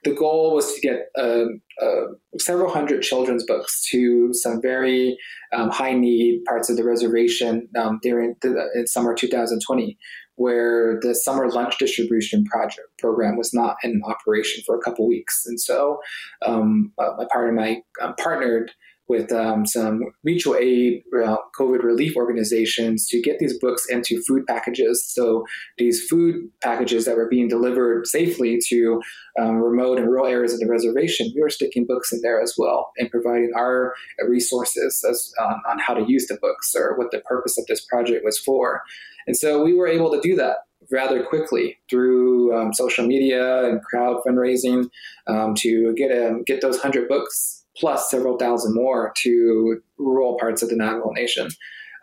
the 0.07 0.14
goal 0.14 0.55
was 0.55 0.73
to 0.73 0.81
get 0.81 1.09
uh, 1.19 1.47
uh, 1.85 2.07
several 2.38 2.73
hundred 2.73 3.03
children's 3.03 3.45
books 3.45 3.85
to 3.90 4.33
some 4.33 4.62
very 4.62 5.19
um, 5.53 5.69
high 5.69 5.95
need 5.95 6.45
parts 6.45 6.71
of 6.71 6.77
the 6.77 6.85
reservation 6.85 7.69
um, 7.77 7.99
during 8.03 8.37
the, 8.40 8.69
in 8.77 8.87
summer 8.87 9.14
2020, 9.14 9.99
where 10.37 11.01
the 11.03 11.12
summer 11.12 11.51
lunch 11.51 11.77
distribution 11.79 12.45
project 12.45 12.87
program 13.01 13.37
was 13.37 13.53
not 13.53 13.77
in 13.83 14.01
operation 14.05 14.62
for 14.64 14.77
a 14.77 14.81
couple 14.81 15.09
weeks, 15.09 15.42
and 15.45 15.61
so 15.61 15.99
um, 16.47 16.92
uh, 16.99 17.11
my 17.19 17.27
partner 17.33 17.51
and 17.51 17.61
I 17.61 18.05
uh, 18.07 18.12
partnered 18.12 18.71
with 19.09 19.33
um, 19.33 19.66
some 19.66 20.01
mutual 20.25 20.57
aid 20.57 21.03
uh, 21.25 21.37
COVID 21.59 21.83
relief 21.83 22.16
organizations 22.16 23.07
to 23.09 23.21
get 23.21 23.38
these 23.38 23.59
books 23.59 23.87
into 23.88 24.23
food 24.27 24.47
packages. 24.47 25.05
So 25.07 25.45
these 25.79 26.07
food 26.09 26.49
packages 26.62 27.05
that 27.05 27.16
were 27.16 27.29
being 27.29 27.49
delivered 27.49 28.07
safely 28.07 28.59
to 28.69 29.01
um, 29.40 29.57
remote 29.57 29.99
and 29.99 30.09
rural 30.09 30.27
areas 30.27 30.55
of 30.55 30.61
the 30.61 30.66
reservation, 30.66 31.31
we 31.35 31.40
were 31.40 31.51
sticking 31.51 31.87
books 31.87 32.12
in 32.12 32.21
there 32.23 32.40
as 32.40 32.55
well 32.59 32.90
and 32.99 33.11
providing 33.11 33.53
our 33.57 33.95
resources 34.27 35.05
as, 35.09 35.33
um, 35.40 35.61
on 35.69 35.79
how 35.79 35.95
to 35.95 36.05
use 36.07 36.27
the 36.27 36.38
books 36.40 36.75
or 36.75 36.97
what 36.97 37.11
the 37.11 37.21
purpose 37.21 37.59
of 37.59 37.66
this 37.66 37.85
project 37.85 38.25
was 38.25 38.38
for. 38.38 38.83
And 39.27 39.37
so 39.37 39.62
we 39.62 39.75
were 39.75 39.88
able 39.88 40.11
to 40.12 40.21
do 40.21 40.37
that 40.37 40.59
rather 40.90 41.25
quickly 41.25 41.79
through 41.90 42.57
um, 42.57 42.73
social 42.73 43.07
media 43.07 43.69
and 43.69 43.83
crowd 43.83 44.21
fundraising 44.27 44.88
um, 45.27 45.55
to 45.57 45.92
get 45.95 46.11
a, 46.11 46.40
get 46.47 46.61
those 46.61 46.81
hundred 46.81 47.09
books 47.09 47.56
plus 47.79 48.11
several 48.11 48.37
thousand 48.37 48.75
more 48.75 49.12
to 49.19 49.81
rural 49.99 50.37
parts 50.39 50.62
of 50.62 50.69
the 50.69 50.77
Navajo 50.77 51.11
Nation. 51.12 51.49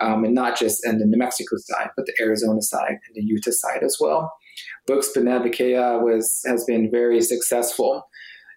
Um, 0.02 0.26
and 0.26 0.34
not 0.34 0.58
just 0.58 0.86
in 0.86 0.98
the 0.98 1.06
New 1.06 1.18
Mexico 1.18 1.56
side, 1.58 1.92
but 1.96 2.06
the 2.06 2.14
Arizona 2.20 2.62
side 2.62 2.98
and 3.08 3.16
the 3.16 3.22
Utah 3.22 3.52
side 3.52 3.84
as 3.84 3.98
well. 4.02 4.34
Books 4.88 5.10
Diné 5.16 5.40
Bikéyah 5.40 6.02
was 6.04 6.42
has 6.46 6.66
been 6.66 6.92
very 6.92 7.22
successful 7.22 8.04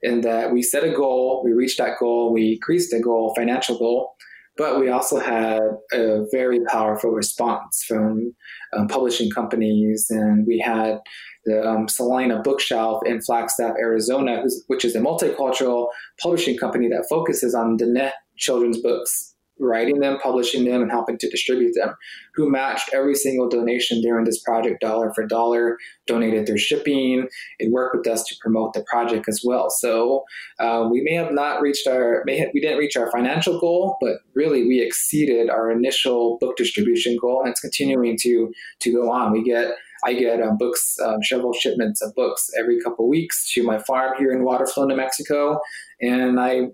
in 0.02 0.22
that 0.22 0.52
we 0.52 0.62
set 0.62 0.84
a 0.84 0.90
goal, 0.90 1.42
we 1.44 1.52
reached 1.52 1.78
that 1.78 1.98
goal, 1.98 2.32
we 2.32 2.54
increased 2.54 2.90
the 2.90 3.00
goal, 3.00 3.34
financial 3.34 3.78
goal, 3.78 4.14
but 4.56 4.80
we 4.80 4.88
also 4.88 5.18
had 5.18 5.60
a 5.92 6.24
very 6.32 6.60
powerful 6.68 7.10
response 7.10 7.84
from 7.86 8.34
um, 8.76 8.88
publishing 8.88 9.30
companies, 9.30 10.06
and 10.10 10.46
we 10.46 10.58
had 10.58 10.98
the 11.46 11.66
um, 11.66 11.88
Salina 11.88 12.42
Bookshelf 12.42 13.02
in 13.06 13.22
Flagstaff, 13.22 13.74
Arizona, 13.78 14.44
which 14.66 14.84
is 14.84 14.94
a 14.94 15.00
multicultural 15.00 15.88
publishing 16.20 16.58
company 16.58 16.88
that 16.88 17.06
focuses 17.08 17.54
on 17.54 17.78
Diné 17.78 18.10
children's 18.36 18.80
books, 18.82 19.34
writing 19.58 20.00
them, 20.00 20.18
publishing 20.22 20.66
them, 20.66 20.82
and 20.82 20.90
helping 20.90 21.16
to 21.16 21.30
distribute 21.30 21.72
them, 21.74 21.94
who 22.34 22.50
matched 22.50 22.90
every 22.92 23.14
single 23.14 23.48
donation 23.48 24.02
during 24.02 24.24
this 24.26 24.42
project 24.42 24.80
dollar 24.82 25.14
for 25.14 25.26
dollar, 25.26 25.78
donated 26.06 26.46
their 26.46 26.58
shipping, 26.58 27.26
and 27.58 27.72
worked 27.72 27.96
with 27.96 28.06
us 28.06 28.22
to 28.24 28.34
promote 28.42 28.74
the 28.74 28.84
project 28.90 29.26
as 29.28 29.40
well. 29.42 29.70
So 29.70 30.24
uh, 30.58 30.88
we 30.90 31.00
may 31.00 31.14
have 31.14 31.32
not 31.32 31.62
reached 31.62 31.86
our, 31.86 32.22
may 32.26 32.38
have, 32.38 32.50
we 32.52 32.60
didn't 32.60 32.78
reach 32.78 32.96
our 32.96 33.10
financial 33.10 33.58
goal, 33.58 33.96
but 34.00 34.18
really 34.34 34.66
we 34.66 34.82
exceeded 34.82 35.48
our 35.48 35.70
initial 35.70 36.36
book 36.38 36.56
distribution 36.56 37.16
goal, 37.18 37.40
and 37.40 37.48
it's 37.48 37.60
continuing 37.60 38.18
to 38.22 38.52
to 38.80 38.92
go 38.92 39.10
on. 39.10 39.32
We 39.32 39.42
get 39.42 39.74
I 40.04 40.14
get 40.14 40.40
um, 40.40 40.56
books, 40.56 40.96
um, 41.04 41.22
several 41.22 41.52
shipments 41.52 42.02
of 42.02 42.14
books 42.14 42.50
every 42.58 42.80
couple 42.80 43.08
weeks 43.08 43.52
to 43.54 43.62
my 43.62 43.78
farm 43.78 44.14
here 44.18 44.32
in 44.32 44.44
Waterflow, 44.44 44.88
New 44.88 44.96
Mexico, 44.96 45.58
and 46.00 46.38
I 46.38 46.68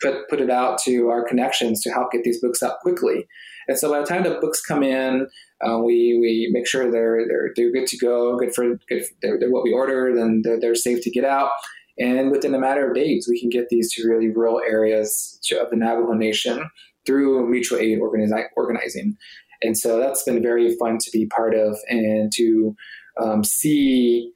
put 0.00 0.28
put 0.28 0.40
it 0.40 0.50
out 0.50 0.78
to 0.84 1.08
our 1.08 1.26
connections 1.26 1.82
to 1.82 1.90
help 1.90 2.12
get 2.12 2.24
these 2.24 2.40
books 2.40 2.62
out 2.62 2.80
quickly. 2.80 3.26
And 3.68 3.78
so 3.78 3.90
by 3.90 4.00
the 4.00 4.06
time 4.06 4.22
the 4.22 4.38
books 4.40 4.60
come 4.60 4.82
in, 4.82 5.26
uh, 5.66 5.78
we 5.78 6.18
we 6.20 6.48
make 6.52 6.66
sure 6.66 6.90
they're 6.90 7.26
they're 7.26 7.50
they're 7.56 7.72
good 7.72 7.86
to 7.88 7.98
go, 7.98 8.36
good 8.36 8.54
for 8.54 8.76
good. 8.88 9.04
For, 9.04 9.14
they're, 9.22 9.38
they're, 9.38 9.50
what 9.50 9.64
we 9.64 9.72
ordered, 9.72 10.16
and 10.16 10.44
they're, 10.44 10.60
they're, 10.60 10.74
safe 10.74 11.02
to 11.02 11.10
get 11.10 11.24
out. 11.24 11.50
And 11.98 12.30
within 12.30 12.54
a 12.54 12.58
matter 12.58 12.86
of 12.86 12.94
days, 12.94 13.26
we 13.28 13.40
can 13.40 13.48
get 13.48 13.68
these 13.70 13.92
to 13.94 14.06
really 14.06 14.28
rural 14.28 14.60
areas 14.60 15.40
of 15.58 15.70
the 15.70 15.76
Navajo 15.76 16.12
Nation 16.12 16.68
through 17.06 17.48
mutual 17.48 17.78
aid 17.78 17.98
organizi- 18.00 18.48
organizing. 18.56 19.16
And 19.62 19.76
so 19.76 19.98
that's 19.98 20.22
been 20.22 20.42
very 20.42 20.76
fun 20.76 20.98
to 20.98 21.10
be 21.10 21.26
part 21.26 21.54
of 21.54 21.78
and 21.88 22.32
to 22.34 22.76
um, 23.20 23.44
see 23.44 24.32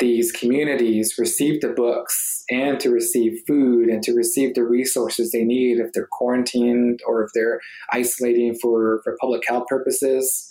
these 0.00 0.32
communities 0.32 1.14
receive 1.18 1.60
the 1.60 1.68
books 1.68 2.44
and 2.50 2.80
to 2.80 2.90
receive 2.90 3.40
food 3.46 3.88
and 3.88 4.02
to 4.02 4.12
receive 4.12 4.54
the 4.54 4.64
resources 4.64 5.30
they 5.30 5.44
need 5.44 5.78
if 5.78 5.92
they're 5.92 6.08
quarantined 6.10 7.00
or 7.06 7.22
if 7.22 7.30
they're 7.32 7.60
isolating 7.92 8.54
for, 8.54 9.00
for 9.04 9.16
public 9.20 9.42
health 9.46 9.66
purposes. 9.68 10.48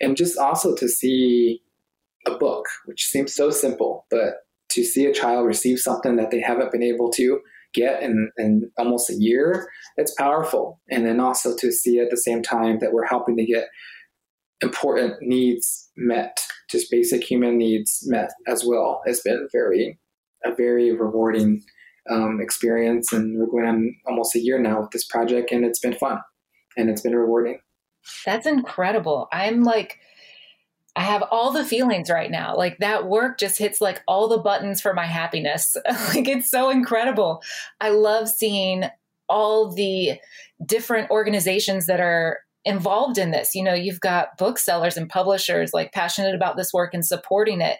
And 0.00 0.16
just 0.16 0.38
also 0.38 0.74
to 0.76 0.88
see 0.88 1.62
a 2.26 2.36
book, 2.36 2.66
which 2.84 3.06
seems 3.06 3.34
so 3.34 3.50
simple, 3.50 4.06
but 4.10 4.34
to 4.70 4.84
see 4.84 5.06
a 5.06 5.14
child 5.14 5.46
receive 5.46 5.78
something 5.78 6.16
that 6.16 6.30
they 6.30 6.40
haven't 6.40 6.72
been 6.72 6.82
able 6.82 7.10
to 7.12 7.40
get 7.74 8.02
in, 8.02 8.30
in 8.38 8.70
almost 8.78 9.10
a 9.10 9.14
year, 9.14 9.68
it's 9.96 10.14
powerful. 10.14 10.80
And 10.90 11.04
then 11.04 11.20
also 11.20 11.56
to 11.56 11.72
see 11.72 11.98
at 11.98 12.10
the 12.10 12.16
same 12.16 12.42
time 12.42 12.78
that 12.80 12.92
we're 12.92 13.06
helping 13.06 13.36
to 13.36 13.44
get 13.44 13.68
important 14.62 15.16
needs 15.20 15.90
met, 15.96 16.38
just 16.70 16.90
basic 16.90 17.22
human 17.22 17.58
needs 17.58 18.04
met 18.06 18.30
as 18.46 18.64
well, 18.64 19.02
has 19.06 19.20
been 19.20 19.48
very, 19.52 19.98
a 20.44 20.54
very 20.54 20.92
rewarding 20.92 21.62
um, 22.08 22.40
experience. 22.40 23.12
And 23.12 23.38
we're 23.38 23.46
going 23.46 23.66
on 23.66 23.94
almost 24.06 24.34
a 24.36 24.40
year 24.40 24.58
now 24.58 24.80
with 24.80 24.90
this 24.90 25.04
project, 25.04 25.52
and 25.52 25.64
it's 25.64 25.80
been 25.80 25.94
fun 25.94 26.18
and 26.76 26.90
it's 26.90 27.02
been 27.02 27.14
rewarding. 27.14 27.58
That's 28.24 28.46
incredible. 28.46 29.28
I'm 29.32 29.62
like, 29.62 29.98
I 30.96 31.02
have 31.02 31.24
all 31.30 31.50
the 31.50 31.64
feelings 31.64 32.08
right 32.08 32.30
now. 32.30 32.56
Like 32.56 32.78
that 32.78 33.06
work 33.06 33.38
just 33.38 33.58
hits 33.58 33.80
like 33.80 34.02
all 34.06 34.28
the 34.28 34.38
buttons 34.38 34.80
for 34.80 34.94
my 34.94 35.06
happiness. 35.06 35.76
like 36.14 36.28
it's 36.28 36.50
so 36.50 36.70
incredible. 36.70 37.42
I 37.80 37.90
love 37.90 38.28
seeing 38.28 38.84
all 39.28 39.72
the 39.72 40.18
different 40.64 41.10
organizations 41.10 41.86
that 41.86 42.00
are 42.00 42.38
involved 42.64 43.18
in 43.18 43.30
this. 43.30 43.54
You 43.54 43.64
know, 43.64 43.74
you've 43.74 44.00
got 44.00 44.38
booksellers 44.38 44.96
and 44.96 45.08
publishers 45.08 45.72
like 45.74 45.92
passionate 45.92 46.34
about 46.34 46.56
this 46.56 46.72
work 46.72 46.94
and 46.94 47.04
supporting 47.04 47.60
it. 47.60 47.78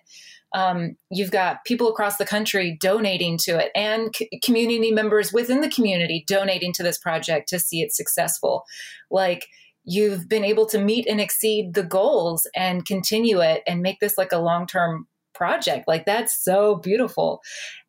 Um, 0.53 0.97
you've 1.11 1.33
got 1.33 1.65
people 1.65 1.89
across 1.89 2.17
the 2.17 2.27
country 2.27 2.77
donating 2.81 3.39
to 3.39 3.59
it 3.59 3.73
and 3.75 4.15
c- 4.15 4.29
community 4.45 4.93
members 4.93 5.33
within 5.33 5.63
the 5.63 5.71
community 5.71 6.25
donating 6.29 6.73
to 6.75 6.85
this 6.85 6.97
project 6.97 7.49
to 7.49 7.59
see 7.59 7.81
it 7.83 7.93
successful. 7.93 8.65
Like, 9.11 9.49
you've 9.85 10.29
been 10.29 10.45
able 10.45 10.67
to 10.67 10.79
meet 10.79 11.07
and 11.07 11.21
exceed 11.21 11.75
the 11.75 11.83
goals 11.83 12.47
and 12.55 12.87
continue 12.87 13.41
it 13.41 13.63
and 13.67 13.83
make 13.83 14.01
this 14.01 14.17
like 14.19 14.33
a 14.33 14.39
long 14.39 14.67
term 14.67 15.07
project. 15.35 15.87
Like 15.87 16.07
that's 16.07 16.43
so 16.43 16.77
beautiful. 16.77 17.41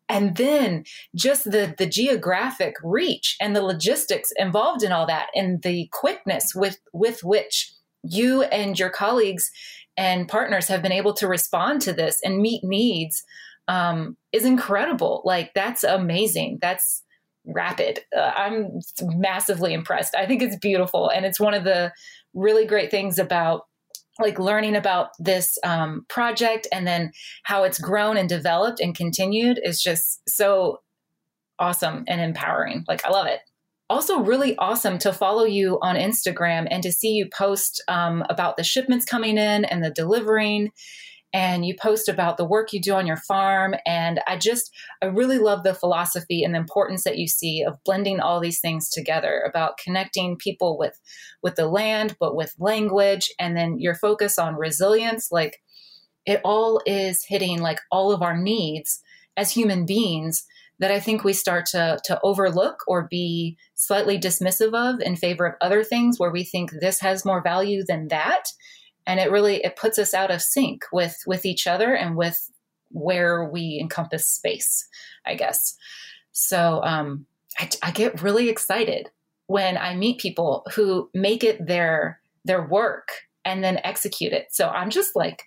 And 0.07 0.35
then 0.35 0.83
just 1.15 1.45
the 1.45 1.73
the 1.77 1.87
geographic 1.87 2.75
reach 2.83 3.35
and 3.41 3.55
the 3.55 3.63
logistics 3.63 4.31
involved 4.37 4.83
in 4.83 4.91
all 4.91 5.07
that 5.07 5.27
and 5.33 5.61
the 5.63 5.89
quickness 5.91 6.53
with 6.53 6.77
with 6.93 7.23
which 7.23 7.71
you 8.03 8.43
and 8.43 8.77
your 8.77 8.89
colleagues 8.89 9.49
and 9.97 10.27
partners 10.27 10.67
have 10.67 10.83
been 10.83 10.91
able 10.91 11.13
to 11.13 11.27
respond 11.27 11.81
to 11.81 11.93
this 11.93 12.19
and 12.23 12.41
meet 12.41 12.63
needs 12.63 13.23
um, 13.67 14.15
is 14.31 14.45
incredible. 14.45 15.21
Like 15.25 15.53
that's 15.55 15.83
amazing. 15.83 16.59
That's 16.61 17.01
rapid. 17.47 17.99
Uh, 18.15 18.31
I'm 18.35 18.79
massively 19.01 19.73
impressed. 19.73 20.15
I 20.15 20.25
think 20.25 20.41
it's 20.41 20.57
beautiful. 20.57 21.09
And 21.09 21.25
it's 21.25 21.39
one 21.39 21.53
of 21.53 21.63
the 21.63 21.91
really 22.33 22.65
great 22.65 22.91
things 22.91 23.19
about 23.19 23.63
like 24.19 24.39
learning 24.39 24.75
about 24.75 25.09
this 25.19 25.57
um, 25.63 26.05
project 26.07 26.67
and 26.71 26.87
then 26.87 27.11
how 27.43 27.63
it's 27.63 27.79
grown 27.79 28.17
and 28.17 28.29
developed 28.29 28.79
and 28.79 28.95
continued 28.95 29.59
is 29.61 29.81
just 29.81 30.21
so 30.27 30.79
awesome 31.59 32.05
and 32.07 32.21
empowering. 32.21 32.85
Like, 32.87 33.05
I 33.05 33.09
love 33.09 33.27
it. 33.27 33.41
Also, 33.89 34.19
really 34.19 34.57
awesome 34.57 34.97
to 34.99 35.13
follow 35.13 35.43
you 35.43 35.77
on 35.81 35.95
Instagram 35.95 36.67
and 36.71 36.81
to 36.81 36.91
see 36.91 37.11
you 37.11 37.27
post 37.29 37.83
um, 37.87 38.23
about 38.29 38.57
the 38.57 38.63
shipments 38.63 39.05
coming 39.05 39.37
in 39.37 39.63
and 39.65 39.83
the 39.83 39.91
delivering 39.91 40.71
and 41.35 41.65
you 41.65 41.75
post 41.75 42.07
about 42.07 42.37
the 42.37 42.45
work 42.45 42.71
you 42.71 42.79
do 42.79 42.93
on 42.93 43.05
your 43.05 43.17
farm. 43.17 43.75
And 43.85 44.21
I 44.25 44.37
just, 44.37 44.73
I 45.01 45.07
really 45.07 45.37
love 45.37 45.63
the 45.63 45.73
philosophy 45.73 46.45
and 46.45 46.55
the 46.55 46.59
importance 46.59 47.03
that 47.03 47.17
you 47.17 47.27
see 47.27 47.61
of 47.61 47.83
blending 47.83 48.21
all 48.21 48.39
these 48.39 48.61
things 48.61 48.89
together 48.89 49.43
about 49.45 49.77
connecting 49.77 50.37
people 50.37 50.77
with, 50.77 50.97
with 51.43 51.55
the 51.55 51.67
land, 51.67 52.15
but 52.21 52.37
with 52.37 52.55
language, 52.57 53.33
and 53.37 53.57
then 53.57 53.79
your 53.79 53.95
focus 53.95 54.39
on 54.39 54.55
resilience. 54.55 55.29
Like 55.29 55.61
it 56.25 56.39
all 56.45 56.81
is 56.85 57.25
hitting 57.27 57.61
like 57.61 57.81
all 57.91 58.13
of 58.13 58.21
our 58.21 58.37
needs 58.37 59.01
as 59.35 59.51
human 59.51 59.85
beings 59.85 60.45
that 60.79 60.91
I 60.91 61.01
think 61.01 61.25
we 61.25 61.33
start 61.33 61.65
to 61.67 61.99
to 62.05 62.19
overlook 62.23 62.83
or 62.87 63.07
be 63.09 63.57
slightly 63.75 64.17
dismissive 64.17 64.73
of 64.73 65.01
in 65.01 65.17
favor 65.17 65.45
of 65.45 65.55
other 65.59 65.83
things 65.83 66.17
where 66.17 66.31
we 66.31 66.45
think 66.45 66.71
this 66.71 67.01
has 67.01 67.25
more 67.25 67.41
value 67.41 67.83
than 67.85 68.07
that 68.07 68.45
and 69.07 69.19
it 69.19 69.31
really 69.31 69.63
it 69.63 69.75
puts 69.75 69.97
us 69.97 70.13
out 70.13 70.31
of 70.31 70.41
sync 70.41 70.85
with 70.91 71.17
with 71.25 71.45
each 71.45 71.67
other 71.67 71.93
and 71.93 72.15
with 72.15 72.51
where 72.89 73.45
we 73.45 73.77
encompass 73.81 74.27
space 74.27 74.87
i 75.25 75.35
guess. 75.35 75.75
So 76.31 76.81
um, 76.83 77.25
I, 77.57 77.69
I 77.81 77.91
get 77.91 78.21
really 78.21 78.49
excited 78.49 79.09
when 79.47 79.77
i 79.77 79.95
meet 79.95 80.19
people 80.19 80.65
who 80.73 81.09
make 81.13 81.43
it 81.43 81.65
their 81.65 82.19
their 82.45 82.65
work 82.67 83.09
and 83.43 83.63
then 83.63 83.79
execute 83.83 84.33
it. 84.33 84.47
So 84.51 84.69
i'm 84.69 84.89
just 84.89 85.15
like 85.15 85.43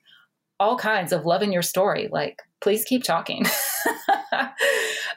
all 0.60 0.76
kinds 0.76 1.12
of 1.12 1.24
loving 1.26 1.52
your 1.52 1.62
story. 1.62 2.08
Like 2.10 2.42
please 2.60 2.84
keep 2.84 3.04
talking. 3.04 3.46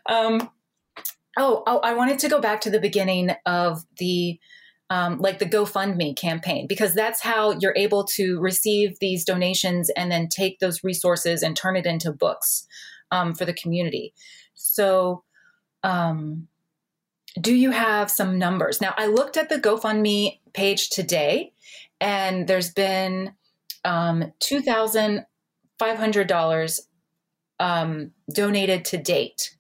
Um, 0.07 0.49
oh, 1.37 1.63
oh 1.67 1.79
i 1.79 1.93
wanted 1.93 2.19
to 2.19 2.29
go 2.29 2.41
back 2.41 2.61
to 2.61 2.69
the 2.69 2.79
beginning 2.79 3.31
of 3.45 3.85
the 3.97 4.39
um, 4.91 5.17
like 5.19 5.39
the 5.39 5.45
GoFundMe 5.45 6.15
campaign, 6.17 6.67
because 6.67 6.93
that's 6.93 7.21
how 7.21 7.57
you're 7.59 7.77
able 7.77 8.03
to 8.03 8.41
receive 8.41 8.99
these 8.99 9.23
donations 9.23 9.89
and 9.91 10.11
then 10.11 10.27
take 10.27 10.59
those 10.59 10.83
resources 10.83 11.41
and 11.41 11.55
turn 11.55 11.77
it 11.77 11.85
into 11.85 12.11
books 12.11 12.67
um, 13.09 13.33
for 13.33 13.45
the 13.45 13.53
community. 13.53 14.13
So, 14.53 15.23
um, 15.81 16.49
do 17.39 17.55
you 17.55 17.71
have 17.71 18.11
some 18.11 18.37
numbers? 18.37 18.81
Now, 18.81 18.93
I 18.97 19.05
looked 19.05 19.37
at 19.37 19.47
the 19.47 19.61
GoFundMe 19.61 20.39
page 20.53 20.89
today, 20.89 21.53
and 22.01 22.47
there's 22.47 22.73
been 22.73 23.33
um, 23.85 24.33
$2,500 24.41 26.79
um, 27.61 28.11
donated 28.33 28.83
to 28.85 28.97
date. 28.97 29.55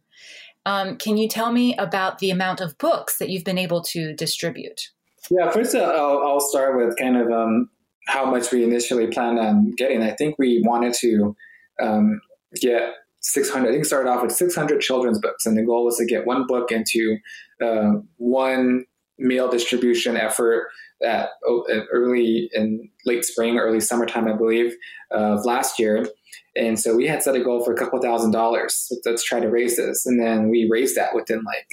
Um, 0.65 0.97
can 0.97 1.15
you 1.15 1.29
tell 1.29 1.53
me 1.53 1.77
about 1.77 2.19
the 2.19 2.31
amount 2.31 2.59
of 2.59 2.77
books 2.77 3.17
that 3.19 3.29
you've 3.29 3.45
been 3.45 3.57
able 3.57 3.81
to 3.83 4.13
distribute? 4.13 4.89
Yeah, 5.29 5.51
first 5.51 5.75
uh, 5.75 5.79
I'll, 5.79 6.23
I'll 6.25 6.39
start 6.39 6.77
with 6.77 6.97
kind 6.97 7.17
of 7.17 7.31
um, 7.31 7.69
how 8.07 8.25
much 8.25 8.51
we 8.51 8.63
initially 8.63 9.07
planned 9.07 9.39
on 9.39 9.71
getting. 9.77 10.01
I 10.01 10.11
think 10.11 10.35
we 10.39 10.61
wanted 10.65 10.93
to 11.01 11.35
um, 11.81 12.21
get 12.59 12.93
600, 13.21 13.69
I 13.69 13.71
think 13.71 13.85
started 13.85 14.09
off 14.09 14.23
with 14.23 14.31
600 14.31 14.81
children's 14.81 15.19
books, 15.19 15.45
and 15.45 15.57
the 15.57 15.63
goal 15.63 15.85
was 15.85 15.97
to 15.97 16.05
get 16.05 16.25
one 16.25 16.47
book 16.47 16.71
into 16.71 17.17
uh, 17.63 17.93
one 18.17 18.85
mail 19.19 19.49
distribution 19.49 20.17
effort 20.17 20.69
oh, 21.03 21.65
at 21.71 21.85
early 21.91 22.49
in 22.53 22.89
late 23.05 23.23
spring, 23.23 23.57
early 23.57 23.79
summertime, 23.79 24.27
I 24.27 24.33
believe, 24.33 24.73
of 25.11 25.45
last 25.45 25.79
year. 25.79 26.07
And 26.55 26.79
so 26.79 26.95
we 26.95 27.07
had 27.07 27.23
set 27.23 27.35
a 27.35 27.43
goal 27.43 27.63
for 27.63 27.73
a 27.73 27.77
couple 27.77 28.01
thousand 28.01 28.31
dollars. 28.31 28.91
Let's 29.05 29.23
try 29.23 29.39
to 29.39 29.49
raise 29.49 29.77
this. 29.77 30.05
And 30.05 30.19
then 30.19 30.49
we 30.49 30.67
raised 30.69 30.95
that 30.97 31.15
within 31.15 31.43
like 31.43 31.67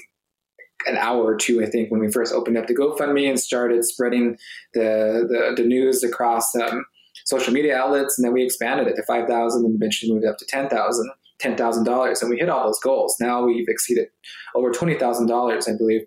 an 0.87 0.97
hour 0.97 1.25
or 1.25 1.37
two, 1.37 1.63
I 1.63 1.67
think, 1.67 1.91
when 1.91 2.01
we 2.01 2.11
first 2.11 2.33
opened 2.33 2.57
up 2.57 2.67
the 2.67 2.77
GoFundMe 2.77 3.29
and 3.29 3.39
started 3.39 3.85
spreading 3.85 4.37
the, 4.75 5.27
the, 5.29 5.63
the 5.63 5.69
news 5.69 6.03
across 6.05 6.55
um, 6.55 6.85
social 7.25 7.53
media 7.53 7.77
outlets. 7.77 8.19
And 8.19 8.25
then 8.25 8.33
we 8.33 8.45
expanded 8.45 8.87
it 8.87 8.97
to 8.97 9.03
5,000 9.03 9.65
and 9.65 9.75
eventually 9.75 10.13
moved 10.13 10.27
up 10.27 10.39
to 10.39 10.47
10,000. 10.47 11.11
$10,000 11.41 12.21
and 12.21 12.31
we 12.31 12.37
hit 12.37 12.49
all 12.49 12.67
those 12.67 12.81
goals. 12.81 13.17
Now 13.21 13.45
we've 13.45 13.69
exceeded 13.69 14.09
over 14.55 14.73
$20,000, 14.73 15.69
I 15.69 15.77
believe. 15.77 16.01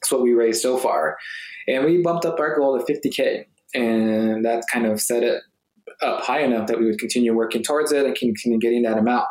That's 0.00 0.12
what 0.12 0.22
we 0.22 0.34
raised 0.34 0.62
so 0.62 0.78
far. 0.78 1.16
And 1.68 1.84
we 1.84 2.02
bumped 2.02 2.24
up 2.24 2.38
our 2.38 2.56
goal 2.56 2.78
to 2.78 2.92
50K. 2.92 3.46
And 3.74 4.44
that 4.44 4.64
kind 4.72 4.86
of 4.86 5.00
set 5.00 5.22
it 5.22 5.42
up 6.00 6.22
high 6.22 6.40
enough 6.40 6.66
that 6.66 6.78
we 6.78 6.86
would 6.86 6.98
continue 6.98 7.34
working 7.34 7.62
towards 7.62 7.92
it 7.92 8.04
and 8.04 8.14
continue 8.14 8.58
getting 8.58 8.82
that 8.82 8.98
amount. 8.98 9.26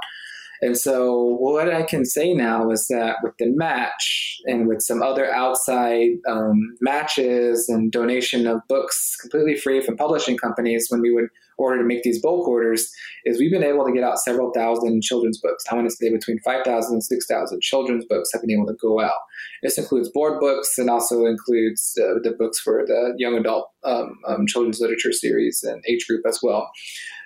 And 0.64 0.78
so, 0.78 1.38
what 1.40 1.74
I 1.74 1.82
can 1.82 2.06
say 2.06 2.34
now 2.34 2.70
is 2.70 2.88
that 2.90 3.18
with 3.24 3.34
the 3.40 3.48
match 3.48 4.38
and 4.46 4.68
with 4.68 4.82
some 4.82 5.02
other 5.02 5.32
outside 5.34 6.12
um, 6.28 6.60
matches 6.82 7.68
and 7.68 7.92
donation 7.92 8.46
of 8.46 8.62
books 8.70 9.16
completely 9.20 9.56
free 9.56 9.82
from 9.82 9.98
publishing 9.98 10.38
companies, 10.38 10.86
when 10.90 11.02
we 11.02 11.12
would 11.12 11.30
order 11.58 11.80
to 11.80 11.88
make 11.88 12.04
these 12.04 12.22
bulk 12.22 12.48
orders, 12.48 12.92
is 13.26 13.40
we've 13.40 13.52
been 13.52 13.64
able 13.64 13.86
to 13.86 13.92
get 13.92 14.04
out 14.04 14.20
several 14.20 14.52
thousand 14.54 15.02
children's 15.02 15.40
books. 15.40 15.64
I 15.72 15.76
want 15.76 15.90
to 15.90 15.96
say 15.96 16.12
between 16.12 16.40
5,000 16.40 16.94
and 16.94 17.04
6,000 17.04 17.62
children's 17.62 18.06
books 18.06 18.30
have 18.32 18.42
been 18.42 18.52
able 18.52 18.68
to 18.68 18.78
go 18.80 19.02
out. 19.02 19.20
This 19.64 19.78
includes 19.78 20.10
board 20.10 20.40
books 20.40 20.78
and 20.78 20.90
also 20.90 21.26
includes 21.26 21.98
uh, 22.00 22.20
the 22.22 22.36
books 22.38 22.60
for 22.60 22.84
the 22.86 23.14
young 23.18 23.36
adult 23.36 23.70
um, 23.84 24.20
um, 24.28 24.46
children's 24.48 24.80
literature 24.80 25.14
series 25.14 25.64
and 25.64 25.84
age 25.88 26.06
group 26.08 26.24
as 26.28 26.40
well. 26.42 26.70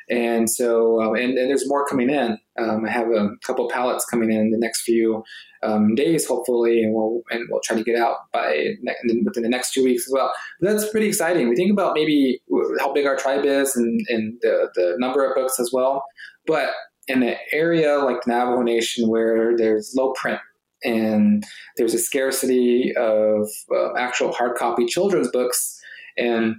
And 0.10 0.50
so, 0.50 1.02
um, 1.02 1.15
and, 1.15 1.38
and, 1.38 1.50
there's 1.50 1.67
more 1.67 1.86
coming 1.86 2.10
in. 2.10 2.38
Um, 2.58 2.86
I 2.86 2.89
have 2.89 3.08
a 3.08 3.30
couple 3.44 3.70
pallets 3.70 4.06
coming 4.06 4.32
in 4.32 4.52
the 4.52 4.58
next 4.58 4.84
few 4.84 5.24
um, 5.63 5.96
days, 5.96 6.26
hopefully, 6.28 6.84
and 6.84 6.94
we'll 6.94 7.22
and 7.30 7.48
we'll 7.50 7.62
try 7.62 7.76
to 7.76 7.84
get 7.84 8.00
out 8.00 8.32
by 8.32 8.76
ne- 8.82 9.24
within 9.24 9.44
the 9.44 9.50
next 9.50 9.74
two 9.74 9.84
weeks 9.84 10.08
as 10.08 10.13
well. 10.13 10.32
But 10.60 10.72
that's 10.72 10.89
pretty 10.89 11.08
exciting. 11.08 11.50
We 11.50 11.56
think 11.56 11.72
about 11.72 11.94
maybe 11.96 12.41
how 12.80 12.94
big 12.94 13.06
our 13.06 13.18
tribe 13.18 13.46
is 13.46 13.76
and, 13.76 14.00
and 14.10 14.38
the 14.41 14.70
the 14.76 14.96
number 15.00 15.26
of 15.26 15.36
books 15.36 15.60
as 15.60 15.72
well. 15.74 16.04
But 16.48 16.70
in 17.08 17.24
an 17.24 17.36
area 17.52 18.00
like 18.00 18.22
the 18.26 18.32
Navajo 18.32 18.62
Nation 18.62 19.10
where 19.10 19.56
there's 19.56 19.94
low 19.96 20.13
print 20.13 20.39
and 20.84 21.44
there's 21.78 21.94
a 21.94 22.00
scarcity 22.00 22.94
of 22.98 23.48
uh, 23.72 23.94
actual 23.98 24.32
hard 24.32 24.58
copy 24.58 24.86
children's 24.86 25.30
books 25.30 25.80
and 26.18 26.56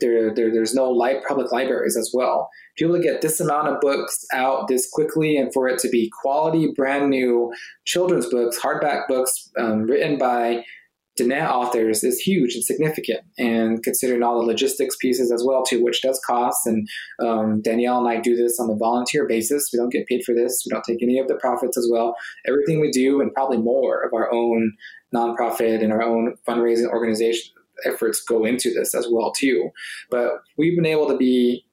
there, 0.00 0.32
there, 0.32 0.52
there's 0.52 0.74
no 0.74 0.90
li- 0.90 1.20
public 1.26 1.50
libraries 1.50 1.96
as 1.96 2.12
well. 2.14 2.48
Able 2.80 2.96
to 2.96 3.02
get 3.02 3.22
this 3.22 3.40
amount 3.40 3.68
of 3.68 3.80
books 3.80 4.24
out 4.32 4.68
this 4.68 4.88
quickly 4.90 5.36
and 5.36 5.52
for 5.52 5.68
it 5.68 5.78
to 5.80 5.88
be 5.88 6.10
quality, 6.20 6.72
brand 6.74 7.10
new 7.10 7.52
children's 7.84 8.26
books, 8.26 8.58
hardback 8.58 9.08
books 9.08 9.50
um, 9.58 9.82
written 9.82 10.18
by 10.18 10.64
Diné 11.18 11.48
authors 11.48 12.04
is 12.04 12.20
huge 12.20 12.54
and 12.54 12.64
significant. 12.64 13.20
And 13.36 13.82
considering 13.82 14.22
all 14.22 14.40
the 14.40 14.46
logistics 14.46 14.96
pieces 14.96 15.32
as 15.32 15.42
well, 15.44 15.64
too, 15.64 15.82
which 15.82 16.00
does 16.02 16.20
cost. 16.24 16.66
And 16.66 16.88
um, 17.20 17.60
Danielle 17.60 17.98
and 17.98 18.08
I 18.08 18.20
do 18.20 18.36
this 18.36 18.60
on 18.60 18.70
a 18.70 18.76
volunteer 18.76 19.26
basis. 19.26 19.70
We 19.72 19.78
don't 19.78 19.92
get 19.92 20.06
paid 20.06 20.22
for 20.24 20.34
this. 20.34 20.62
We 20.64 20.70
don't 20.70 20.84
take 20.84 21.02
any 21.02 21.18
of 21.18 21.28
the 21.28 21.34
profits 21.34 21.76
as 21.76 21.88
well. 21.90 22.14
Everything 22.46 22.80
we 22.80 22.90
do, 22.90 23.20
and 23.20 23.32
probably 23.34 23.58
more 23.58 24.02
of 24.02 24.12
our 24.14 24.32
own 24.32 24.72
nonprofit 25.14 25.82
and 25.82 25.92
our 25.92 26.02
own 26.02 26.34
fundraising 26.46 26.88
organization 26.88 27.52
efforts 27.84 28.22
go 28.22 28.44
into 28.44 28.72
this 28.72 28.94
as 28.94 29.08
well 29.10 29.32
too. 29.32 29.70
But 30.10 30.42
we've 30.56 30.76
been 30.76 30.86
able 30.86 31.08
to 31.08 31.16
be 31.16 31.64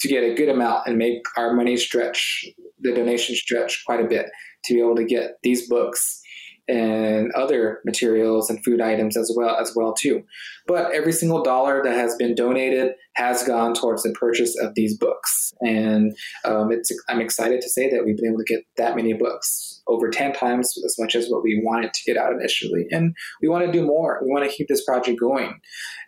to 0.00 0.08
get 0.08 0.22
a 0.22 0.34
good 0.34 0.48
amount 0.48 0.86
and 0.86 0.96
make 0.96 1.22
our 1.36 1.54
money 1.54 1.76
stretch, 1.76 2.44
the 2.80 2.92
donation 2.92 3.34
stretch 3.34 3.82
quite 3.86 4.00
a 4.00 4.08
bit 4.08 4.26
to 4.64 4.74
be 4.74 4.80
able 4.80 4.96
to 4.96 5.04
get 5.04 5.32
these 5.42 5.68
books 5.68 6.20
and 6.68 7.32
other 7.32 7.80
materials 7.84 8.50
and 8.50 8.62
food 8.64 8.80
items 8.80 9.16
as 9.16 9.32
well 9.34 9.56
as 9.56 9.74
well 9.74 9.94
too. 9.94 10.22
But 10.66 10.92
every 10.92 11.12
single 11.12 11.42
dollar 11.42 11.82
that 11.82 11.94
has 11.94 12.14
been 12.16 12.34
donated 12.34 12.92
has 13.14 13.42
gone 13.42 13.74
towards 13.74 14.02
the 14.02 14.12
purchase 14.12 14.56
of 14.60 14.74
these 14.74 14.96
books, 14.96 15.52
and 15.60 16.16
um, 16.44 16.70
I'm 17.08 17.20
excited 17.20 17.60
to 17.62 17.68
say 17.68 17.90
that 17.90 18.04
we've 18.04 18.16
been 18.16 18.28
able 18.28 18.38
to 18.38 18.44
get 18.44 18.64
that 18.76 18.96
many 18.96 19.14
books 19.14 19.68
over 19.88 20.10
10 20.10 20.34
times 20.34 20.74
as 20.84 20.96
much 20.98 21.14
as 21.14 21.28
what 21.28 21.42
we 21.42 21.60
wanted 21.64 21.92
to 21.94 22.02
get 22.04 22.16
out 22.16 22.32
initially. 22.32 22.86
And 22.90 23.16
we 23.40 23.48
want 23.48 23.64
to 23.66 23.72
do 23.72 23.84
more. 23.84 24.20
We 24.22 24.30
want 24.30 24.48
to 24.48 24.54
keep 24.54 24.68
this 24.68 24.84
project 24.84 25.18
going. 25.18 25.58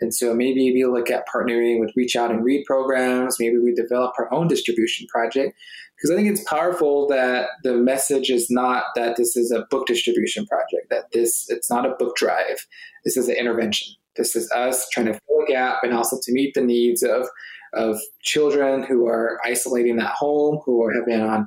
And 0.00 0.14
so 0.14 0.34
maybe 0.34 0.70
we 0.72 0.84
look 0.84 1.10
at 1.10 1.24
partnering 1.34 1.80
with 1.80 1.92
Reach 1.96 2.14
Out 2.14 2.30
and 2.30 2.44
Read 2.44 2.64
programs. 2.66 3.36
Maybe 3.40 3.56
we 3.58 3.74
develop 3.74 4.12
our 4.18 4.32
own 4.32 4.48
distribution 4.48 5.06
project 5.08 5.56
because 6.00 6.12
I 6.12 6.16
think 6.16 6.30
it's 6.30 6.48
powerful 6.48 7.06
that 7.08 7.48
the 7.62 7.74
message 7.74 8.30
is 8.30 8.46
not 8.50 8.84
that 8.94 9.16
this 9.16 9.36
is 9.36 9.52
a 9.52 9.66
book 9.70 9.86
distribution 9.86 10.46
project, 10.46 10.88
that 10.88 11.12
this 11.12 11.46
it's 11.50 11.68
not 11.68 11.84
a 11.84 11.94
book 11.98 12.16
drive. 12.16 12.66
This 13.04 13.16
is 13.16 13.28
an 13.28 13.36
intervention. 13.36 13.94
This 14.16 14.34
is 14.34 14.50
us 14.52 14.88
trying 14.88 15.06
to 15.06 15.12
fill 15.12 15.44
a 15.46 15.46
gap 15.46 15.78
and 15.82 15.92
also 15.92 16.18
to 16.22 16.32
meet 16.32 16.54
the 16.54 16.62
needs 16.62 17.02
of 17.02 17.28
of 17.74 18.00
children 18.22 18.82
who 18.82 19.06
are 19.06 19.38
isolating 19.44 20.00
at 20.00 20.12
home, 20.12 20.60
who 20.64 20.90
have 20.92 21.06
been 21.06 21.20
on 21.20 21.46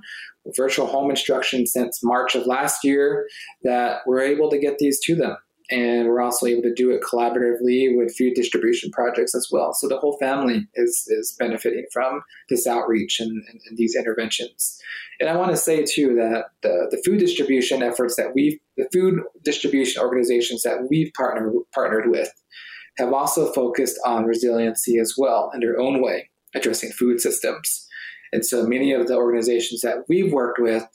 virtual 0.55 0.85
home 0.85 1.09
instruction 1.09 1.65
since 1.65 1.99
March 2.03 2.35
of 2.35 2.45
last 2.45 2.83
year, 2.83 3.27
that 3.63 4.01
we're 4.05 4.21
able 4.21 4.49
to 4.49 4.59
get 4.59 4.77
these 4.77 4.99
to 5.01 5.15
them 5.15 5.35
and 5.73 6.07
we're 6.07 6.21
also 6.21 6.45
able 6.45 6.61
to 6.61 6.73
do 6.73 6.91
it 6.91 7.01
collaboratively 7.01 7.97
with 7.97 8.15
food 8.15 8.35
distribution 8.35 8.91
projects 8.91 9.33
as 9.33 9.47
well. 9.51 9.73
So 9.73 9.87
the 9.87 9.97
whole 9.97 10.17
family 10.19 10.67
is 10.75 11.05
is 11.07 11.35
benefiting 11.39 11.85
from 11.91 12.21
this 12.47 12.67
outreach 12.67 13.19
and, 13.19 13.31
and, 13.31 13.59
and 13.67 13.77
these 13.77 13.95
interventions. 13.95 14.79
And 15.19 15.29
I 15.29 15.35
want 15.35 15.49
to 15.49 15.57
say 15.57 15.83
too 15.83 16.13
that 16.15 16.45
the, 16.61 16.87
the 16.91 17.01
food 17.03 17.19
distribution 17.19 17.81
efforts 17.81 18.15
that 18.17 18.35
we've 18.35 18.59
the 18.77 18.87
food 18.93 19.21
distribution 19.43 20.01
organizations 20.01 20.61
that 20.61 20.87
we've 20.89 21.11
partnered 21.13 21.53
partnered 21.73 22.09
with 22.09 22.31
have 22.99 23.11
also 23.11 23.51
focused 23.51 23.99
on 24.05 24.25
resiliency 24.25 24.99
as 24.99 25.15
well 25.17 25.49
in 25.55 25.61
their 25.61 25.79
own 25.79 26.03
way, 26.03 26.29
addressing 26.53 26.91
food 26.91 27.19
systems. 27.19 27.87
And 28.31 28.45
so 28.45 28.67
many 28.67 28.93
of 28.93 29.07
the 29.07 29.15
organizations 29.15 29.81
that 29.81 30.05
we've 30.07 30.31
worked 30.31 30.59
with 30.59 30.87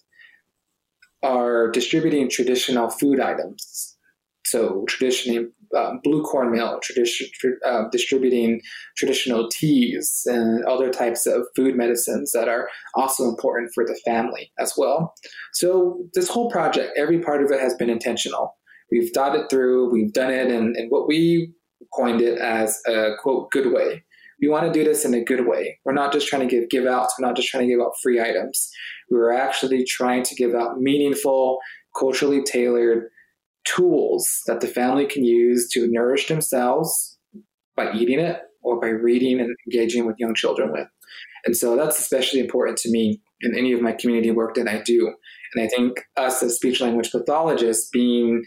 are 1.24 1.68
distributing 1.72 2.28
traditional 2.28 2.90
food 2.90 3.18
items 3.18 3.97
so 4.50 4.84
traditionally, 4.88 5.46
um, 5.76 6.00
blue 6.02 6.22
corn 6.22 6.50
meal, 6.50 6.80
uh, 7.66 7.82
distributing 7.90 8.60
traditional 8.96 9.48
teas 9.50 10.22
and 10.26 10.64
other 10.64 10.90
types 10.90 11.26
of 11.26 11.46
food 11.54 11.76
medicines 11.76 12.32
that 12.32 12.48
are 12.48 12.68
also 12.94 13.24
important 13.24 13.70
for 13.74 13.84
the 13.84 13.98
family 14.04 14.50
as 14.58 14.72
well. 14.76 15.14
So 15.52 15.98
this 16.14 16.28
whole 16.28 16.50
project, 16.50 16.92
every 16.96 17.20
part 17.20 17.42
of 17.42 17.50
it 17.50 17.60
has 17.60 17.74
been 17.74 17.90
intentional. 17.90 18.56
We've 18.90 19.10
thought 19.12 19.36
it 19.36 19.50
through, 19.50 19.92
we've 19.92 20.12
done 20.12 20.30
it, 20.30 20.50
and, 20.50 20.74
and 20.74 20.90
what 20.90 21.06
we 21.06 21.52
coined 21.94 22.22
it 22.22 22.38
as 22.38 22.80
a 22.86 23.10
quote 23.20 23.50
good 23.50 23.72
way. 23.72 24.04
We 24.40 24.48
want 24.48 24.66
to 24.66 24.72
do 24.72 24.84
this 24.84 25.04
in 25.04 25.14
a 25.14 25.24
good 25.24 25.46
way. 25.46 25.78
We're 25.84 25.92
not 25.92 26.12
just 26.12 26.28
trying 26.28 26.48
to 26.48 26.54
give 26.54 26.70
give 26.70 26.86
outs. 26.86 27.14
We're 27.18 27.26
not 27.26 27.36
just 27.36 27.48
trying 27.48 27.66
to 27.66 27.74
give 27.74 27.80
out 27.80 27.92
free 28.02 28.20
items. 28.20 28.70
We're 29.10 29.32
actually 29.32 29.84
trying 29.84 30.22
to 30.22 30.34
give 30.34 30.54
out 30.54 30.78
meaningful, 30.78 31.58
culturally 31.98 32.42
tailored 32.44 33.08
tools 33.76 34.42
that 34.46 34.60
the 34.60 34.66
family 34.66 35.06
can 35.06 35.24
use 35.24 35.68
to 35.70 35.88
nourish 35.88 36.28
themselves 36.28 37.18
by 37.76 37.92
eating 37.92 38.18
it 38.18 38.40
or 38.62 38.80
by 38.80 38.88
reading 38.88 39.40
and 39.40 39.54
engaging 39.66 40.06
with 40.06 40.16
young 40.18 40.34
children 40.34 40.72
with. 40.72 40.88
And 41.44 41.56
so 41.56 41.76
that's 41.76 41.98
especially 41.98 42.40
important 42.40 42.78
to 42.78 42.90
me 42.90 43.20
in 43.42 43.56
any 43.56 43.72
of 43.72 43.80
my 43.80 43.92
community 43.92 44.30
work 44.30 44.54
that 44.54 44.68
I 44.68 44.82
do. 44.82 45.12
And 45.54 45.64
I 45.64 45.68
think 45.68 46.00
us 46.16 46.42
as 46.42 46.56
speech 46.56 46.80
language 46.80 47.10
pathologists 47.10 47.88
being 47.90 48.44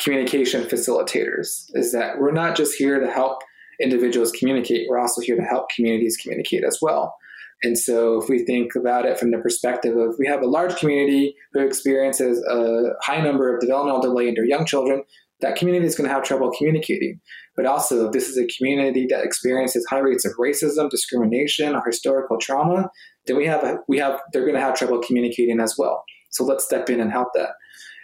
communication 0.00 0.64
facilitators 0.64 1.66
is 1.74 1.92
that 1.92 2.18
we're 2.18 2.32
not 2.32 2.56
just 2.56 2.74
here 2.74 2.98
to 2.98 3.10
help 3.10 3.42
individuals 3.80 4.32
communicate, 4.32 4.88
we're 4.88 4.98
also 4.98 5.20
here 5.20 5.36
to 5.36 5.42
help 5.42 5.66
communities 5.74 6.16
communicate 6.16 6.64
as 6.64 6.78
well. 6.80 7.14
And 7.62 7.78
so, 7.78 8.20
if 8.20 8.28
we 8.28 8.44
think 8.44 8.74
about 8.74 9.06
it 9.06 9.18
from 9.18 9.30
the 9.30 9.38
perspective 9.38 9.96
of 9.96 10.16
we 10.18 10.26
have 10.26 10.42
a 10.42 10.46
large 10.46 10.76
community 10.76 11.34
who 11.52 11.60
experiences 11.60 12.44
a 12.50 12.90
high 13.02 13.20
number 13.20 13.54
of 13.54 13.60
developmental 13.60 14.02
delay 14.02 14.28
in 14.28 14.34
their 14.34 14.44
young 14.44 14.66
children, 14.66 15.02
that 15.40 15.56
community 15.56 15.86
is 15.86 15.96
going 15.96 16.08
to 16.08 16.14
have 16.14 16.24
trouble 16.24 16.52
communicating. 16.56 17.20
But 17.56 17.66
also, 17.66 18.06
if 18.06 18.12
this 18.12 18.28
is 18.28 18.36
a 18.36 18.46
community 18.58 19.06
that 19.10 19.24
experiences 19.24 19.86
high 19.88 20.00
rates 20.00 20.24
of 20.24 20.32
racism, 20.38 20.90
discrimination, 20.90 21.74
or 21.74 21.82
historical 21.86 22.38
trauma, 22.38 22.90
then 23.26 23.36
we 23.36 23.46
have 23.46 23.78
we 23.88 23.98
have 23.98 24.20
they're 24.32 24.42
going 24.42 24.54
to 24.54 24.60
have 24.60 24.74
trouble 24.74 25.00
communicating 25.00 25.60
as 25.60 25.76
well. 25.78 26.02
So 26.30 26.44
let's 26.44 26.64
step 26.64 26.90
in 26.90 27.00
and 27.00 27.12
help 27.12 27.28
that. 27.34 27.50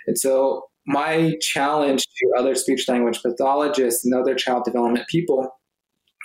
And 0.07 0.19
so 0.19 0.65
my 0.87 1.35
challenge 1.41 2.03
to 2.03 2.33
other 2.39 2.55
speech 2.55 2.89
language 2.89 3.23
pathologists 3.23 4.05
and 4.05 4.15
other 4.15 4.35
child 4.35 4.65
development 4.65 5.07
people 5.09 5.49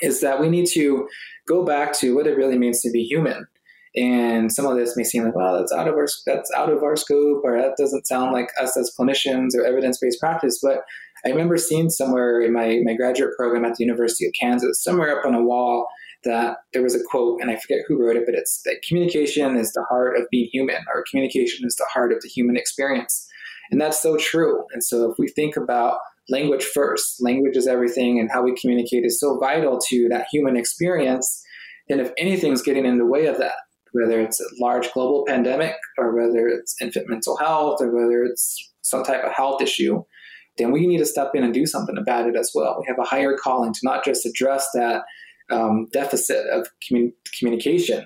is 0.02 0.22
that 0.22 0.40
we 0.40 0.50
need 0.50 0.68
to 0.74 1.08
go 1.48 1.64
back 1.64 1.94
to 2.00 2.16
what 2.16 2.28
it 2.28 2.38
really 2.38 2.58
means 2.58 2.82
to 2.82 2.92
be 2.92 3.04
human. 3.04 3.48
And 3.96 4.52
some 4.52 4.66
of 4.66 4.76
this 4.76 4.98
may 4.98 5.04
seem 5.04 5.24
like, 5.24 5.36
well, 5.36 5.58
that's 5.58 5.72
out 5.72 5.88
of 5.88 5.96
our 5.96 6.08
that's 6.26 6.52
out 6.56 6.70
of 6.70 6.84
our 6.84 6.98
scope, 6.98 7.42
or 7.46 7.58
that 7.58 7.78
doesn't 7.78 8.08
sound 8.08 8.34
like 8.34 8.50
us 8.62 8.76
as 8.76 8.94
clinicians 9.00 9.56
or 9.56 9.66
evidence-based 9.66 10.20
practice. 10.20 10.60
But 10.62 10.80
I 11.26 11.30
remember 11.30 11.58
seeing 11.58 11.90
somewhere 11.90 12.42
in 12.42 12.52
my, 12.52 12.82
my 12.84 12.94
graduate 12.94 13.36
program 13.38 13.64
at 13.64 13.76
the 13.76 13.86
University 13.86 14.26
of 14.26 14.34
Kansas, 14.40 14.84
somewhere 14.84 15.18
up 15.18 15.26
on 15.26 15.34
a 15.34 15.42
wall, 15.42 15.88
that 16.26 16.58
there 16.74 16.84
was 16.84 16.94
a 16.94 17.04
quote, 17.10 17.40
and 17.40 17.50
I 17.50 17.56
forget 17.56 17.86
who 17.88 17.98
wrote 17.98 18.18
it, 18.18 18.24
but 18.26 18.36
it's 18.36 18.62
that 18.66 18.82
communication 18.86 19.56
is 19.56 19.72
the 19.72 19.86
heart 19.88 20.18
of 20.18 20.28
being 20.30 20.50
human, 20.52 20.84
or 20.94 21.06
communication 21.10 21.66
is 21.66 21.76
the 21.78 21.88
heart 21.94 22.12
of 22.12 22.22
the 22.22 22.28
human 22.28 22.58
experience. 22.58 23.26
And 23.72 23.80
that's 23.80 24.02
so 24.02 24.18
true. 24.18 24.66
And 24.74 24.84
so 24.84 25.10
if 25.10 25.18
we 25.18 25.30
think 25.30 25.56
about 25.56 26.00
language 26.30 26.64
first, 26.64 27.18
language 27.22 27.56
is 27.56 27.68
everything, 27.68 28.20
and 28.20 28.30
how 28.32 28.44
we 28.44 28.56
communicate 28.60 29.06
is 29.06 29.20
so 29.20 29.38
vital 29.40 29.80
to 29.90 30.08
that 30.10 30.28
human 30.32 30.56
experience, 30.56 31.44
then 31.88 32.00
if 32.00 32.12
anything's 32.18 32.62
getting 32.62 32.86
in 32.86 32.98
the 32.98 33.06
way 33.06 33.28
of 33.28 33.38
that, 33.38 33.54
whether 33.92 34.20
it's 34.20 34.42
a 34.42 34.46
large 34.60 34.92
global 34.92 35.24
pandemic 35.28 35.76
or 35.98 36.16
whether 36.16 36.48
it's 36.48 36.76
infant 36.82 37.08
mental 37.10 37.38
health 37.38 37.80
or 37.82 37.96
whether 37.96 38.24
it's 38.24 38.74
some 38.82 39.04
type 39.04 39.24
of 39.24 39.32
health 39.32 39.62
issue, 39.62 40.04
then 40.58 40.72
we 40.72 40.88
need 40.88 40.98
to 40.98 41.06
step 41.06 41.32
in 41.34 41.44
and 41.44 41.54
do 41.54 41.66
something 41.66 41.98
about 41.98 42.28
it 42.28 42.36
as 42.36 42.52
well. 42.54 42.78
We 42.80 42.88
have 42.88 43.00
a 43.00 43.08
higher 43.08 43.38
calling 43.38 43.74
to 43.74 43.80
not 43.84 44.04
just 44.04 44.26
address 44.26 44.68
that 44.74 45.04
um, 45.52 45.88
deficit 45.94 46.46
of 46.48 46.68
commun- 46.88 47.14
communication, 47.38 48.06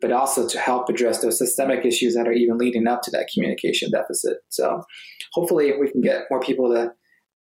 but 0.00 0.12
also 0.12 0.46
to 0.48 0.58
help 0.58 0.88
address 0.88 1.20
those 1.20 1.38
systemic 1.38 1.84
issues 1.84 2.14
that 2.14 2.28
are 2.28 2.32
even 2.32 2.58
leading 2.58 2.86
up 2.86 3.02
to 3.02 3.10
that 3.12 3.28
communication 3.32 3.90
deficit. 3.90 4.38
So 4.50 4.82
hopefully 5.32 5.72
we 5.80 5.90
can 5.90 6.00
get 6.00 6.24
more 6.30 6.40
people 6.40 6.72
to 6.72 6.92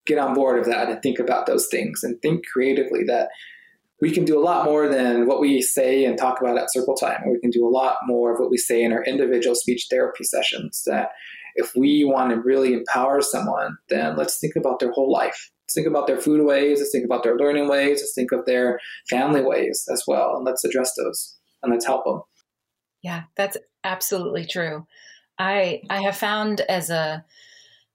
get 0.06 0.18
on 0.18 0.34
board 0.34 0.60
of 0.60 0.66
that 0.66 0.90
and 0.90 1.02
think 1.02 1.20
about 1.20 1.46
those 1.46 1.68
things 1.68 2.04
and 2.04 2.22
think 2.22 2.46
creatively 2.46 3.04
that 3.06 3.30
we 4.02 4.12
can 4.12 4.26
do 4.26 4.38
a 4.38 4.44
lot 4.44 4.66
more 4.66 4.90
than 4.90 5.28
what 5.28 5.40
we 5.40 5.62
say 5.62 6.04
and 6.04 6.18
talk 6.18 6.42
about 6.42 6.58
at 6.58 6.72
circle 6.72 6.96
time. 6.96 7.22
We 7.32 7.40
can 7.40 7.52
do 7.52 7.66
a 7.66 7.70
lot 7.70 8.00
more 8.06 8.34
of 8.34 8.40
what 8.40 8.52
we 8.52 8.58
say 8.58 8.84
in 8.84 8.92
our 8.92 9.04
individual 9.04 9.56
speech 9.56 9.88
therapy 9.90 10.26
sessions 10.26 10.84
that 10.86 11.12
if 11.56 11.72
we 11.76 12.04
want 12.04 12.32
to 12.32 12.42
really 12.42 12.74
empower 12.74 13.22
someone, 13.22 13.78
then 13.90 14.18
let's 14.18 14.40
think 14.40 14.56
about 14.56 14.80
their 14.80 14.92
whole 14.92 15.12
life. 15.12 15.52
Let's 15.64 15.76
think 15.76 15.88
about 15.88 16.08
their 16.08 16.20
food 16.20 16.46
ways, 16.46 16.80
let's 16.80 16.92
think 16.92 17.06
about 17.06 17.24
their 17.24 17.38
learning 17.38 17.70
ways, 17.70 18.00
let's 18.02 18.14
think 18.14 18.32
of 18.32 18.46
their 18.46 18.80
family 19.10 19.42
ways 19.42 19.88
as 19.92 20.04
well, 20.06 20.36
and 20.36 20.44
let's 20.44 20.66
address 20.66 20.94
those 20.98 21.38
and 21.62 21.72
let's 21.72 21.86
help 21.86 22.04
them. 22.04 22.22
Yeah, 23.02 23.24
that's 23.38 23.58
absolutely 23.84 24.46
true. 24.46 24.86
I 25.40 25.82
I 25.90 26.02
have 26.02 26.18
found 26.18 26.62
as 26.62 26.90
a 26.90 27.24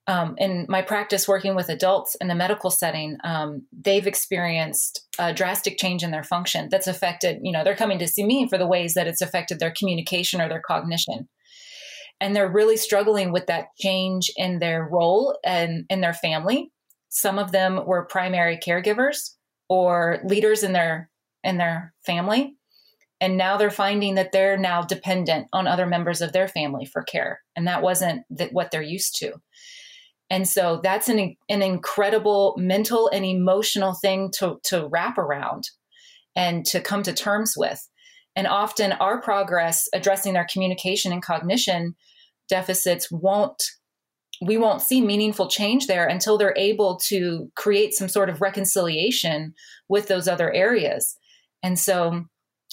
um, 0.09 0.35
in 0.39 0.65
my 0.71 0.81
practice 0.81 1.29
working 1.29 1.55
with 1.55 1.69
adults 1.69 2.17
in 2.19 2.29
the 2.29 2.35
medical 2.35 2.71
setting, 2.71 3.19
um, 3.25 3.67
they've 3.71 4.07
experienced 4.07 5.07
a 5.19 5.35
drastic 5.35 5.79
change 5.79 6.03
in 6.03 6.11
their 6.11 6.25
function 6.25 6.69
that's 6.71 6.87
affected, 6.87 7.41
you 7.43 7.53
know, 7.53 7.63
they're 7.63 7.77
coming 7.77 7.99
to 7.99 8.09
see 8.09 8.25
me 8.25 8.49
for 8.49 8.57
the 8.57 8.67
ways 8.67 8.95
that 8.95 9.07
it's 9.07 9.21
affected 9.21 9.59
their 9.59 9.75
communication 9.79 10.41
or 10.41 10.49
their 10.49 10.63
cognition. 10.67 11.29
And 12.21 12.35
they're 12.35 12.51
really 12.51 12.79
struggling 12.79 13.33
with 13.33 13.47
that 13.47 13.67
change 13.79 14.33
in 14.37 14.61
their 14.61 14.83
role 14.83 15.39
and 15.45 15.85
in 15.91 16.01
their 16.01 16.15
family. 16.15 16.73
Some 17.11 17.39
of 17.39 17.53
them 17.53 17.87
were 17.87 18.07
primary 18.07 18.57
caregivers 18.57 19.35
or 19.69 20.21
leaders 20.25 20.63
in 20.63 20.73
their 20.73 21.11
in 21.45 21.59
their 21.59 21.95
family. 22.05 22.57
And 23.21 23.37
now 23.37 23.57
they're 23.57 23.71
finding 23.71 24.15
that 24.15 24.33
they're 24.33 24.57
now 24.57 24.83
dependent 24.83 25.49
on 25.53 25.67
other 25.67 25.87
members 25.87 26.21
of 26.21 26.33
their 26.33 26.49
family 26.49 26.87
for 26.87 27.03
care. 27.03 27.41
And 27.57 27.67
that 27.67 27.83
wasn't 27.83 28.23
what 28.53 28.71
they're 28.71 28.83
used 28.83 29.17
to. 29.19 29.35
And 30.31 30.47
so 30.49 30.81
that's 30.83 31.09
an, 31.09 31.37
an 31.49 31.63
incredible 31.63 32.55
mental 32.59 33.09
and 33.09 33.25
emotional 33.25 33.95
thing 33.95 34.31
to, 34.39 34.59
to 34.65 34.87
wrap 34.89 35.17
around 35.17 35.71
and 36.37 36.65
to 36.67 36.81
come 36.81 37.03
to 37.05 37.13
terms 37.13 37.55
with. 37.57 37.89
And 38.37 38.47
often 38.47 38.93
our 38.93 39.21
progress 39.21 39.89
addressing 39.93 40.35
their 40.35 40.47
communication 40.51 41.13
and 41.13 41.23
cognition 41.23 41.97
deficits 42.49 43.11
won't 43.11 43.63
we 44.41 44.57
won't 44.57 44.83
see 44.83 45.01
meaningful 45.01 45.49
change 45.49 45.89
there 45.89 46.07
until 46.07 46.39
they're 46.39 46.55
able 46.57 46.97
to 47.07 47.51
create 47.57 47.93
some 47.93 48.09
sort 48.09 48.31
of 48.31 48.41
reconciliation 48.41 49.53
with 49.89 50.07
those 50.07 50.29
other 50.29 50.53
areas. 50.53 51.17
And 51.63 51.77
so 51.77 52.25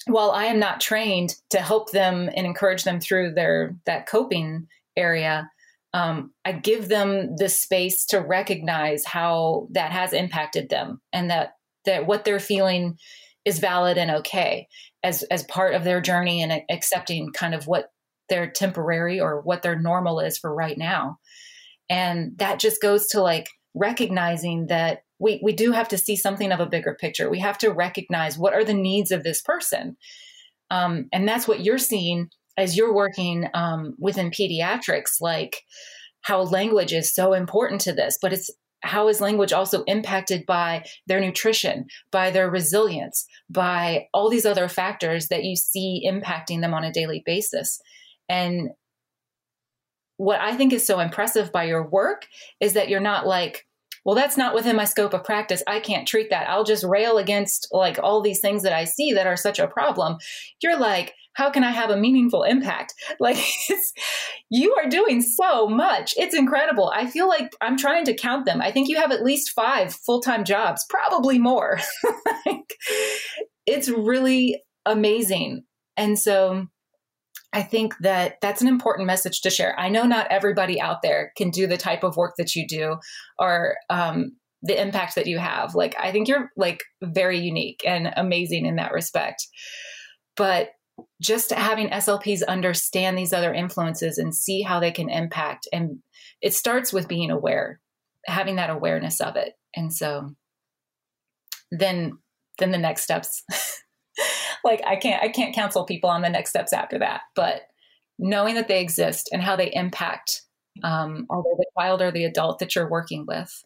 while 0.06 0.30
I 0.30 0.46
am 0.46 0.60
not 0.60 0.80
trained 0.80 1.36
to 1.50 1.58
help 1.58 1.92
them 1.92 2.30
and 2.36 2.46
encourage 2.46 2.84
them 2.84 3.00
through 3.00 3.34
their 3.34 3.76
that 3.86 4.06
coping 4.06 4.68
area, 4.96 5.50
um, 5.96 6.34
I 6.44 6.52
give 6.52 6.90
them 6.90 7.38
the 7.38 7.48
space 7.48 8.06
to 8.08 8.20
recognize 8.20 9.06
how 9.06 9.70
that 9.72 9.94
has 9.94 10.12
impacted 10.12 10.68
them 10.68 11.00
and 11.14 11.30
that 11.30 11.54
that 11.86 12.06
what 12.06 12.26
they're 12.26 12.38
feeling 12.38 12.98
is 13.46 13.60
valid 13.60 13.98
and 13.98 14.12
okay 14.12 14.68
as 15.06 15.24
as 15.24 15.44
part 15.44 15.74
of 15.74 15.86
their 15.86 16.02
journey 16.02 16.44
and 16.44 16.62
accepting 16.70 17.32
kind 17.32 17.56
of 17.56 17.66
what 17.66 17.92
their 18.28 18.52
temporary 18.52 19.22
or 19.22 19.40
what 19.40 19.62
their 19.62 19.80
normal 19.80 20.20
is 20.20 20.38
for 20.38 20.54
right 20.54 20.78
now. 20.78 21.18
And 21.90 22.38
that 22.40 22.60
just 22.60 22.82
goes 22.82 23.08
to 23.10 23.22
like 23.22 23.48
recognizing 23.74 24.68
that 24.68 25.04
we 25.18 25.40
we 25.42 25.54
do 25.54 25.72
have 25.72 25.88
to 25.88 25.98
see 25.98 26.18
something 26.18 26.52
of 26.52 26.60
a 26.60 26.66
bigger 26.66 26.98
picture. 27.00 27.30
We 27.30 27.40
have 27.40 27.58
to 27.60 27.72
recognize 27.72 28.38
what 28.38 28.54
are 28.54 28.66
the 28.66 28.74
needs 28.74 29.12
of 29.12 29.24
this 29.24 29.42
person. 29.42 29.96
Um, 30.70 31.08
and 31.14 31.26
that's 31.26 31.48
what 31.48 31.64
you're 31.64 31.78
seeing 31.78 32.32
as 32.58 32.78
you're 32.78 32.94
working 32.94 33.48
um, 33.54 33.96
within 34.00 34.32
pediatrics, 34.32 35.22
like 35.22 35.64
how 36.22 36.42
language 36.42 36.94
is 36.94 37.14
so 37.14 37.34
important 37.34 37.82
to 37.82 37.94
this, 37.94 38.18
but 38.22 38.34
it's 38.34 38.50
how 38.82 39.08
is 39.08 39.20
language 39.20 39.52
also 39.52 39.84
impacted 39.84 40.46
by 40.46 40.86
their 41.08 41.20
nutrition, 41.20 41.88
by 42.12 42.30
their 42.30 42.50
resilience, 42.50 43.26
by 43.50 44.08
all 44.14 44.30
these 44.30 44.46
other 44.46 44.68
factors 44.68 45.28
that 45.28 45.44
you 45.44 45.56
see 45.56 46.08
impacting 46.08 46.62
them 46.62 46.74
on 46.74 46.84
a 46.84 46.92
daily 46.92 47.24
basis. 47.26 47.82
And 48.30 48.70
what 50.18 50.40
I 50.40 50.56
think 50.56 50.72
is 50.72 50.86
so 50.86 51.00
impressive 51.00 51.52
by 51.52 51.66
your 51.66 51.88
work 51.88 52.28
is 52.60 52.74
that 52.74 52.90
you're 52.90 53.00
not 53.00 53.28
like, 53.28 53.68
well, 54.06 54.16
that's 54.16 54.38
not 54.38 54.54
within 54.54 54.76
my 54.76 54.86
scope 54.86 55.14
of 55.14 55.24
practice. 55.24 55.64
I 55.68 55.80
can't 55.80 56.08
treat 56.08 56.30
that. 56.30 56.48
I'll 56.48 56.64
just 56.64 56.84
rail 56.84 57.18
against 57.18 57.68
like 57.72 57.98
all 58.02 58.22
these 58.22 58.40
things 58.40 58.62
that 58.64 58.74
I 58.74 58.84
see 58.84 59.14
that 59.14 59.28
are 59.28 59.36
such 59.36 59.58
a 59.58 59.68
problem. 59.68 60.18
You're 60.62 60.80
like, 60.80 61.16
how 61.36 61.50
can 61.50 61.64
I 61.64 61.72
have 61.72 61.90
a 61.90 61.98
meaningful 61.98 62.44
impact? 62.44 62.94
Like 63.20 63.38
you 64.50 64.76
are 64.76 64.90
doing 64.90 65.22
so 65.22 65.68
much. 65.68 66.14
It's 66.18 66.36
incredible. 66.36 66.92
I 66.94 67.08
feel 67.08 67.28
like 67.28 67.52
I'm 67.62 67.78
trying 67.78 68.06
to 68.06 68.16
count 68.16 68.46
them. 68.46 68.62
I 68.62 68.72
think 68.72 68.90
you 68.90 68.98
have 68.98 69.12
at 69.12 69.24
least 69.24 69.52
five 69.52 69.94
full-time 69.94 70.44
jobs, 70.44 70.86
probably 70.90 71.40
more. 71.40 71.80
like, 72.46 72.76
it's 73.66 73.90
really 73.90 74.62
amazing. 74.86 75.64
And 75.98 76.20
so 76.20 76.68
I 77.54 77.64
think 77.64 77.96
that 78.02 78.36
that's 78.42 78.62
an 78.62 78.68
important 78.68 79.08
message 79.08 79.42
to 79.42 79.50
share. 79.50 79.80
I 79.80 79.88
know 79.90 80.04
not 80.04 80.28
everybody 80.30 80.80
out 80.80 81.02
there 81.02 81.32
can 81.38 81.50
do 81.52 81.68
the 81.68 81.78
type 81.78 82.04
of 82.04 82.18
work 82.18 82.34
that 82.38 82.54
you 82.54 82.68
do 82.68 82.98
or 83.40 83.78
um, 83.90 84.34
the 84.62 84.80
impact 84.80 85.16
that 85.16 85.28
you 85.28 85.40
have. 85.40 85.74
Like, 85.74 85.96
I 85.98 86.12
think 86.12 86.28
you're 86.28 86.52
like 86.58 86.84
very 87.02 87.40
unique 87.40 87.82
and 87.86 88.12
amazing 88.18 88.66
in 88.66 88.76
that 88.76 88.92
respect. 88.92 89.48
But 90.36 90.70
just 91.22 91.52
having 91.52 91.90
SLPs 91.90 92.46
understand 92.46 93.18
these 93.18 93.34
other 93.34 93.54
influences 93.54 94.18
and 94.18 94.36
see 94.36 94.62
how 94.62 94.80
they 94.80 94.92
can 94.92 95.10
impact. 95.10 95.68
And 95.72 96.00
it 96.42 96.54
starts 96.54 96.92
with 96.92 97.08
being 97.08 97.32
aware, 97.32 97.80
having 98.26 98.58
that 98.58 98.70
awareness 98.70 99.22
of 99.22 99.36
it. 99.36 99.54
And 99.76 99.94
so 99.94 100.36
then 101.72 102.18
then 102.58 102.72
the 102.72 102.78
next 102.78 103.02
steps 103.04 103.44
like 104.64 104.82
I 104.86 104.96
can't 104.96 105.22
I 105.24 105.30
can't 105.30 105.56
counsel 105.56 105.86
people 105.86 106.10
on 106.10 106.22
the 106.22 106.30
next 106.30 106.50
steps 106.50 106.74
after 106.74 107.00
that. 107.00 107.22
But 107.36 107.64
knowing 108.18 108.56
that 108.56 108.68
they 108.68 108.82
exist 108.82 109.30
and 109.32 109.42
how 109.42 109.56
they 109.56 109.74
impact 109.74 110.42
um, 110.84 111.26
either 111.32 111.50
the 111.58 111.66
child 111.78 112.02
or 112.02 112.12
the 112.12 112.26
adult 112.26 112.60
that 112.60 112.76
you're 112.76 112.90
working 112.90 113.26
with, 113.26 113.64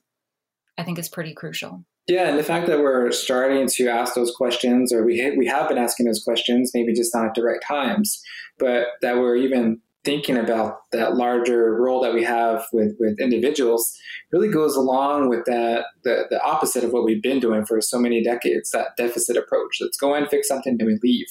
I 0.77 0.83
think 0.83 0.99
is 0.99 1.09
pretty 1.09 1.33
crucial. 1.33 1.85
Yeah, 2.09 2.27
and 2.27 2.39
the 2.39 2.43
fact 2.43 2.65
that 2.65 2.79
we're 2.79 3.11
starting 3.11 3.67
to 3.67 3.87
ask 3.87 4.15
those 4.15 4.33
questions, 4.35 4.91
or 4.91 5.05
we 5.05 5.31
we 5.37 5.45
have 5.45 5.69
been 5.69 5.77
asking 5.77 6.07
those 6.07 6.23
questions, 6.23 6.71
maybe 6.73 6.91
just 6.91 7.13
not 7.13 7.27
at 7.27 7.35
the 7.35 7.43
right 7.43 7.61
times, 7.65 8.19
but 8.57 8.87
that 9.03 9.17
we're 9.17 9.35
even 9.35 9.79
thinking 10.03 10.35
about 10.35 10.79
that 10.91 11.15
larger 11.15 11.75
role 11.75 12.01
that 12.01 12.13
we 12.13 12.23
have 12.23 12.65
with, 12.73 12.95
with 12.99 13.19
individuals 13.19 13.95
really 14.31 14.49
goes 14.49 14.75
along 14.75 15.29
with 15.29 15.43
that 15.45 15.85
the, 16.03 16.25
the 16.29 16.41
opposite 16.41 16.83
of 16.83 16.93
what 16.93 17.03
we've 17.03 17.21
been 17.21 17.39
doing 17.39 17.65
for 17.65 17.81
so 17.81 17.99
many 17.99 18.23
decades 18.23 18.71
that 18.71 18.95
deficit 18.97 19.37
approach. 19.37 19.77
Let's 19.79 19.97
go 19.97 20.15
in 20.15 20.25
fix 20.27 20.47
something 20.47 20.77
and 20.79 20.87
we 20.87 20.97
leave. 21.03 21.27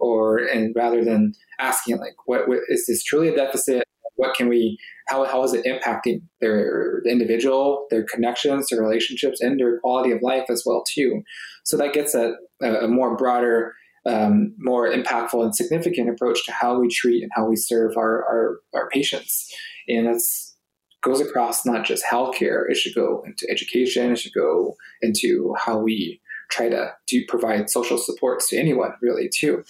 Or 0.00 0.38
and 0.38 0.74
rather 0.74 1.04
than 1.04 1.34
asking 1.60 1.98
like 1.98 2.16
what, 2.24 2.48
what 2.48 2.60
is 2.68 2.86
this 2.86 3.04
truly 3.04 3.28
a 3.28 3.36
deficit 3.36 3.84
what 4.16 4.34
can 4.34 4.48
we 4.48 4.78
how, 5.08 5.24
how 5.24 5.42
is 5.44 5.54
it 5.54 5.64
impacting 5.64 6.20
their 6.40 7.00
the 7.04 7.10
individual 7.10 7.86
their 7.90 8.04
connections 8.04 8.68
their 8.70 8.82
relationships 8.82 9.40
and 9.40 9.58
their 9.60 9.78
quality 9.80 10.10
of 10.10 10.20
life 10.22 10.46
as 10.50 10.62
well 10.66 10.82
too 10.86 11.22
so 11.64 11.76
that 11.76 11.92
gets 11.92 12.14
a, 12.14 12.34
a 12.62 12.88
more 12.88 13.16
broader 13.16 13.74
um, 14.06 14.54
more 14.58 14.88
impactful 14.88 15.42
and 15.42 15.54
significant 15.54 16.08
approach 16.08 16.44
to 16.46 16.52
how 16.52 16.78
we 16.78 16.88
treat 16.88 17.22
and 17.22 17.32
how 17.34 17.46
we 17.46 17.56
serve 17.56 17.96
our, 17.96 18.24
our, 18.24 18.60
our 18.72 18.88
patients. 18.88 19.52
And 19.88 20.06
that's 20.06 20.54
goes 21.02 21.20
across 21.20 21.64
not 21.64 21.84
just 21.84 22.04
healthcare, 22.04 22.64
it 22.68 22.76
should 22.76 22.94
go 22.94 23.22
into 23.24 23.46
education, 23.50 24.12
it 24.12 24.18
should 24.18 24.32
go 24.32 24.74
into 25.02 25.54
how 25.56 25.78
we 25.78 26.20
try 26.50 26.68
to 26.68 26.92
do 27.06 27.24
provide 27.28 27.70
social 27.70 27.98
supports 27.98 28.48
to 28.48 28.56
anyone 28.56 28.92
really 29.00 29.28
too. 29.28 29.62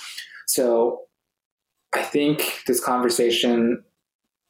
So 0.47 1.01
I 1.94 2.03
think 2.03 2.62
this 2.66 2.82
conversation 2.82 3.82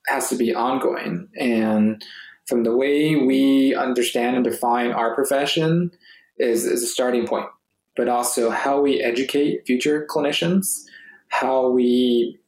has 0.07 0.29
to 0.29 0.37
be 0.37 0.55
ongoing 0.55 1.29
and 1.39 2.05
from 2.47 2.63
the 2.63 2.77
way 2.77 3.17
we 3.17 3.75
understand 3.75 4.37
and 4.37 4.45
define 4.45 4.93
our 4.93 5.15
profession 5.15 5.91
is, 6.39 6.65
is 6.65 6.83
a 6.83 6.87
starting 6.87 7.27
point 7.27 7.49
but 7.97 8.09
also 8.09 8.51
how 8.51 8.81
we 8.81 9.03
educate 9.03 9.67
future 9.67 10.07
clinicians, 10.09 10.83
how 11.29 11.71
we 11.71 12.39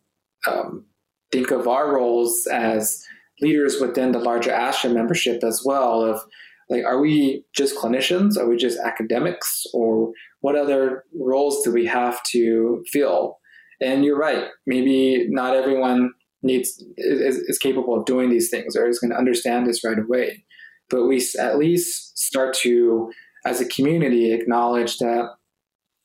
um, 0.46 0.84
think 1.32 1.50
of 1.50 1.66
our 1.66 1.94
roles 1.94 2.46
as 2.46 3.02
leaders 3.40 3.80
within 3.80 4.12
the 4.12 4.18
larger 4.18 4.50
ASHA 4.50 4.92
membership 4.92 5.42
as 5.42 5.62
well. 5.64 6.02
Of 6.04 6.20
like, 6.68 6.84
are 6.84 7.00
we 7.00 7.44
just 7.54 7.76
clinicians? 7.76 8.36
Are 8.36 8.48
we 8.48 8.56
just 8.56 8.78
academics? 8.78 9.64
Or 9.72 10.12
what 10.40 10.54
other 10.54 11.04
roles 11.18 11.64
do 11.64 11.72
we 11.72 11.86
have 11.86 12.22
to 12.24 12.84
fill? 12.92 13.38
And 13.80 14.04
you're 14.04 14.18
right. 14.18 14.48
Maybe 14.66 15.26
not 15.30 15.56
everyone 15.56 16.12
needs 16.42 16.82
is, 16.96 17.36
is 17.36 17.58
capable 17.58 17.98
of 17.98 18.04
doing 18.04 18.30
these 18.30 18.50
things 18.50 18.76
or 18.76 18.88
is 18.88 18.98
going 18.98 19.10
to 19.10 19.16
understand 19.16 19.66
this 19.66 19.84
right 19.84 19.98
away. 19.98 20.44
But 20.90 21.06
we 21.06 21.22
at 21.38 21.58
least 21.58 22.18
start 22.18 22.54
to, 22.58 23.10
as 23.44 23.60
a 23.60 23.68
community, 23.68 24.32
acknowledge 24.32 24.98
that 24.98 25.30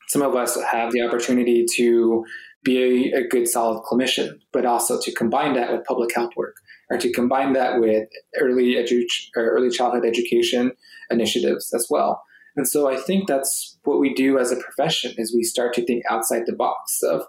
some 0.09 0.21
of 0.21 0.35
us 0.35 0.57
have 0.71 0.91
the 0.91 1.01
opportunity 1.01 1.65
to 1.75 2.25
be 2.63 3.11
a, 3.13 3.19
a, 3.19 3.27
good 3.27 3.47
solid 3.47 3.83
clinician, 3.83 4.39
but 4.51 4.65
also 4.65 4.99
to 5.01 5.11
combine 5.11 5.53
that 5.53 5.71
with 5.71 5.85
public 5.85 6.13
health 6.15 6.31
work 6.35 6.55
or 6.89 6.97
to 6.97 7.11
combine 7.11 7.53
that 7.53 7.79
with 7.79 8.07
early 8.39 8.75
edu- 8.75 9.05
early 9.35 9.69
childhood 9.69 10.05
education 10.05 10.71
initiatives 11.09 11.73
as 11.73 11.87
well. 11.89 12.23
And 12.55 12.67
so 12.67 12.87
I 12.87 12.97
think 12.97 13.27
that's 13.27 13.77
what 13.83 13.99
we 13.99 14.13
do 14.13 14.37
as 14.37 14.51
a 14.51 14.57
profession 14.57 15.13
is 15.17 15.33
we 15.33 15.43
start 15.43 15.73
to 15.73 15.85
think 15.85 16.03
outside 16.09 16.43
the 16.45 16.55
box 16.55 17.01
of 17.01 17.23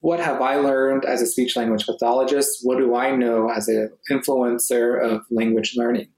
what 0.00 0.20
have 0.20 0.40
I 0.40 0.56
learned 0.56 1.04
as 1.04 1.22
a 1.22 1.26
speech 1.26 1.56
language 1.56 1.86
pathologist? 1.86 2.60
What 2.62 2.78
do 2.78 2.94
I 2.94 3.14
know 3.14 3.50
as 3.50 3.68
an 3.68 3.90
influencer 4.10 5.02
of 5.02 5.22
language 5.30 5.74
learning? 5.76 6.08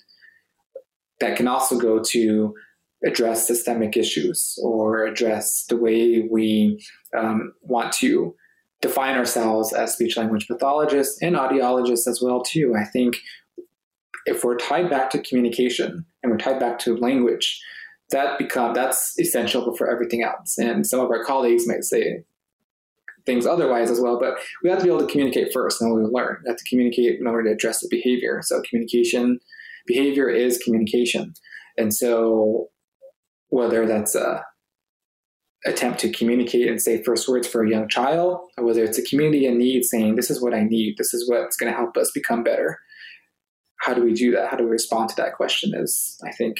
That 1.21 1.37
can 1.37 1.49
also 1.49 1.79
go 1.79 2.01
to 2.01 2.55
address 3.05 3.47
systemic 3.47 3.97
issues 3.97 4.59
or 4.63 5.05
address 5.05 5.65
the 5.69 5.77
way 5.77 6.29
we 6.31 6.85
um, 7.17 7.53
want 7.63 7.93
to 7.93 8.35
define 8.81 9.17
ourselves 9.17 9.73
as 9.73 9.95
speech 9.95 10.17
language 10.17 10.47
pathologists 10.47 11.21
and 11.23 11.37
audiologists 11.37 12.09
as 12.09 12.21
well 12.21 12.43
too 12.43 12.75
i 12.77 12.85
think 12.85 13.17
if 14.27 14.45
we're 14.45 14.57
tied 14.57 14.91
back 14.91 15.09
to 15.09 15.23
communication 15.23 16.05
and 16.23 16.33
we're 16.33 16.39
tied 16.39 16.59
back 16.59 16.79
to 16.81 16.97
language 16.97 17.63
that 18.11 18.39
become 18.39 18.75
that's 18.75 19.15
essential 19.19 19.75
for 19.77 19.89
everything 19.89 20.23
else 20.23 20.59
and 20.59 20.85
some 20.87 20.99
of 20.99 21.11
our 21.11 21.25
colleagues 21.25 21.67
might 21.67 21.85
say 21.85 22.25
things 23.27 23.47
otherwise 23.47 23.91
as 23.91 24.01
well 24.01 24.19
but 24.19 24.35
we 24.63 24.71
have 24.71 24.79
to 24.79 24.85
be 24.85 24.91
able 24.91 25.01
to 25.01 25.11
communicate 25.11 25.53
first 25.53 25.81
and 25.81 25.91
then 25.91 26.03
we 26.03 26.09
learn 26.11 26.39
we 26.45 26.49
have 26.49 26.57
to 26.57 26.69
communicate 26.69 27.21
in 27.21 27.27
order 27.27 27.49
to 27.49 27.55
address 27.55 27.81
the 27.81 27.89
behavior 27.91 28.41
so 28.43 28.61
communication 28.69 29.39
behavior 29.87 30.29
is 30.29 30.59
communication 30.59 31.35
and 31.77 31.95
so 31.95 32.69
whether 33.49 33.87
that's 33.87 34.15
a 34.15 34.45
attempt 35.65 36.01
to 36.01 36.11
communicate 36.11 36.69
and 36.69 36.81
say 36.81 37.03
first 37.03 37.29
words 37.29 37.47
for 37.47 37.63
a 37.63 37.71
young 37.71 37.89
child, 37.89 38.41
or 38.59 38.65
whether 38.65 38.83
it's 38.83 38.99
a 38.99 39.03
community 39.05 39.47
in 39.47 39.59
need 39.59 39.85
saying, 39.85 40.17
This 40.17 40.31
is 40.31 40.43
what 40.43 40.55
I 40.55 40.63
need, 40.63 40.97
this 40.99 41.15
is 41.15 41.29
what's 41.29 41.57
going 41.57 41.71
to 41.71 41.79
help 41.79 41.97
us 41.97 42.11
become 42.13 42.43
better. 42.43 42.79
How 43.81 43.95
do 43.95 44.03
we 44.03 44.13
do 44.13 44.33
that? 44.33 44.49
How 44.49 44.57
do 44.57 44.65
we 44.65 44.71
respond 44.71 45.09
to 45.11 45.17
that 45.17 45.35
question 45.35 45.73
is, 45.75 46.19
I 46.25 46.33
think, 46.33 46.57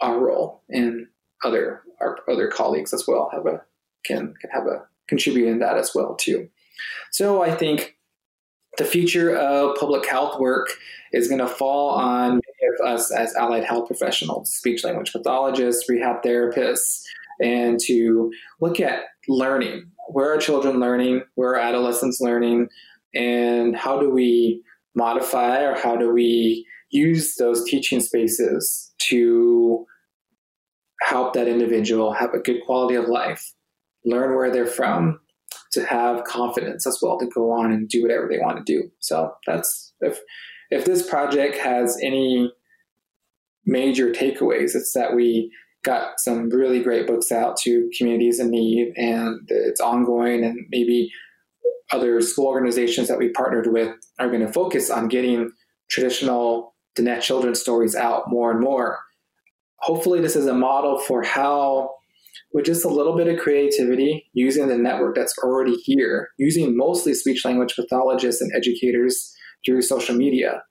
our 0.00 0.18
role 0.18 0.62
and 0.68 1.06
other 1.44 1.82
our 2.00 2.18
other 2.28 2.48
colleagues 2.48 2.92
as 2.92 3.04
well 3.06 3.30
have 3.32 3.46
a 3.46 3.62
can 4.04 4.34
can 4.40 4.50
have 4.50 4.66
a 4.66 4.86
contribute 5.08 5.48
in 5.48 5.58
that 5.58 5.76
as 5.76 5.92
well 5.94 6.14
too. 6.14 6.48
So 7.10 7.42
I 7.42 7.54
think 7.54 7.96
the 8.76 8.84
future 8.84 9.34
of 9.36 9.76
public 9.76 10.06
health 10.06 10.38
work 10.38 10.68
is 11.12 11.26
going 11.26 11.40
to 11.40 11.48
fall 11.48 11.90
on 11.90 12.34
many 12.34 12.74
of 12.78 12.86
us 12.86 13.10
as 13.10 13.34
allied 13.34 13.64
health 13.64 13.88
professionals, 13.88 14.54
speech 14.54 14.84
language 14.84 15.12
pathologists, 15.12 15.88
rehab 15.88 16.22
therapists, 16.22 17.02
and 17.42 17.80
to 17.80 18.30
look 18.60 18.78
at 18.80 19.00
learning. 19.26 19.90
Where 20.08 20.32
are 20.32 20.38
children 20.38 20.80
learning? 20.80 21.22
Where 21.34 21.52
are 21.52 21.60
adolescents 21.60 22.20
learning? 22.20 22.68
And 23.14 23.76
how 23.76 23.98
do 23.98 24.10
we 24.10 24.62
modify 24.94 25.62
or 25.62 25.74
how 25.74 25.96
do 25.96 26.12
we 26.12 26.66
use 26.90 27.34
those 27.36 27.64
teaching 27.68 28.00
spaces 28.00 28.92
to 28.98 29.84
help 31.02 31.34
that 31.34 31.48
individual 31.48 32.12
have 32.12 32.34
a 32.34 32.38
good 32.38 32.60
quality 32.66 32.94
of 32.94 33.08
life, 33.08 33.52
learn 34.04 34.34
where 34.36 34.50
they're 34.50 34.66
from, 34.66 35.20
to 35.72 35.84
have 35.84 36.24
confidence 36.24 36.86
as 36.86 36.98
well 37.02 37.18
to 37.18 37.26
go 37.26 37.50
on 37.50 37.72
and 37.72 37.88
do 37.88 38.02
whatever 38.02 38.28
they 38.28 38.38
want 38.38 38.64
to 38.64 38.72
do. 38.72 38.90
So 39.00 39.32
that's 39.46 39.92
if 40.00 40.20
if 40.70 40.84
this 40.84 41.08
project 41.08 41.56
has 41.56 41.98
any 42.02 42.52
major 43.64 44.10
takeaways, 44.10 44.74
it's 44.74 44.92
that 44.94 45.14
we 45.14 45.50
got 45.84 46.18
some 46.18 46.50
really 46.50 46.82
great 46.82 47.06
books 47.06 47.30
out 47.30 47.56
to 47.56 47.90
communities 47.96 48.40
in 48.40 48.50
need 48.50 48.92
and 48.96 49.40
it's 49.48 49.80
ongoing 49.80 50.44
and 50.44 50.66
maybe 50.70 51.10
other 51.92 52.20
school 52.20 52.46
organizations 52.46 53.08
that 53.08 53.18
we 53.18 53.30
partnered 53.30 53.72
with 53.72 53.94
are 54.18 54.28
going 54.28 54.44
to 54.44 54.52
focus 54.52 54.90
on 54.90 55.08
getting 55.08 55.50
traditional 55.88 56.74
Diné 56.96 57.20
children's 57.20 57.60
stories 57.60 57.94
out 57.94 58.28
more 58.28 58.50
and 58.50 58.60
more. 58.60 58.98
Hopefully 59.78 60.20
this 60.20 60.36
is 60.36 60.46
a 60.46 60.54
model 60.54 60.98
for 60.98 61.22
how 61.22 61.90
with 62.52 62.64
just 62.64 62.84
a 62.84 62.88
little 62.88 63.16
bit 63.16 63.28
of 63.28 63.38
creativity 63.38 64.28
using 64.32 64.68
the 64.68 64.78
network 64.78 65.14
that's 65.14 65.36
already 65.38 65.74
here, 65.76 66.30
using 66.38 66.76
mostly 66.76 67.14
speech 67.14 67.44
language 67.44 67.74
pathologists 67.76 68.40
and 68.40 68.50
educators 68.56 69.34
through 69.64 69.82
social 69.82 70.14
media, 70.14 70.62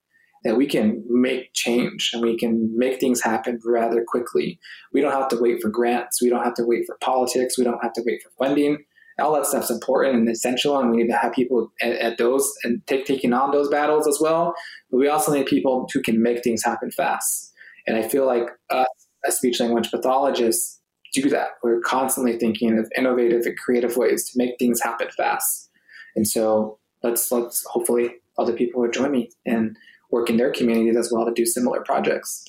that 0.44 0.58
we 0.58 0.66
can 0.66 1.04
make 1.08 1.54
change 1.54 2.12
and 2.14 2.22
we 2.22 2.38
can 2.38 2.72
make 2.76 3.00
things 3.00 3.22
happen 3.22 3.60
rather 3.66 4.04
quickly. 4.08 4.60
We 4.94 5.02
don't 5.02 5.12
have 5.12 5.28
to 5.30 5.38
wait 5.40 5.62
for 5.62 5.70
grants. 5.70 6.22
We 6.22 6.30
don't 6.30 6.44
have 6.44 6.56
to 6.56 6.66
wait 6.66 6.86
for 6.88 6.98
politics. 7.02 7.58
We 7.58 7.64
don't 7.64 7.84
have 7.84 7.94
to 7.94 8.04
wait 8.06 8.22
for 8.24 8.32
funding. 8.44 8.78
All 9.20 9.34
that 9.34 9.48
stuff's 9.48 9.72
important 9.72 10.16
and 10.16 10.30
essential, 10.30 10.78
and 10.78 10.92
we 10.92 10.98
need 10.98 11.10
to 11.10 11.18
have 11.18 11.34
people 11.34 11.72
at, 11.82 11.94
at 11.94 12.18
those 12.20 12.48
and 12.64 12.86
take 12.86 13.06
taking 13.06 13.34
on 13.34 13.52
those 13.52 13.68
battles 13.68 14.08
as 14.08 14.20
well. 14.22 14.54
But 14.92 14.98
we 14.98 15.08
also 15.08 15.34
need 15.34 15.48
people 15.48 15.88
who 15.92 16.04
can 16.04 16.22
make 16.22 16.44
things 16.44 16.64
happen 16.64 16.92
fast. 16.92 17.52
And 17.88 17.98
I 17.98 18.08
feel 18.08 18.28
like 18.28 18.48
us 18.70 18.86
as 19.26 19.38
speech 19.38 19.60
language 19.60 19.90
pathologists 19.90 20.77
do 21.22 21.30
that. 21.30 21.50
We're 21.64 21.82
constantly 21.82 22.38
thinking 22.38 22.78
of 22.78 22.92
innovative 22.98 23.46
and 23.46 23.58
creative 23.58 23.98
ways 23.98 24.30
to 24.30 24.38
make 24.38 24.58
things 24.60 24.82
happen 24.82 25.10
fast. 25.16 25.70
And 26.16 26.28
so 26.28 26.80
let's 27.04 27.32
let's 27.32 27.66
hopefully 27.66 28.16
other 28.38 28.54
people 28.54 28.88
join 28.90 29.12
me 29.12 29.30
and 29.46 29.78
work 30.12 30.30
in 30.30 30.38
their 30.38 30.52
communities 30.52 30.96
as 30.98 31.12
well 31.12 31.26
to 31.26 31.34
do 31.34 31.46
similar 31.46 31.82
projects. 31.84 32.46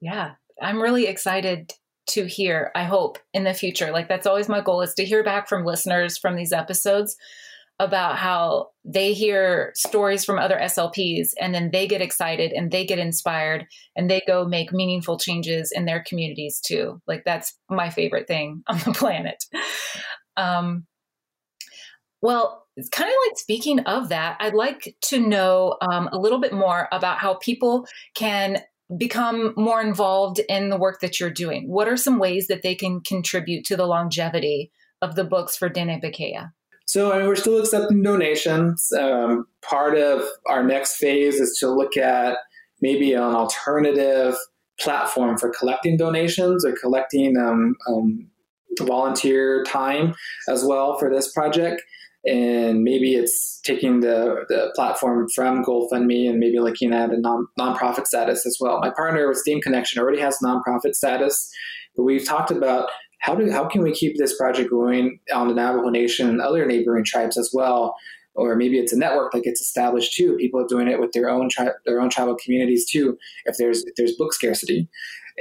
Yeah, 0.00 0.32
I'm 0.60 0.80
really 0.80 1.06
excited 1.06 1.72
to 2.08 2.26
hear, 2.26 2.72
I 2.74 2.84
hope, 2.84 3.18
in 3.32 3.44
the 3.44 3.54
future. 3.54 3.90
Like 3.92 4.08
that's 4.08 4.26
always 4.26 4.48
my 4.48 4.60
goal 4.60 4.82
is 4.82 4.94
to 4.94 5.04
hear 5.04 5.22
back 5.22 5.48
from 5.48 5.64
listeners 5.64 6.18
from 6.18 6.36
these 6.36 6.52
episodes 6.52 7.16
about 7.80 8.18
how 8.18 8.68
they 8.84 9.14
hear 9.14 9.72
stories 9.74 10.22
from 10.22 10.38
other 10.38 10.56
SLPs 10.56 11.30
and 11.40 11.54
then 11.54 11.70
they 11.72 11.88
get 11.88 12.02
excited 12.02 12.52
and 12.52 12.70
they 12.70 12.84
get 12.84 12.98
inspired 12.98 13.66
and 13.96 14.10
they 14.10 14.22
go 14.26 14.44
make 14.44 14.70
meaningful 14.70 15.18
changes 15.18 15.72
in 15.74 15.86
their 15.86 16.04
communities 16.06 16.60
too. 16.60 17.00
Like 17.08 17.24
that's 17.24 17.58
my 17.70 17.88
favorite 17.88 18.28
thing 18.28 18.62
on 18.68 18.78
the 18.80 18.92
planet. 18.92 19.42
Um, 20.36 20.86
well, 22.20 22.66
it's 22.76 22.90
kind 22.90 23.08
of 23.08 23.14
like 23.26 23.38
speaking 23.38 23.80
of 23.80 24.10
that, 24.10 24.36
I'd 24.40 24.54
like 24.54 24.94
to 25.06 25.18
know 25.18 25.76
um, 25.80 26.10
a 26.12 26.18
little 26.18 26.38
bit 26.38 26.52
more 26.52 26.86
about 26.92 27.18
how 27.18 27.34
people 27.34 27.86
can 28.14 28.62
become 28.96 29.54
more 29.56 29.80
involved 29.80 30.38
in 30.50 30.68
the 30.68 30.76
work 30.76 31.00
that 31.00 31.18
you're 31.18 31.30
doing. 31.30 31.66
What 31.66 31.88
are 31.88 31.96
some 31.96 32.18
ways 32.18 32.46
that 32.48 32.62
they 32.62 32.74
can 32.74 33.00
contribute 33.00 33.64
to 33.66 33.76
the 33.76 33.86
longevity 33.86 34.70
of 35.00 35.14
the 35.14 35.24
books 35.24 35.56
for 35.56 35.70
Diné 35.70 36.02
Bikéyah? 36.02 36.50
So 36.90 37.12
I 37.12 37.18
mean, 37.18 37.28
we're 37.28 37.36
still 37.36 37.60
accepting 37.60 38.02
donations. 38.02 38.90
Um, 38.98 39.46
part 39.62 39.96
of 39.96 40.24
our 40.46 40.64
next 40.64 40.96
phase 40.96 41.38
is 41.38 41.56
to 41.60 41.70
look 41.70 41.96
at 41.96 42.36
maybe 42.80 43.12
an 43.12 43.22
alternative 43.22 44.34
platform 44.80 45.38
for 45.38 45.52
collecting 45.56 45.96
donations 45.96 46.64
or 46.64 46.74
collecting 46.74 47.36
um, 47.36 47.76
um, 47.88 48.28
volunteer 48.80 49.62
time 49.62 50.16
as 50.48 50.64
well 50.64 50.98
for 50.98 51.08
this 51.08 51.30
project. 51.30 51.80
And 52.26 52.82
maybe 52.82 53.14
it's 53.14 53.60
taking 53.64 54.00
the, 54.00 54.44
the 54.48 54.72
platform 54.74 55.28
from 55.32 55.64
GoFundMe 55.64 56.28
and 56.28 56.40
maybe 56.40 56.58
looking 56.58 56.92
at 56.92 57.10
a 57.10 57.20
non, 57.20 57.46
nonprofit 57.56 58.08
status 58.08 58.44
as 58.44 58.56
well. 58.58 58.80
My 58.80 58.90
partner 58.90 59.28
with 59.28 59.38
Steam 59.38 59.60
Connection 59.60 60.02
already 60.02 60.20
has 60.20 60.38
nonprofit 60.44 60.96
status, 60.96 61.54
but 61.94 62.02
we've 62.02 62.26
talked 62.26 62.50
about 62.50 62.88
how 63.20 63.34
do 63.34 63.50
how 63.50 63.68
can 63.68 63.82
we 63.82 63.92
keep 63.92 64.16
this 64.18 64.36
project 64.36 64.70
going 64.70 65.20
on 65.32 65.48
the 65.48 65.54
Navajo 65.54 65.88
Nation 65.88 66.28
and 66.28 66.40
other 66.40 66.66
neighboring 66.66 67.04
tribes 67.04 67.38
as 67.38 67.50
well 67.52 67.94
or 68.34 68.56
maybe 68.56 68.78
it's 68.78 68.92
a 68.92 68.98
network 68.98 69.32
that 69.32 69.42
gets 69.44 69.60
established 69.60 70.14
too. 70.14 70.36
People 70.36 70.60
are 70.60 70.66
doing 70.66 70.88
it 70.88 71.00
with 71.00 71.12
their 71.12 71.28
own 71.28 71.48
tri- 71.48 71.72
their 71.84 72.00
own 72.00 72.10
tribal 72.10 72.36
communities 72.36 72.88
too. 72.88 73.18
If 73.44 73.56
there's 73.56 73.84
if 73.84 73.94
there's 73.96 74.16
book 74.16 74.32
scarcity, 74.32 74.88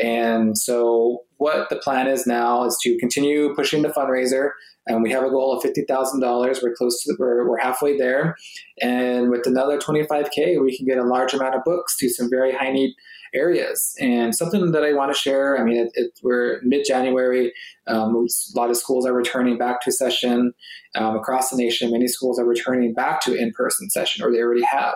and 0.01 0.57
so 0.57 1.23
what 1.37 1.69
the 1.69 1.77
plan 1.77 2.07
is 2.07 2.25
now 2.25 2.65
is 2.65 2.77
to 2.83 2.97
continue 2.97 3.53
pushing 3.55 3.81
the 3.81 3.89
fundraiser. 3.89 4.51
And 4.87 5.03
we 5.03 5.11
have 5.11 5.23
a 5.23 5.29
goal 5.29 5.55
of 5.55 5.61
fifty 5.61 5.83
thousand 5.87 6.21
dollars. 6.21 6.61
We're 6.63 6.73
close 6.73 7.03
to 7.03 7.15
we're, 7.19 7.47
we're 7.47 7.59
halfway 7.59 7.97
there, 7.97 8.35
and 8.81 9.29
with 9.29 9.45
another 9.45 9.77
twenty 9.77 10.03
five 10.07 10.31
k, 10.31 10.57
we 10.57 10.75
can 10.75 10.87
get 10.87 10.97
a 10.97 11.03
large 11.03 11.33
amount 11.33 11.55
of 11.55 11.63
books 11.63 11.95
to 11.97 12.09
some 12.09 12.29
very 12.29 12.53
high 12.53 12.71
need 12.71 12.95
areas. 13.33 13.95
And 13.99 14.35
something 14.35 14.71
that 14.71 14.83
I 14.83 14.93
want 14.93 15.13
to 15.13 15.19
share. 15.19 15.57
I 15.59 15.63
mean, 15.63 15.77
it, 15.77 15.91
it, 15.95 16.19
we're 16.23 16.59
mid 16.63 16.85
January. 16.85 17.53
Um, 17.87 18.15
a 18.15 18.59
lot 18.59 18.69
of 18.69 18.77
schools 18.77 19.05
are 19.05 19.13
returning 19.13 19.57
back 19.57 19.81
to 19.81 19.91
session 19.91 20.53
um, 20.95 21.15
across 21.15 21.49
the 21.49 21.57
nation. 21.57 21.91
Many 21.91 22.07
schools 22.07 22.39
are 22.39 22.45
returning 22.45 22.93
back 22.93 23.21
to 23.21 23.35
in 23.35 23.51
person 23.51 23.89
session, 23.89 24.23
or 24.23 24.31
they 24.31 24.39
already 24.39 24.63
have. 24.63 24.95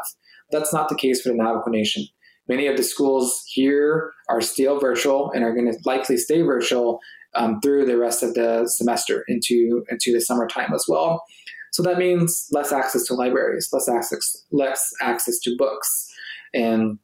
That's 0.52 0.74
not 0.74 0.90
the 0.90 0.96
case 0.96 1.22
for 1.22 1.30
the 1.30 1.36
Navajo 1.36 1.70
Nation. 1.70 2.06
Many 2.48 2.68
of 2.68 2.78
the 2.78 2.84
schools 2.84 3.42
here 3.48 4.12
are 4.30 4.42
still 4.42 4.80
virtual 4.80 5.32
and 5.32 5.44
are 5.44 5.54
going 5.54 5.72
to 5.72 5.78
likely 5.86 6.18
stay 6.18 6.42
virtual 6.42 7.00
um, 7.36 7.60
through 7.62 7.86
the 7.86 7.98
rest 7.98 8.22
of 8.22 8.34
the 8.34 8.68
semester 8.68 9.24
into 9.28 9.84
into 9.90 10.14
the 10.14 10.22
summertime 10.22 10.74
as 10.74 10.86
well. 10.88 11.24
So 11.72 11.82
that 11.84 11.98
means 11.98 12.48
less 12.52 12.72
access 12.72 13.06
to 13.06 13.16
libraries, 13.16 13.70
less 13.72 13.90
access 13.90 14.46
less 14.52 14.92
access 15.02 15.40
to 15.40 15.56
books, 15.58 16.08
and 16.54 17.00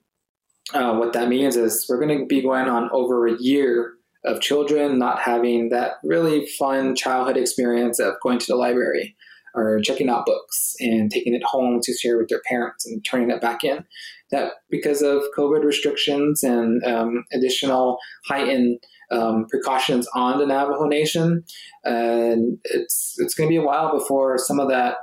uh, 0.73 0.95
what 0.95 1.13
that 1.13 1.29
means 1.29 1.55
is 1.55 1.85
we're 1.89 1.99
going 1.99 2.19
to 2.19 2.25
be 2.25 2.41
going 2.41 2.67
on 2.67 2.89
over 2.91 3.27
a 3.27 3.37
year 3.39 3.93
of 4.25 4.41
children 4.41 4.99
not 4.99 5.19
having 5.19 5.69
that 5.69 5.93
really 6.03 6.45
fun 6.57 6.95
childhood 6.95 7.37
experience 7.37 7.99
of 7.99 8.15
going 8.21 8.37
to 8.37 8.47
the 8.47 8.55
library 8.55 9.15
or 9.55 9.79
checking 9.81 10.09
out 10.09 10.25
books 10.25 10.75
and 10.79 11.09
taking 11.09 11.33
it 11.33 11.43
home 11.43 11.79
to 11.81 11.93
share 11.93 12.17
with 12.17 12.27
their 12.27 12.41
parents 12.47 12.85
and 12.85 13.03
turning 13.03 13.31
it 13.31 13.41
back 13.41 13.63
in. 13.63 13.83
That 14.31 14.53
because 14.69 15.01
of 15.01 15.23
COVID 15.35 15.63
restrictions 15.63 16.43
and 16.43 16.83
um, 16.83 17.23
additional 17.33 17.97
heightened 18.27 18.79
um, 19.11 19.47
precautions 19.49 20.07
on 20.13 20.37
the 20.37 20.45
Navajo 20.45 20.85
Nation, 20.85 21.43
and 21.83 22.59
it's 22.63 23.15
it's 23.17 23.33
going 23.33 23.49
to 23.49 23.51
be 23.51 23.57
a 23.57 23.65
while 23.65 23.91
before 23.97 24.37
some 24.37 24.59
of 24.59 24.69
that 24.69 24.97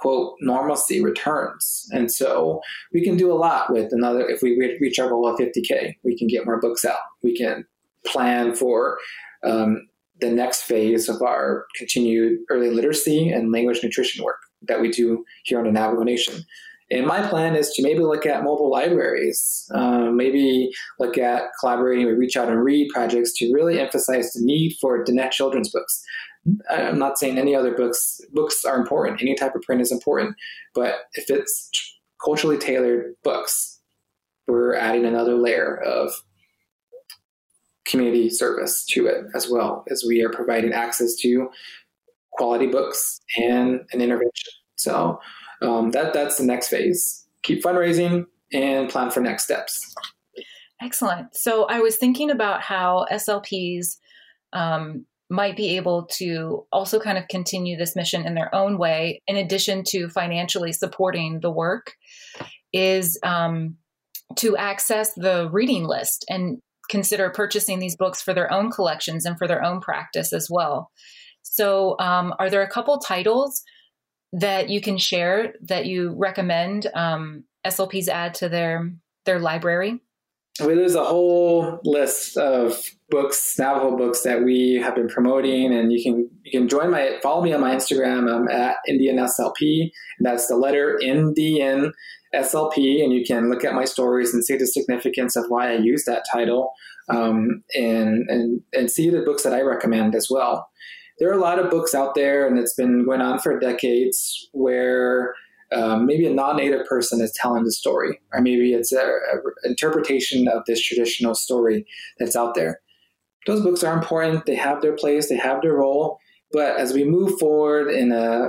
quote 0.00 0.34
normalcy 0.40 1.02
returns. 1.02 1.88
And 1.92 2.10
so 2.10 2.60
we 2.92 3.02
can 3.02 3.16
do 3.16 3.32
a 3.32 3.34
lot 3.34 3.72
with 3.72 3.92
another. 3.92 4.28
If 4.28 4.42
we 4.42 4.56
reach 4.80 4.98
our 4.98 5.08
goal 5.08 5.28
of 5.28 5.38
50k, 5.38 5.96
we 6.04 6.16
can 6.16 6.28
get 6.28 6.46
more 6.46 6.60
books 6.60 6.84
out. 6.84 6.98
We 7.22 7.36
can 7.36 7.64
plan 8.06 8.54
for 8.54 8.98
um, 9.44 9.88
the 10.20 10.30
next 10.30 10.62
phase 10.62 11.08
of 11.08 11.22
our 11.22 11.66
continued 11.76 12.40
early 12.50 12.70
literacy 12.70 13.30
and 13.30 13.52
language 13.52 13.80
nutrition 13.82 14.24
work 14.24 14.38
that 14.62 14.80
we 14.80 14.90
do 14.90 15.24
here 15.44 15.58
on 15.58 15.64
the 15.64 15.72
Navajo 15.72 16.02
Nation. 16.02 16.44
And 16.90 17.06
my 17.06 17.26
plan 17.28 17.54
is 17.54 17.70
to 17.72 17.82
maybe 17.82 18.00
look 18.00 18.24
at 18.24 18.42
mobile 18.42 18.70
libraries, 18.70 19.70
uh, 19.74 20.10
maybe 20.10 20.70
look 20.98 21.18
at 21.18 21.50
collaborating 21.60 22.06
with 22.06 22.16
Reach 22.16 22.36
Out 22.36 22.48
and 22.48 22.64
Read 22.64 22.88
projects 22.92 23.34
to 23.34 23.52
really 23.52 23.78
emphasize 23.78 24.32
the 24.32 24.40
need 24.42 24.76
for 24.80 25.04
Diné 25.04 25.30
children's 25.30 25.70
books. 25.70 26.02
I'm 26.70 26.98
not 26.98 27.18
saying 27.18 27.38
any 27.38 27.54
other 27.54 27.74
books. 27.74 28.20
Books 28.32 28.64
are 28.64 28.76
important. 28.76 29.20
Any 29.20 29.34
type 29.34 29.54
of 29.54 29.62
print 29.62 29.80
is 29.80 29.92
important. 29.92 30.36
But 30.74 30.94
if 31.14 31.30
it's 31.30 31.70
culturally 32.22 32.58
tailored 32.58 33.14
books, 33.22 33.80
we're 34.46 34.74
adding 34.74 35.04
another 35.04 35.34
layer 35.34 35.76
of 35.76 36.12
community 37.86 38.28
service 38.28 38.84
to 38.84 39.06
it 39.06 39.24
as 39.34 39.48
well 39.50 39.84
as 39.90 40.04
we 40.06 40.22
are 40.22 40.30
providing 40.30 40.72
access 40.72 41.14
to 41.16 41.48
quality 42.32 42.66
books 42.66 43.20
and 43.38 43.80
an 43.92 44.00
intervention. 44.00 44.52
So 44.76 45.20
um, 45.62 45.90
that 45.92 46.12
that's 46.12 46.38
the 46.38 46.44
next 46.44 46.68
phase. 46.68 47.26
Keep 47.42 47.62
fundraising 47.62 48.26
and 48.52 48.88
plan 48.88 49.10
for 49.10 49.20
next 49.20 49.44
steps. 49.44 49.94
Excellent. 50.80 51.34
So 51.34 51.64
I 51.64 51.80
was 51.80 51.96
thinking 51.96 52.30
about 52.30 52.62
how 52.62 53.06
SLPs 53.10 53.96
um, 54.52 55.04
might 55.30 55.56
be 55.56 55.76
able 55.76 56.06
to 56.06 56.66
also 56.72 56.98
kind 56.98 57.18
of 57.18 57.28
continue 57.28 57.76
this 57.76 57.94
mission 57.94 58.26
in 58.26 58.34
their 58.34 58.54
own 58.54 58.78
way, 58.78 59.22
in 59.26 59.36
addition 59.36 59.84
to 59.84 60.08
financially 60.08 60.72
supporting 60.72 61.40
the 61.40 61.50
work, 61.50 61.94
is 62.72 63.18
um, 63.22 63.76
to 64.36 64.56
access 64.56 65.12
the 65.14 65.48
reading 65.50 65.84
list 65.84 66.24
and 66.28 66.58
consider 66.88 67.28
purchasing 67.30 67.78
these 67.78 67.96
books 67.96 68.22
for 68.22 68.32
their 68.32 68.50
own 68.52 68.70
collections 68.70 69.26
and 69.26 69.36
for 69.36 69.46
their 69.46 69.62
own 69.62 69.80
practice 69.80 70.32
as 70.32 70.48
well. 70.50 70.90
So, 71.42 71.98
um, 71.98 72.34
are 72.38 72.50
there 72.50 72.62
a 72.62 72.70
couple 72.70 72.98
titles 72.98 73.62
that 74.32 74.68
you 74.68 74.80
can 74.80 74.98
share 74.98 75.54
that 75.62 75.86
you 75.86 76.14
recommend 76.16 76.86
um, 76.94 77.44
SLPs 77.66 78.08
add 78.08 78.34
to 78.34 78.48
their 78.48 78.92
their 79.24 79.38
library? 79.38 80.00
I 80.60 80.66
mean, 80.66 80.76
there's 80.76 80.94
a 80.94 81.04
whole 81.04 81.80
list 81.84 82.36
of 82.36 82.82
books, 83.10 83.58
Navajo 83.58 83.96
books 83.96 84.22
that 84.22 84.42
we 84.42 84.74
have 84.74 84.94
been 84.94 85.08
promoting, 85.08 85.72
and 85.72 85.92
you 85.92 86.02
can 86.02 86.28
you 86.42 86.50
can 86.50 86.68
join 86.68 86.90
my 86.90 87.18
follow 87.22 87.42
me 87.42 87.52
on 87.52 87.60
my 87.60 87.74
Instagram. 87.74 88.32
I'm 88.32 88.48
at 88.48 88.76
Indian 88.86 89.16
SLP. 89.16 89.90
that's 90.20 90.48
the 90.48 90.56
letter 90.56 90.98
Indian 91.00 91.92
SLP, 92.34 93.02
and 93.02 93.12
you 93.12 93.24
can 93.24 93.48
look 93.48 93.64
at 93.64 93.74
my 93.74 93.84
stories 93.84 94.34
and 94.34 94.44
see 94.44 94.56
the 94.56 94.66
significance 94.66 95.36
of 95.36 95.44
why 95.48 95.70
I 95.70 95.76
use 95.76 96.04
that 96.04 96.24
title, 96.30 96.72
um, 97.08 97.62
and 97.74 98.28
and 98.28 98.60
and 98.72 98.90
see 98.90 99.10
the 99.10 99.22
books 99.22 99.42
that 99.42 99.54
I 99.54 99.62
recommend 99.62 100.14
as 100.14 100.28
well. 100.30 100.68
There 101.18 101.28
are 101.28 101.38
a 101.38 101.40
lot 101.40 101.58
of 101.58 101.70
books 101.70 101.94
out 101.94 102.14
there, 102.14 102.46
and 102.46 102.58
it's 102.58 102.74
been 102.74 103.04
going 103.04 103.20
on 103.20 103.40
for 103.40 103.58
decades 103.58 104.48
where 104.52 105.34
um, 105.72 106.06
maybe 106.06 106.26
a 106.26 106.32
non-native 106.32 106.86
person 106.86 107.20
is 107.20 107.32
telling 107.32 107.64
the 107.64 107.72
story, 107.72 108.20
or 108.32 108.40
maybe 108.40 108.72
it's 108.72 108.92
an 108.92 109.02
interpretation 109.64 110.46
of 110.48 110.62
this 110.66 110.80
traditional 110.80 111.34
story 111.34 111.84
that's 112.18 112.36
out 112.36 112.54
there. 112.54 112.80
Those 113.46 113.62
books 113.62 113.82
are 113.82 113.96
important. 113.96 114.46
They 114.46 114.56
have 114.56 114.82
their 114.82 114.96
place. 114.96 115.28
They 115.28 115.36
have 115.36 115.62
their 115.62 115.74
role. 115.74 116.18
But 116.50 116.78
as 116.78 116.94
we 116.94 117.04
move 117.04 117.38
forward 117.38 117.90
in, 117.90 118.10
a, 118.10 118.48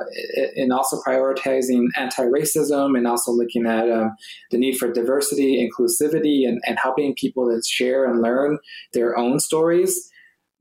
in 0.55 0.71
also 0.71 1.01
prioritizing 1.05 1.87
anti-racism 1.97 2.97
and 2.97 3.05
also 3.05 3.31
looking 3.31 3.65
at 3.65 3.91
um, 3.91 4.15
the 4.51 4.57
need 4.57 4.77
for 4.77 4.91
diversity, 4.91 5.67
inclusivity, 5.67 6.47
and, 6.47 6.61
and 6.65 6.77
helping 6.81 7.13
people 7.15 7.49
to 7.49 7.61
share 7.67 8.09
and 8.09 8.21
learn 8.21 8.57
their 8.93 9.17
own 9.17 9.39
stories, 9.39 10.09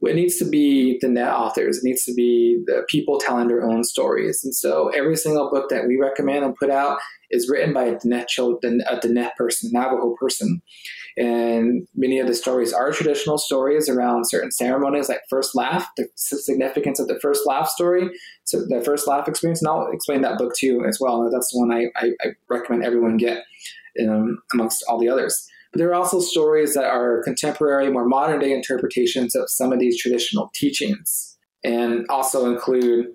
it 0.02 0.14
needs 0.14 0.36
to 0.36 0.44
be 0.44 0.98
the 1.00 1.08
Diné 1.08 1.32
authors. 1.32 1.78
It 1.78 1.84
needs 1.84 2.04
to 2.04 2.14
be 2.14 2.62
the 2.66 2.84
people 2.88 3.18
telling 3.18 3.48
their 3.48 3.64
own 3.64 3.82
stories. 3.82 4.44
And 4.44 4.54
so 4.54 4.88
every 4.90 5.16
single 5.16 5.50
book 5.50 5.70
that 5.70 5.88
we 5.88 5.96
recommend 5.96 6.44
and 6.44 6.54
put 6.54 6.70
out 6.70 6.98
is 7.30 7.48
written 7.48 7.74
by 7.74 7.84
a 7.84 7.96
Diné, 7.96 8.26
child, 8.28 8.64
a 8.64 8.96
Diné 8.96 9.30
person, 9.36 9.70
Navajo 9.72 10.14
person. 10.18 10.62
And 11.16 11.88
many 11.96 12.20
of 12.20 12.28
the 12.28 12.34
stories 12.34 12.72
are 12.72 12.92
traditional 12.92 13.38
stories 13.38 13.88
around 13.88 14.28
certain 14.28 14.52
ceremonies, 14.52 15.08
like 15.08 15.22
first 15.28 15.56
laugh, 15.56 15.88
the 15.96 16.08
significance 16.14 17.00
of 17.00 17.08
the 17.08 17.18
first 17.20 17.44
laugh 17.44 17.68
story, 17.68 18.08
so 18.44 18.60
the 18.68 18.80
first 18.84 19.08
laugh 19.08 19.26
experience. 19.26 19.60
And 19.60 19.68
I'll 19.68 19.90
explain 19.92 20.22
that 20.22 20.38
book 20.38 20.52
to 20.58 20.66
you 20.66 20.86
as 20.86 20.98
well. 21.00 21.28
That's 21.30 21.50
the 21.52 21.58
one 21.58 21.72
I, 21.72 21.86
I, 21.96 22.10
I 22.20 22.26
recommend 22.48 22.84
everyone 22.84 23.16
get 23.16 23.42
um, 24.00 24.40
amongst 24.54 24.84
all 24.88 24.98
the 24.98 25.08
others. 25.08 25.48
There 25.78 25.88
are 25.90 25.94
also 25.94 26.20
stories 26.20 26.74
that 26.74 26.84
are 26.84 27.22
contemporary, 27.22 27.90
more 27.90 28.04
modern 28.04 28.40
day 28.40 28.52
interpretations 28.52 29.36
of 29.36 29.48
some 29.48 29.72
of 29.72 29.78
these 29.78 30.00
traditional 30.00 30.50
teachings, 30.54 31.38
and 31.62 32.04
also 32.08 32.52
include 32.52 33.06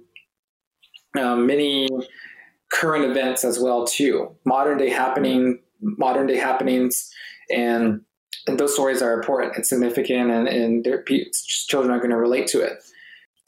um, 1.20 1.46
many 1.46 1.90
current 2.72 3.06
events 3.06 3.44
as 3.44 3.60
well 3.60 3.86
too, 3.86 4.36
modern 4.46 4.78
day 4.78 4.90
happening, 4.90 5.60
modern 5.82 6.26
day 6.26 6.38
happenings, 6.38 7.12
and 7.50 8.02
and 8.48 8.60
those 8.60 8.74
stories 8.74 9.02
are 9.02 9.14
important 9.14 9.56
and 9.56 9.66
significant, 9.66 10.32
and, 10.32 10.48
and 10.48 10.84
their 10.84 11.04
children 11.68 11.94
are 11.94 12.00
going 12.00 12.10
to 12.10 12.18
relate 12.18 12.48
to 12.48 12.60
it. 12.62 12.74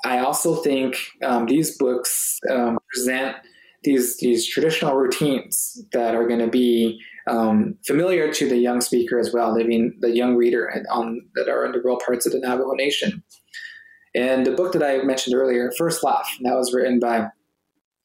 I 0.05 0.20
also 0.20 0.55
think 0.57 0.97
um, 1.24 1.47
these 1.47 1.78
books 1.78 2.38
um, 2.49 2.78
present 2.93 3.36
these 3.84 4.18
these 4.18 4.45
traditional 4.45 4.95
routines 4.95 5.82
that 5.93 6.16
are 6.16 6.28
going 6.28 6.39
to 6.39 6.47
be 6.47 6.99
um, 7.28 7.78
familiar 7.86 8.32
to 8.34 8.47
the 8.47 8.57
young 8.57 8.82
speaker 8.82 9.19
as 9.19 9.34
well, 9.34 9.53
living 9.53 9.97
the 10.01 10.15
young 10.15 10.36
reader 10.36 10.84
on 10.91 11.21
that 11.36 11.49
are 11.49 11.65
in 11.65 11.71
the 11.71 11.82
rural 11.82 11.99
parts 12.03 12.26
of 12.26 12.32
the 12.32 12.39
Navajo 12.39 12.73
Nation. 12.73 13.23
And 14.13 14.45
the 14.45 14.51
book 14.51 14.73
that 14.73 14.84
I 14.84 15.03
mentioned 15.03 15.36
earlier, 15.36 15.71
First 15.78 16.03
Laugh, 16.03 16.30
that 16.41 16.55
was 16.55 16.73
written 16.73 16.99
by 16.99 17.28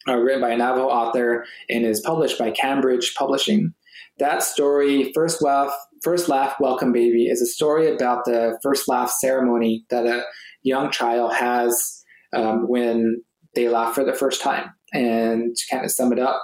uh, 0.08 0.16
written 0.16 0.40
by 0.40 0.50
a 0.50 0.56
Navajo 0.56 0.88
author 0.88 1.44
and 1.68 1.84
is 1.84 2.00
published 2.00 2.38
by 2.38 2.50
Charlesbridge 2.50 3.14
Publishing. 3.14 3.74
That 4.18 4.42
story, 4.42 5.12
First 5.14 5.42
Laugh, 5.42 5.72
First 6.02 6.28
Laugh, 6.28 6.56
Welcome 6.58 6.92
Baby, 6.92 7.26
is 7.26 7.42
a 7.42 7.46
story 7.46 7.92
about 7.92 8.24
the 8.24 8.58
first 8.62 8.88
laugh 8.88 9.10
ceremony 9.10 9.84
that 9.90 10.06
a 10.06 10.24
young 10.62 10.90
child 10.90 11.34
has 11.34 12.02
um, 12.34 12.66
when 12.66 13.22
they 13.54 13.68
laugh 13.68 13.94
for 13.94 14.04
the 14.04 14.14
first 14.14 14.40
time. 14.40 14.70
And 14.92 15.54
to 15.54 15.62
kind 15.70 15.84
of 15.84 15.90
sum 15.90 16.12
it 16.12 16.18
up, 16.18 16.42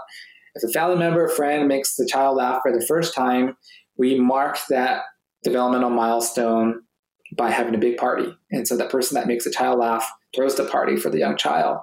if 0.57 0.69
a 0.69 0.73
family 0.73 0.97
member 0.97 1.25
or 1.25 1.29
friend 1.29 1.69
makes 1.69 1.97
the 1.97 2.09
child 2.11 2.37
laugh 2.37 2.61
for 2.63 2.73
the 2.73 2.85
first 2.85 3.15
time, 3.15 3.57
we 3.97 4.19
mark 4.19 4.59
that 4.71 5.03
developmental 5.43 5.91
milestone 5.91 6.83
by 7.37 7.51
having 7.51 7.75
a 7.75 7.79
big 7.79 7.97
party. 7.97 8.35
And 8.51 8.67
so 8.67 8.77
that 8.77 8.91
person 8.91 9.15
that 9.17 9.27
makes 9.27 9.45
the 9.45 9.51
child 9.51 9.79
laugh 9.79 10.11
throws 10.35 10.57
the 10.57 10.65
party 10.65 10.97
for 10.97 11.11
the 11.11 11.19
young 11.19 11.37
child. 11.37 11.79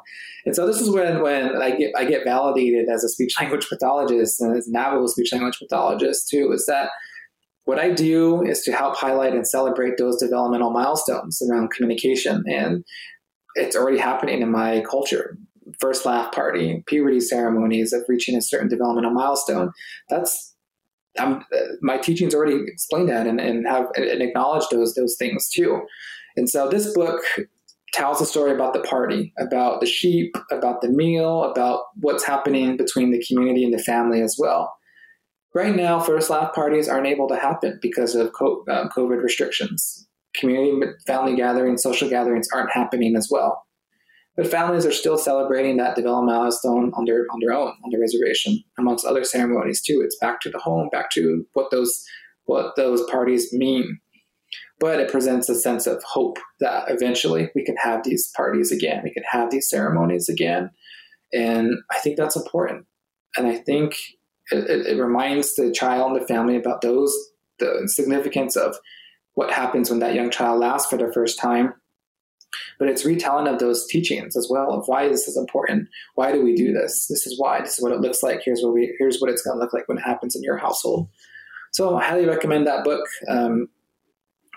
And 0.46 0.56
so 0.56 0.66
this 0.68 0.82
is 0.82 0.90
when 0.90 1.22
when 1.22 1.62
I 1.62 1.72
get 1.72 1.92
I 1.98 2.06
get 2.06 2.24
validated 2.24 2.90
as 2.90 3.04
a 3.04 3.10
speech 3.10 3.36
language 3.40 3.68
pathologist 3.70 4.42
and 4.42 4.58
as 4.58 4.68
a 4.68 4.72
Navajo 4.72 5.08
speech 5.08 5.32
language 5.32 5.60
pathologist 5.60 6.30
too, 6.30 6.52
is 6.52 6.66
that 6.66 6.90
what 7.66 7.80
I 7.80 7.92
do 7.92 8.42
is 8.42 8.62
to 8.64 8.74
help 8.74 8.96
highlight 8.98 9.34
and 9.34 9.48
celebrate 9.48 9.98
those 9.98 10.18
developmental 10.18 10.72
milestones 10.72 11.42
around 11.42 11.72
communication. 11.72 12.44
And 12.48 12.84
it's 13.56 13.76
already 13.76 14.00
happening 14.00 14.42
in 14.42 14.52
my 14.52 14.82
culture. 14.90 15.38
First 15.80 16.06
laugh 16.06 16.32
party, 16.32 16.84
puberty 16.88 17.20
ceremonies 17.20 17.94
of 17.94 18.04
reaching 18.08 18.36
a 18.36 18.42
certain 18.42 18.70
developmental 18.70 19.12
milestone. 19.12 19.72
That's 20.10 20.54
I'm, 21.20 21.44
my 21.82 21.98
teachings 21.98 22.34
already 22.34 22.60
explained 22.68 23.10
that 23.10 23.28
and, 23.28 23.40
and 23.40 23.68
have 23.68 23.88
and 23.96 24.22
acknowledged 24.22 24.68
those 24.72 24.96
those 24.96 25.16
things 25.18 25.50
too. 25.50 25.82
And 26.36 26.50
so 26.50 26.68
this 26.70 26.92
book 26.94 27.22
tells 27.94 28.20
a 28.20 28.26
story 28.26 28.52
about 28.52 28.74
the 28.74 28.82
party, 28.82 29.32
about 29.38 29.80
the 29.80 29.86
sheep, 29.86 30.36
about 30.52 30.82
the 30.82 30.90
meal, 30.90 31.44
about 31.44 31.84
what's 32.02 32.26
happening 32.26 32.76
between 32.76 33.12
the 33.12 33.24
community 33.28 33.64
and 33.64 33.74
the 33.74 33.84
family 33.84 34.22
as 34.22 34.36
well. 34.40 34.76
Right 35.54 35.76
now, 35.76 36.00
first 36.00 36.32
laugh 36.32 36.54
parties 36.56 36.90
aren't 36.90 37.06
able 37.06 37.28
to 37.28 37.36
happen 37.36 37.78
because 37.80 38.16
of 38.16 38.28
um, 38.42 38.90
COVID 38.90 39.22
restrictions. 39.22 40.08
Community 40.36 40.94
family 41.06 41.36
gatherings, 41.36 41.84
social 41.84 42.10
gatherings 42.10 42.48
aren't 42.52 42.74
happening 42.74 43.16
as 43.16 43.28
well. 43.30 43.64
But 44.36 44.48
families 44.48 44.86
are 44.86 44.92
still 44.92 45.18
celebrating 45.18 45.78
that 45.78 45.96
development 45.96 46.36
milestone 46.38 46.92
on 46.96 47.06
their 47.06 47.28
on 47.32 47.40
their 47.40 47.54
own 47.54 47.74
on 47.84 47.92
the 47.92 48.00
reservation, 48.00 48.64
amongst 48.80 49.06
other 49.06 49.24
ceremonies 49.24 49.82
too. 49.82 50.02
It's 50.04 50.18
back 50.20 50.42
to 50.42 50.50
the 50.50 50.58
home, 50.58 50.90
back 50.92 51.12
to 51.12 51.46
what 51.54 51.70
those 51.70 52.04
what 52.46 52.76
those 52.76 53.04
parties 53.10 53.54
mean. 53.54 54.00
But 54.80 55.00
it 55.00 55.12
presents 55.12 55.50
a 55.50 55.56
sense 55.56 55.88
of 55.88 56.04
hope 56.04 56.38
that 56.60 56.86
eventually 56.90 57.50
we 57.56 57.64
can 57.64 57.76
have 57.78 58.04
these 58.04 58.32
parties 58.36 58.72
again, 58.72 59.02
we 59.04 59.14
can 59.14 59.24
have 59.30 59.52
these 59.52 59.70
ceremonies 59.70 60.30
again, 60.30 60.72
and 61.32 61.76
I 61.92 62.00
think 62.00 62.18
that's 62.18 62.36
important. 62.36 62.86
And 63.38 63.48
I 63.48 63.58
think 63.58 63.96
it, 64.52 64.70
it, 64.70 64.88
it 64.88 65.02
reminds 65.02 65.56
the 65.56 65.72
child 65.72 66.12
and 66.12 66.22
the 66.22 66.28
family 66.28 66.56
about 66.56 66.82
those 66.82 67.16
the 67.60 67.84
significance 67.86 68.56
of 68.56 68.76
what 69.36 69.52
happens 69.52 69.90
when 69.90 70.00
that 70.00 70.16
young 70.16 70.32
child 70.32 70.60
laughs 70.60 70.88
for 70.88 70.98
the 70.98 71.12
first 71.14 71.40
time 71.40 71.74
but 72.84 72.90
it's 72.90 73.06
retelling 73.06 73.48
of 73.48 73.60
those 73.60 73.88
teachings 73.88 74.36
as 74.36 74.50
well 74.50 74.74
of 74.74 74.84
why 74.88 75.08
this 75.08 75.26
is 75.26 75.38
important. 75.38 75.88
Why 76.16 76.34
do 76.34 76.44
we 76.44 76.54
do 76.54 76.74
this? 76.74 77.08
This 77.08 77.26
is 77.26 77.40
why. 77.40 77.62
This 77.62 77.78
is 77.78 77.82
what 77.82 77.94
it 77.94 78.02
looks 78.02 78.22
like. 78.22 78.42
Here's 78.44 78.62
what 78.62 78.74
we. 78.74 78.94
Here's 79.00 79.22
what 79.22 79.30
it's 79.30 79.42
going 79.42 79.56
to 79.56 79.64
look 79.64 79.72
like 79.72 79.88
when 79.88 80.00
it 80.00 80.04
happens 80.04 80.36
in 80.36 80.44
your 80.44 80.58
household. 80.58 81.08
So 81.72 81.96
I 81.96 82.04
highly 82.04 82.26
recommend 82.26 82.68
that 82.68 82.84
book. 82.84 83.08
Um, 83.30 83.70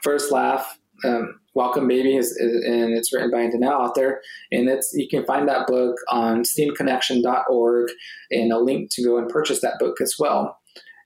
First 0.03 0.33
Laugh, 0.33 0.77
um, 1.05 1.39
Welcome 1.55 1.87
Baby, 1.87 2.16
is, 2.16 2.33
is, 2.33 2.64
and 2.64 2.95
it's 2.95 3.12
written 3.12 3.31
by 3.31 3.43
a 3.43 3.49
Diné 3.49 3.70
author. 3.70 4.20
And 4.51 4.68
it's 4.68 4.93
you 4.93 5.07
can 5.09 5.24
find 5.24 5.49
that 5.49 5.68
book 5.68 5.95
on 6.09 6.43
steamconnection.org 6.43 7.89
and 8.33 8.53
a 8.53 8.59
link 8.59 8.91
to 8.95 9.05
go 9.05 9.18
and 9.18 9.29
purchase 9.29 9.61
that 9.61 9.79
book 9.79 10.01
as 10.01 10.16
well. 10.18 10.59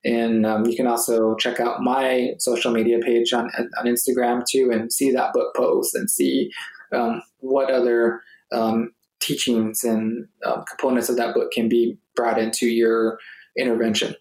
And 0.06 0.46
um, 0.46 0.64
you 0.64 0.74
can 0.74 0.86
also 0.86 1.34
check 1.36 1.60
out 1.60 1.82
my 1.82 2.30
social 2.38 2.72
media 2.72 2.98
page 3.00 3.34
on, 3.34 3.50
on 3.78 3.84
Instagram 3.84 4.42
too 4.50 4.70
and 4.72 4.90
see 4.90 5.12
that 5.12 5.34
book 5.34 5.54
post 5.54 5.94
and 5.94 6.10
see 6.10 6.50
um, 6.92 7.22
what 7.38 7.70
other 7.70 8.22
um, 8.52 8.92
teachings 9.20 9.84
and 9.84 10.26
um, 10.44 10.64
components 10.68 11.08
of 11.08 11.16
that 11.16 11.34
book 11.34 11.52
can 11.52 11.68
be 11.68 11.98
brought 12.16 12.38
into 12.38 12.66
your 12.66 13.18
intervention. 13.56 14.14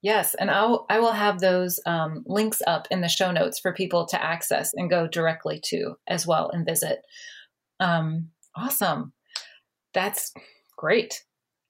Yes, 0.00 0.34
and 0.34 0.50
I'll 0.50 0.86
I 0.88 1.00
will 1.00 1.12
have 1.12 1.40
those 1.40 1.80
um, 1.84 2.22
links 2.26 2.62
up 2.66 2.86
in 2.90 3.00
the 3.00 3.08
show 3.08 3.32
notes 3.32 3.58
for 3.58 3.72
people 3.72 4.06
to 4.06 4.24
access 4.24 4.72
and 4.72 4.88
go 4.88 5.08
directly 5.08 5.60
to 5.66 5.96
as 6.06 6.26
well 6.26 6.50
and 6.50 6.64
visit. 6.64 7.00
Um, 7.80 8.28
awesome, 8.54 9.12
that's 9.94 10.32
great. 10.76 11.24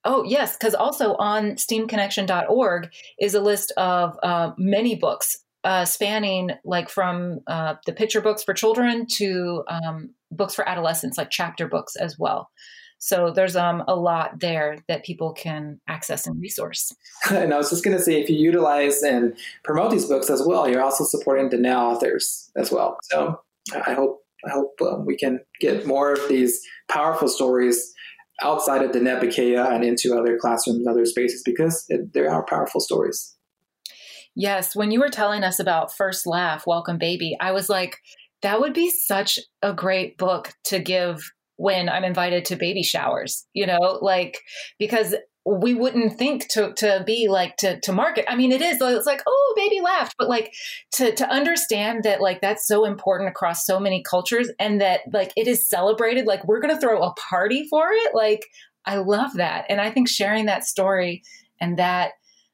Oh 0.04 0.24
yes, 0.24 0.56
because 0.56 0.74
also 0.74 1.14
on 1.14 1.52
SteamConnection.org 1.52 2.90
is 3.18 3.34
a 3.34 3.40
list 3.40 3.72
of 3.78 4.18
uh, 4.22 4.52
many 4.58 4.94
books 4.94 5.38
uh, 5.68 5.84
spanning 5.84 6.52
like 6.64 6.88
from 6.88 7.40
uh, 7.46 7.74
the 7.84 7.92
picture 7.92 8.22
books 8.22 8.42
for 8.42 8.54
children 8.54 9.06
to 9.06 9.62
um, 9.68 10.14
books 10.30 10.54
for 10.54 10.66
adolescents, 10.66 11.18
like 11.18 11.28
chapter 11.28 11.68
books 11.68 11.94
as 11.94 12.18
well. 12.18 12.48
So 12.96 13.30
there's 13.30 13.54
um, 13.54 13.84
a 13.86 13.94
lot 13.94 14.40
there 14.40 14.78
that 14.88 15.04
people 15.04 15.34
can 15.34 15.78
access 15.86 16.26
and 16.26 16.40
resource. 16.40 16.90
and 17.30 17.52
I 17.52 17.58
was 17.58 17.68
just 17.68 17.84
going 17.84 17.94
to 17.94 18.02
say, 18.02 18.18
if 18.18 18.30
you 18.30 18.36
utilize 18.36 19.02
and 19.02 19.36
promote 19.62 19.90
these 19.90 20.06
books 20.06 20.30
as 20.30 20.42
well, 20.44 20.66
you're 20.66 20.82
also 20.82 21.04
supporting 21.04 21.50
the 21.50 21.58
now 21.58 21.90
authors 21.90 22.50
as 22.56 22.72
well. 22.72 22.96
So 23.02 23.38
I 23.74 23.92
hope 23.92 24.22
I 24.46 24.50
hope 24.50 24.72
um, 24.80 25.04
we 25.04 25.18
can 25.18 25.40
get 25.60 25.86
more 25.86 26.14
of 26.14 26.28
these 26.30 26.62
powerful 26.90 27.28
stories 27.28 27.92
outside 28.40 28.82
of 28.82 28.92
Diné 28.92 29.20
Bikéyah 29.20 29.70
and 29.70 29.84
into 29.84 30.18
other 30.18 30.38
classrooms, 30.38 30.86
other 30.86 31.04
spaces, 31.04 31.42
because 31.44 31.84
it, 31.90 32.14
there 32.14 32.30
are 32.30 32.46
powerful 32.46 32.80
stories. 32.80 33.36
Yes, 34.38 34.76
when 34.76 34.92
you 34.92 35.00
were 35.00 35.08
telling 35.08 35.42
us 35.42 35.58
about 35.58 35.96
First 35.96 36.24
Laugh, 36.24 36.64
Welcome 36.64 36.96
Baby, 36.96 37.36
I 37.40 37.50
was 37.50 37.68
like, 37.68 37.96
that 38.42 38.60
would 38.60 38.72
be 38.72 38.88
such 38.88 39.40
a 39.62 39.72
great 39.72 40.16
book 40.16 40.54
to 40.66 40.78
give 40.78 41.32
when 41.56 41.88
I'm 41.88 42.04
invited 42.04 42.44
to 42.44 42.56
baby 42.56 42.84
showers, 42.84 43.44
you 43.52 43.66
know, 43.66 43.98
like 44.00 44.38
because 44.78 45.16
we 45.44 45.74
wouldn't 45.74 46.16
think 46.16 46.46
to 46.50 46.72
to 46.74 47.02
be 47.04 47.26
like 47.26 47.56
to 47.56 47.80
to 47.80 47.92
market. 47.92 48.26
I 48.28 48.36
mean, 48.36 48.52
it 48.52 48.62
is. 48.62 48.78
It's 48.80 49.06
like, 49.06 49.22
oh, 49.26 49.54
baby 49.56 49.80
laughed, 49.80 50.14
but 50.16 50.28
like 50.28 50.52
to 50.92 51.12
to 51.16 51.28
understand 51.28 52.04
that 52.04 52.20
like 52.20 52.40
that's 52.40 52.64
so 52.64 52.84
important 52.84 53.30
across 53.30 53.66
so 53.66 53.80
many 53.80 54.04
cultures, 54.08 54.52
and 54.60 54.80
that 54.80 55.00
like 55.12 55.32
it 55.34 55.48
is 55.48 55.68
celebrated. 55.68 56.26
Like 56.26 56.46
we're 56.46 56.60
gonna 56.60 56.80
throw 56.80 57.02
a 57.02 57.12
party 57.14 57.66
for 57.68 57.88
it. 57.90 58.14
Like 58.14 58.46
I 58.86 58.98
love 58.98 59.32
that, 59.34 59.64
and 59.68 59.80
I 59.80 59.90
think 59.90 60.08
sharing 60.08 60.46
that 60.46 60.62
story 60.62 61.24
and 61.60 61.76
that 61.76 62.12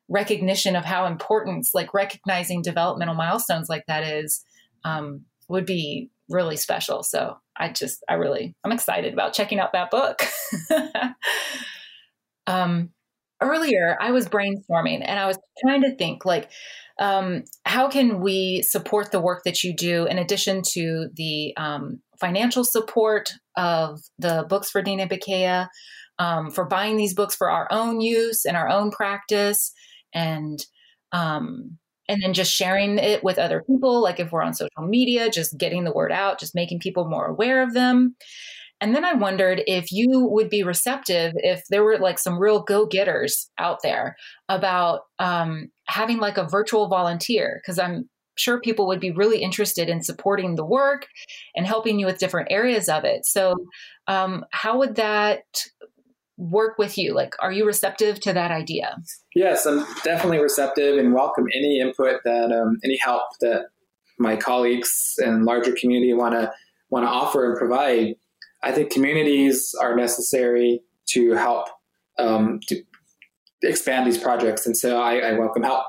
recognition 0.08 0.76
of 0.76 0.84
how 0.84 1.06
important, 1.06 1.66
like 1.74 1.94
recognizing 1.94 2.62
developmental 2.62 3.14
milestones 3.14 3.68
like 3.68 3.84
that 3.88 4.02
is, 4.02 4.44
um, 4.84 5.22
would 5.48 5.66
be 5.66 6.10
really 6.28 6.56
special. 6.56 7.02
So 7.02 7.36
I 7.56 7.70
just, 7.70 8.02
I 8.08 8.14
really, 8.14 8.54
I'm 8.64 8.72
excited 8.72 9.12
about 9.12 9.34
checking 9.34 9.58
out 9.58 9.72
that 9.72 9.90
book. 9.90 10.22
um, 12.46 12.90
earlier, 13.40 13.96
I 14.00 14.10
was 14.10 14.28
brainstorming 14.28 15.02
and 15.04 15.18
I 15.18 15.26
was 15.26 15.38
trying 15.60 15.82
to 15.82 15.94
think 15.96 16.24
like, 16.24 16.50
um, 16.98 17.44
how 17.64 17.88
can 17.88 18.20
we 18.20 18.62
support 18.62 19.10
the 19.10 19.20
work 19.20 19.42
that 19.44 19.64
you 19.64 19.74
do 19.74 20.06
in 20.06 20.18
addition 20.18 20.62
to 20.72 21.08
the 21.14 21.54
um, 21.56 22.00
financial 22.20 22.64
support 22.64 23.32
of 23.56 24.00
the 24.18 24.46
books 24.48 24.70
for 24.70 24.82
Diné 24.82 25.10
Bikéyah, 25.10 25.68
um, 26.18 26.50
for 26.50 26.64
buying 26.64 26.96
these 26.96 27.14
books 27.14 27.34
for 27.34 27.50
our 27.50 27.66
own 27.70 28.00
use 28.00 28.44
and 28.44 28.56
our 28.56 28.68
own 28.68 28.90
practice, 28.90 29.72
and 30.14 30.64
um, 31.12 31.78
and 32.08 32.22
then 32.22 32.34
just 32.34 32.52
sharing 32.52 32.98
it 32.98 33.24
with 33.24 33.38
other 33.38 33.62
people 33.62 34.02
like 34.02 34.20
if 34.20 34.32
we're 34.32 34.42
on 34.42 34.54
social 34.54 34.82
media 34.82 35.30
just 35.30 35.56
getting 35.58 35.84
the 35.84 35.92
word 35.92 36.12
out 36.12 36.40
just 36.40 36.54
making 36.54 36.80
people 36.80 37.08
more 37.08 37.26
aware 37.26 37.62
of 37.62 37.74
them. 37.74 38.16
And 38.80 38.94
then 38.94 39.04
i 39.04 39.14
wondered 39.14 39.62
if 39.66 39.90
you 39.92 40.26
would 40.26 40.50
be 40.50 40.62
receptive 40.62 41.32
if 41.36 41.62
there 41.70 41.84
were 41.84 41.98
like 41.98 42.18
some 42.18 42.38
real 42.38 42.62
go-getters 42.62 43.50
out 43.58 43.78
there 43.82 44.16
about 44.48 45.02
um, 45.18 45.68
having 45.86 46.18
like 46.18 46.36
a 46.36 46.48
virtual 46.48 46.88
volunteer 46.88 47.60
because 47.62 47.78
i'm 47.78 48.08
sure 48.36 48.60
people 48.60 48.86
would 48.86 49.00
be 49.00 49.12
really 49.12 49.42
interested 49.42 49.88
in 49.88 50.02
supporting 50.02 50.54
the 50.54 50.64
work 50.64 51.06
and 51.54 51.66
helping 51.66 51.98
you 51.98 52.06
with 52.06 52.18
different 52.18 52.48
areas 52.50 52.88
of 52.88 53.04
it. 53.04 53.24
So 53.24 53.54
um, 54.06 54.44
how 54.50 54.78
would 54.78 54.96
that 54.96 55.42
work 56.36 56.78
with 56.78 56.98
you? 56.98 57.14
Like, 57.14 57.34
are 57.40 57.52
you 57.52 57.66
receptive 57.66 58.20
to 58.20 58.32
that 58.32 58.50
idea? 58.50 58.96
Yes, 59.34 59.66
I'm 59.66 59.84
definitely 60.02 60.38
receptive 60.38 60.98
and 60.98 61.14
welcome 61.14 61.46
any 61.54 61.80
input 61.80 62.20
that 62.24 62.52
um, 62.52 62.78
any 62.84 62.96
help 62.96 63.22
that 63.40 63.66
my 64.18 64.36
colleagues 64.36 65.14
and 65.18 65.44
larger 65.44 65.72
community 65.72 66.12
want 66.12 66.34
to 66.34 66.52
want 66.90 67.04
to 67.04 67.10
offer 67.10 67.48
and 67.50 67.58
provide. 67.58 68.14
I 68.62 68.72
think 68.72 68.90
communities 68.90 69.74
are 69.80 69.94
necessary 69.94 70.80
to 71.08 71.32
help 71.32 71.68
um, 72.18 72.60
to 72.68 72.82
expand 73.62 74.06
these 74.06 74.18
projects, 74.18 74.66
and 74.66 74.76
so 74.76 75.00
I, 75.00 75.18
I, 75.18 75.32
welcome 75.32 75.62
help. 75.62 75.86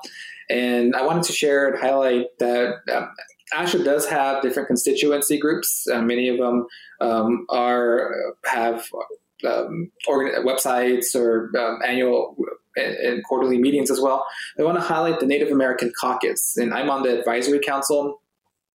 And 0.50 0.96
I 0.96 1.06
wanted 1.06 1.24
to 1.24 1.34
share 1.34 1.70
and 1.70 1.80
highlight 1.80 2.26
that 2.40 2.76
um, 2.94 3.10
ASHA 3.54 3.84
does 3.84 4.08
have 4.08 4.42
different 4.42 4.68
constituency 4.68 5.40
groups. 5.40 5.88
Uh, 5.92 6.02
many 6.02 6.30
of 6.30 6.38
them 6.38 6.66
um, 7.02 7.46
are 7.50 8.14
have 8.46 8.86
um, 9.44 9.92
websites 10.08 11.16
or 11.16 11.52
um, 11.58 11.80
annual 11.86 12.36
and, 12.78 12.96
and, 12.96 13.24
quarterly 13.26 13.58
meetings 13.58 13.92
as 13.92 14.00
well. 14.00 14.26
I 14.60 14.64
want 14.64 14.78
to 14.78 14.84
highlight 14.84 15.20
the 15.20 15.26
Native 15.26 15.50
American 15.50 15.92
Caucus, 16.00 16.58
and 16.58 16.74
I'm 16.74 16.90
on 16.90 17.04
the 17.04 17.20
advisory 17.20 17.60
council, 17.60 18.22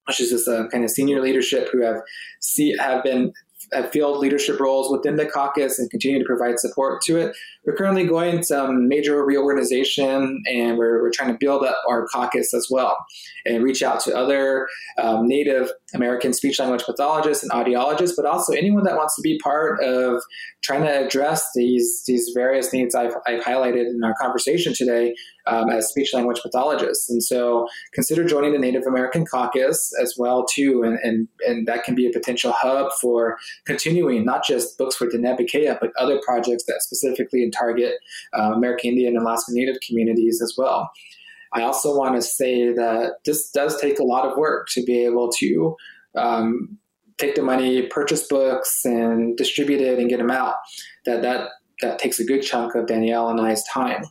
which 0.06 0.20
is 0.20 0.30
just 0.30 0.48
a 0.48 0.68
kind 0.70 0.84
of 0.84 0.90
senior 0.90 1.20
leadership 1.20 1.68
who 1.72 1.82
have 1.82 2.02
see 2.40 2.76
have 2.78 3.02
been 3.02 3.32
have 3.72 3.90
filled 3.90 4.18
leadership 4.18 4.58
roles 4.58 4.90
within 4.90 5.16
the 5.16 5.26
caucus 5.26 5.78
and 5.78 5.90
continue 5.90 6.18
to 6.18 6.24
provide 6.24 6.58
support 6.58 7.02
to 7.02 7.16
it. 7.16 7.36
We're 7.64 7.76
currently 7.76 8.06
going 8.06 8.42
some 8.42 8.88
major 8.88 9.24
reorganization 9.24 10.42
and 10.50 10.78
we're, 10.78 11.02
we're 11.02 11.10
trying 11.10 11.32
to 11.32 11.38
build 11.38 11.64
up 11.64 11.76
our 11.88 12.06
caucus 12.08 12.52
as 12.54 12.68
well 12.70 12.96
and 13.44 13.62
reach 13.62 13.82
out 13.82 14.00
to 14.00 14.16
other 14.16 14.68
um, 14.98 15.26
Native 15.26 15.70
American 15.94 16.32
speech 16.32 16.58
language 16.58 16.84
pathologists 16.84 17.42
and 17.42 17.52
audiologists, 17.52 18.12
but 18.16 18.26
also 18.26 18.52
anyone 18.52 18.84
that 18.84 18.96
wants 18.96 19.14
to 19.16 19.22
be 19.22 19.38
part 19.38 19.82
of 19.82 20.22
trying 20.62 20.82
to 20.82 21.06
address 21.06 21.46
these, 21.54 22.02
these 22.06 22.30
various 22.34 22.72
needs 22.72 22.94
I've, 22.94 23.14
I've 23.26 23.42
highlighted 23.42 23.86
in 23.86 24.00
our 24.04 24.14
conversation 24.20 24.74
today 24.74 25.14
um, 25.46 25.70
as 25.70 25.88
speech 25.88 26.12
language 26.14 26.40
pathologists. 26.42 27.08
And 27.08 27.22
so 27.22 27.66
consider 27.92 28.24
joining 28.24 28.52
the 28.52 28.58
Native 28.58 28.86
American 28.86 29.24
Caucus 29.26 29.92
as 30.00 30.14
well 30.18 30.44
too, 30.44 30.82
and, 30.82 30.98
and, 31.02 31.28
and 31.46 31.66
that 31.66 31.84
can 31.84 31.94
be 31.94 32.06
a 32.06 32.10
potential 32.10 32.52
hub 32.52 32.92
for 33.00 33.36
continuing 33.66 34.24
not 34.24 34.44
just 34.44 34.78
books 34.78 34.96
for 34.96 35.06
Diné 35.06 35.38
Bikéyah, 35.38 35.78
but 35.80 35.90
other 35.98 36.20
projects 36.24 36.64
that 36.66 36.82
specifically 36.82 37.50
target 37.50 37.94
uh, 38.38 38.52
American 38.52 38.90
Indian 38.90 39.16
and 39.16 39.22
Alaska 39.22 39.52
Native 39.52 39.76
communities 39.86 40.40
as 40.42 40.54
well. 40.56 40.90
I 41.52 41.62
also 41.62 41.96
want 41.96 42.14
to 42.14 42.22
say 42.22 42.72
that 42.72 43.14
this 43.24 43.50
does 43.50 43.80
take 43.80 43.98
a 43.98 44.04
lot 44.04 44.24
of 44.24 44.36
work 44.36 44.68
to 44.70 44.84
be 44.84 45.04
able 45.04 45.30
to 45.38 45.76
um, 46.16 46.78
take 47.18 47.34
the 47.34 47.42
money, 47.42 47.82
purchase 47.82 48.26
books, 48.26 48.84
and 48.84 49.36
distribute 49.36 49.80
it 49.80 49.98
and 49.98 50.08
get 50.08 50.18
them 50.18 50.30
out. 50.30 50.54
That 51.06 51.22
that 51.22 51.48
that 51.82 51.98
takes 51.98 52.20
a 52.20 52.24
good 52.24 52.42
chunk 52.42 52.74
of 52.74 52.86
Danielle 52.86 53.28
and 53.28 53.40
I's 53.40 53.64
time 53.64 54.04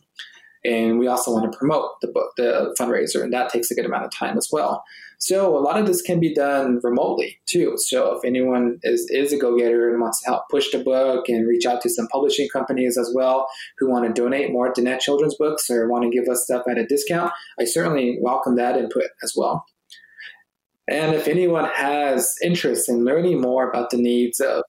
and 0.64 0.98
we 0.98 1.06
also 1.06 1.32
want 1.32 1.50
to 1.50 1.58
promote 1.58 2.00
the 2.00 2.08
book, 2.08 2.32
the 2.36 2.74
fundraiser, 2.78 3.22
and 3.22 3.32
that 3.32 3.50
takes 3.50 3.70
a 3.70 3.74
good 3.74 3.86
amount 3.86 4.04
of 4.04 4.12
time 4.12 4.36
as 4.36 4.48
well. 4.52 4.84
So 5.18 5.56
a 5.56 5.60
lot 5.60 5.78
of 5.78 5.86
this 5.86 6.00
can 6.00 6.18
be 6.18 6.34
done 6.34 6.80
remotely 6.82 7.40
too. 7.46 7.74
So 7.76 8.16
if 8.16 8.24
anyone 8.24 8.78
is, 8.82 9.06
is 9.10 9.34
a 9.34 9.38
go-getter 9.38 9.90
and 9.90 10.00
wants 10.00 10.22
to 10.22 10.30
help 10.30 10.44
push 10.50 10.70
the 10.72 10.78
book 10.78 11.28
and 11.28 11.46
reach 11.46 11.66
out 11.66 11.82
to 11.82 11.90
some 11.90 12.08
publishing 12.08 12.48
companies 12.48 12.96
as 12.96 13.12
well 13.14 13.46
who 13.78 13.90
want 13.90 14.06
to 14.06 14.18
donate 14.18 14.50
more 14.50 14.72
to 14.72 14.80
Diné 14.80 14.98
Children's 14.98 15.34
books 15.34 15.68
or 15.68 15.88
want 15.88 16.04
to 16.04 16.10
give 16.10 16.26
us 16.28 16.44
stuff 16.44 16.62
at 16.70 16.78
a 16.78 16.86
discount, 16.86 17.32
I 17.58 17.64
certainly 17.64 18.18
welcome 18.20 18.56
that 18.56 18.78
input 18.78 19.10
as 19.22 19.34
well. 19.36 19.66
And 20.88 21.14
if 21.14 21.28
anyone 21.28 21.66
has 21.66 22.34
interest 22.42 22.88
in 22.88 23.04
learning 23.04 23.42
more 23.42 23.68
about 23.68 23.90
the 23.90 23.98
needs 23.98 24.40
of 24.40 24.64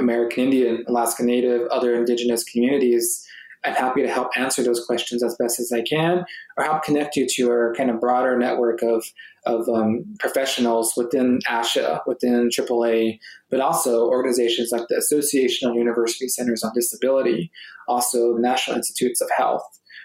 American 0.00 0.44
Indian, 0.44 0.84
Alaska 0.88 1.22
Native, 1.22 1.68
other 1.68 1.94
indigenous 1.94 2.42
communities, 2.42 3.24
I'm 3.64 3.74
happy 3.74 4.02
to 4.02 4.08
help 4.08 4.28
answer 4.36 4.62
those 4.62 4.84
questions 4.84 5.22
as 5.22 5.36
best 5.38 5.58
as 5.58 5.72
I 5.72 5.82
can, 5.82 6.24
or 6.56 6.64
help 6.64 6.82
connect 6.82 7.16
you 7.16 7.26
to 7.36 7.50
our 7.50 7.74
kind 7.74 7.90
of 7.90 8.00
broader 8.00 8.38
network 8.38 8.82
of 8.82 9.04
of 9.46 9.68
um, 9.68 10.04
professionals 10.18 10.94
within 10.96 11.38
ASHA, 11.48 12.00
within 12.06 12.48
AAA, 12.48 13.18
but 13.50 13.60
also 13.60 14.08
organizations 14.08 14.70
like 14.72 14.86
the 14.88 14.96
Association 14.96 15.68
of 15.68 15.76
University 15.76 16.28
Centers 16.28 16.62
on 16.62 16.72
Disability, 16.74 17.50
also 17.86 18.34
the 18.34 18.40
National 18.40 18.76
Institutes 18.76 19.20
of 19.20 19.28
Health, 19.36 19.62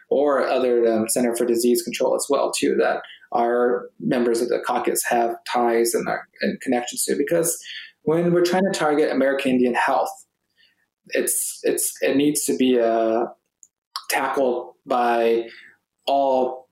or 0.10 0.46
other 0.46 0.86
um, 0.88 1.08
Center 1.08 1.36
for 1.36 1.46
Disease 1.46 1.82
Control 1.82 2.16
as 2.16 2.26
well 2.30 2.52
too. 2.52 2.76
That 2.80 3.02
our 3.32 3.90
members 4.00 4.42
of 4.42 4.50
the 4.50 4.60
caucus 4.60 5.04
have 5.10 5.36
ties 5.52 5.94
and, 5.94 6.08
our, 6.08 6.28
and 6.42 6.60
connections 6.62 7.04
to, 7.06 7.16
because 7.16 7.58
when 8.04 8.34
we're 8.34 8.44
trying 8.44 8.66
to 8.72 8.78
target 8.78 9.12
American 9.12 9.52
Indian 9.52 9.74
health, 9.74 10.12
it's 11.10 11.60
it's 11.64 11.94
it 12.02 12.16
needs 12.16 12.44
to 12.46 12.56
be 12.56 12.78
a 12.78 13.28
tackled 14.10 14.74
by 14.86 15.48
all 16.06 16.68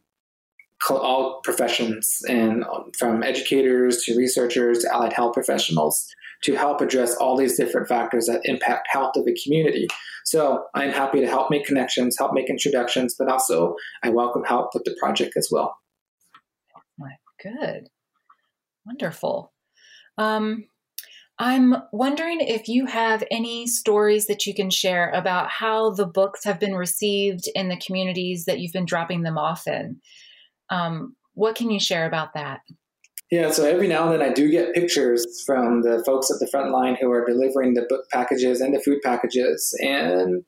all 0.90 1.42
professions 1.44 2.20
and 2.30 2.64
um, 2.66 2.92
from 2.98 3.24
educators 3.24 4.04
to 4.04 4.16
researchers 4.16 4.80
to 4.80 4.94
allied 4.94 5.12
health 5.12 5.34
professionals 5.34 6.08
to 6.44 6.56
help 6.56 6.82
address 6.82 7.16
all 7.16 7.36
these 7.36 7.58
different 7.58 7.88
factors 7.88 8.28
that 8.28 8.42
impact 8.44 8.88
health 8.92 9.16
of 9.16 9.26
a 9.28 9.34
community. 9.44 9.88
So 10.24 10.66
I'm 10.76 10.92
happy 10.92 11.20
to 11.20 11.28
help 11.28 11.50
make 11.50 11.66
connections, 11.66 12.16
help 12.18 12.34
make 12.34 12.48
introductions, 12.48 13.16
but 13.18 13.28
also 13.28 13.76
I 14.04 14.10
welcome 14.10 14.44
help 14.44 14.70
with 14.76 14.84
the 14.84 14.96
project 15.00 15.34
as 15.36 15.50
well. 15.52 15.76
Good. 17.42 17.90
Wonderful. 18.86 19.54
Um, 20.18 20.66
I'm 21.40 21.76
wondering 21.92 22.42
if 22.42 22.68
you 22.68 22.88
have 22.88 23.24
any 23.30 23.68
stories 23.68 24.26
that 24.26 24.48
you 24.48 24.56
can 24.56 24.72
share 24.72 25.12
about 25.12 25.50
how 25.50 25.92
the 25.92 26.08
books 26.08 26.44
have 26.44 26.60
been 26.60 26.74
received 26.74 27.48
in 27.54 27.70
the 27.70 27.78
communities 27.78 28.46
that 28.46 28.60
you've 28.60 28.74
been 28.74 28.86
dropping 28.86 29.22
them 29.22 29.38
off 29.38 29.68
in. 29.68 30.02
Um, 30.72 31.16
what 31.34 31.56
can 31.56 31.70
you 31.70 31.80
share 31.80 32.08
about 32.08 32.34
that? 32.34 32.62
Yeah, 33.30 33.52
so 33.52 33.66
every 33.66 33.88
now 33.88 34.10
and 34.10 34.14
then 34.14 34.28
I 34.28 34.34
do 34.34 34.50
get 34.50 34.74
pictures 34.74 35.44
from 35.46 35.84
the 35.84 36.02
folks 36.06 36.32
at 36.32 36.40
the 36.40 36.48
front 36.48 36.72
line 36.72 36.98
who 37.00 37.12
are 37.12 37.26
delivering 37.26 37.74
the 37.74 37.86
book 37.88 38.06
packages 38.12 38.62
and 38.62 38.74
the 38.74 38.80
food 38.80 39.00
packages. 39.04 39.76
And 39.80 40.44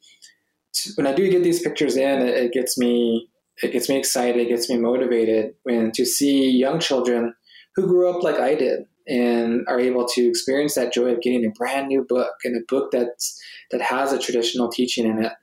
when 0.95 1.05
I 1.05 1.13
do 1.13 1.29
get 1.29 1.43
these 1.43 1.61
pictures 1.61 1.97
in, 1.97 2.21
it, 2.21 2.53
gets 2.53 2.77
me 2.77 3.29
it 3.61 3.73
gets 3.73 3.89
me 3.89 3.97
excited, 3.97 4.37
it 4.37 4.47
gets 4.47 4.69
me 4.69 4.77
motivated 4.77 5.53
when 5.63 5.91
to 5.91 6.05
see 6.05 6.49
young 6.49 6.79
children 6.79 7.35
who 7.75 7.85
grew 7.85 8.09
up 8.09 8.23
like 8.23 8.39
I 8.39 8.55
did 8.55 8.85
and 9.09 9.65
are 9.67 9.79
able 9.79 10.05
to 10.05 10.27
experience 10.27 10.75
that 10.75 10.93
joy 10.93 11.07
of 11.07 11.21
getting 11.21 11.45
a 11.45 11.51
brand 11.57 11.87
new 11.87 12.05
book 12.07 12.33
and 12.43 12.55
a 12.55 12.65
book 12.67 12.91
that's 12.91 13.41
that 13.71 13.81
has 13.81 14.13
a 14.13 14.19
traditional 14.19 14.69
teaching 14.69 15.05
in 15.05 15.23
it 15.23 15.33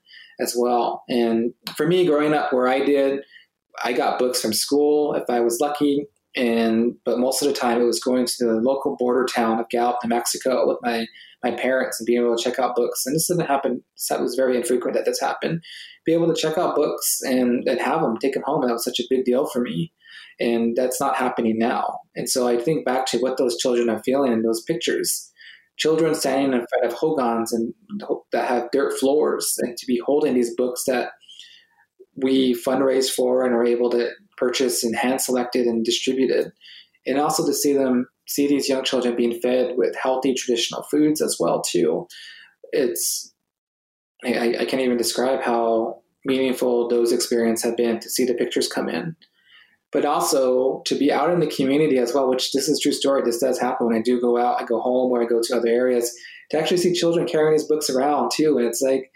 as 0.41 0.55
well. 0.57 1.03
And 1.09 1.53
for 1.77 1.87
me, 1.87 2.07
growing 2.07 2.33
up 2.33 2.53
where 2.53 2.69
I 2.69 2.85
did, 2.85 3.21
I 3.85 3.93
got 3.93 4.19
books 4.19 4.41
from 4.41 4.53
school 4.53 5.15
if 5.15 5.25
I 5.29 5.41
was 5.41 5.61
lucky, 5.61 6.07
and 6.35 6.95
but 7.05 7.19
most 7.19 7.43
of 7.43 7.49
the 7.49 7.55
time 7.55 7.81
it 7.81 7.87
was 7.87 8.01
going 8.01 8.27
to 8.27 8.45
the 8.45 8.55
local 8.55 8.97
border 8.97 9.27
town 9.27 9.59
of 9.59 9.69
Gallup, 9.69 9.99
New 10.05 10.09
Mexico, 10.09 10.67
with 10.67 10.79
my 10.83 11.07
my 11.43 11.57
parents 11.57 12.01
and 12.01 12.07
being 12.07 12.23
able 12.23 12.37
to 12.37 12.43
check 12.43 12.59
out 12.59 12.77
books. 12.77 13.05
And 13.07 13.15
this 13.15 13.29
didn't 13.29 13.47
happen. 13.47 13.83
That 14.09 14.21
was 14.21 14.35
very 14.35 14.57
infrequent 14.57 14.95
that 14.95 15.05
this 15.05 15.21
happened. 15.21 15.63
Be 16.05 16.13
able 16.13 16.33
to 16.33 16.41
check 16.41 16.59
out 16.59 16.77
books 16.77 17.21
and, 17.23 17.67
and 17.69 17.81
have 17.81 18.01
them, 18.01 18.17
take 18.17 18.35
them 18.35 18.43
home, 18.47 18.67
that 18.67 18.73
was 18.73 18.85
such 18.85 19.01
a 19.01 19.07
big 19.09 19.25
deal 19.25 19.47
for 19.47 19.61
me. 19.61 19.93
And 20.39 20.77
that's 20.77 21.01
not 21.01 21.17
happening 21.17 21.59
now. 21.59 22.01
And 22.15 22.29
so 22.29 22.47
I 22.47 22.59
think 22.59 22.85
back 22.85 23.07
to 23.07 23.19
what 23.19 23.39
those 23.39 23.57
children 23.57 23.89
are 23.89 24.03
feeling 24.03 24.33
in 24.33 24.43
those 24.43 24.63
pictures. 24.63 25.33
Children 25.79 26.15
standing 26.15 26.53
in 26.53 26.67
front 26.69 26.85
of 26.85 26.93
hogans 26.93 27.53
and 27.53 27.75
that 28.33 28.49
have 28.49 28.71
dirt 28.71 28.99
floors, 28.99 29.55
and 29.59 29.77
to 29.77 29.87
be 29.87 30.01
holding 30.05 30.35
these 30.35 30.55
books 30.55 30.85
that 30.87 31.11
we 32.17 32.55
fundraise 32.55 33.11
for 33.11 33.45
and 33.45 33.55
are 33.55 33.65
able 33.65 33.91
to 33.91 34.09
purchase 34.39 34.83
and 34.83 34.97
hand 34.97 35.21
selected 35.21 35.67
and 35.67 35.85
distributed, 35.85 36.51
and 37.07 37.19
also 37.19 37.47
to 37.47 37.53
see 37.53 37.75
them 37.75 38.07
see 38.27 38.47
these 38.47 38.71
young 38.71 38.85
children 38.85 39.17
being 39.17 39.39
fed 39.41 39.75
with 39.77 39.95
healthy 40.03 40.33
traditional 40.33 40.83
foods 40.91 41.21
as 41.21 41.37
well 41.39 41.61
too. 41.61 42.07
It's 42.73 43.33
I, 44.25 44.57
I 44.61 44.65
can't 44.65 44.83
even 44.83 44.97
describe 44.97 45.43
how 45.43 46.01
meaningful 46.25 46.89
those 46.89 47.13
experiences 47.13 47.65
have 47.65 47.77
been 47.77 48.01
to 48.01 48.09
see 48.09 48.25
the 48.25 48.35
pictures 48.35 48.67
come 48.67 48.89
in 48.89 49.15
but 49.97 50.05
also 50.05 50.83
to 50.85 50.95
be 50.95 51.11
out 51.11 51.31
in 51.31 51.41
the 51.41 51.47
community 51.47 51.97
as 51.97 52.13
well, 52.13 52.29
which 52.29 52.53
this 52.53 52.69
is 52.69 52.79
true 52.79 52.93
story. 52.93 53.23
This 53.25 53.39
does 53.39 53.59
happen 53.59 53.87
when 53.87 53.97
I 53.97 54.03
do 54.03 54.21
go 54.21 54.37
out, 54.37 54.61
I 54.61 54.67
go 54.67 54.79
home 54.79 55.11
or 55.11 55.23
I 55.23 55.25
go 55.25 55.41
to 55.43 55.57
other 55.57 55.71
areas 55.71 56.15
to 56.51 56.59
actually 56.59 56.77
see 56.77 56.93
children 56.93 57.27
carrying 57.27 57.53
these 57.53 57.67
books 57.67 57.89
around 57.89 58.31
too. 58.31 58.59
And 58.59 58.67
it's 58.67 58.83
like 58.83 59.11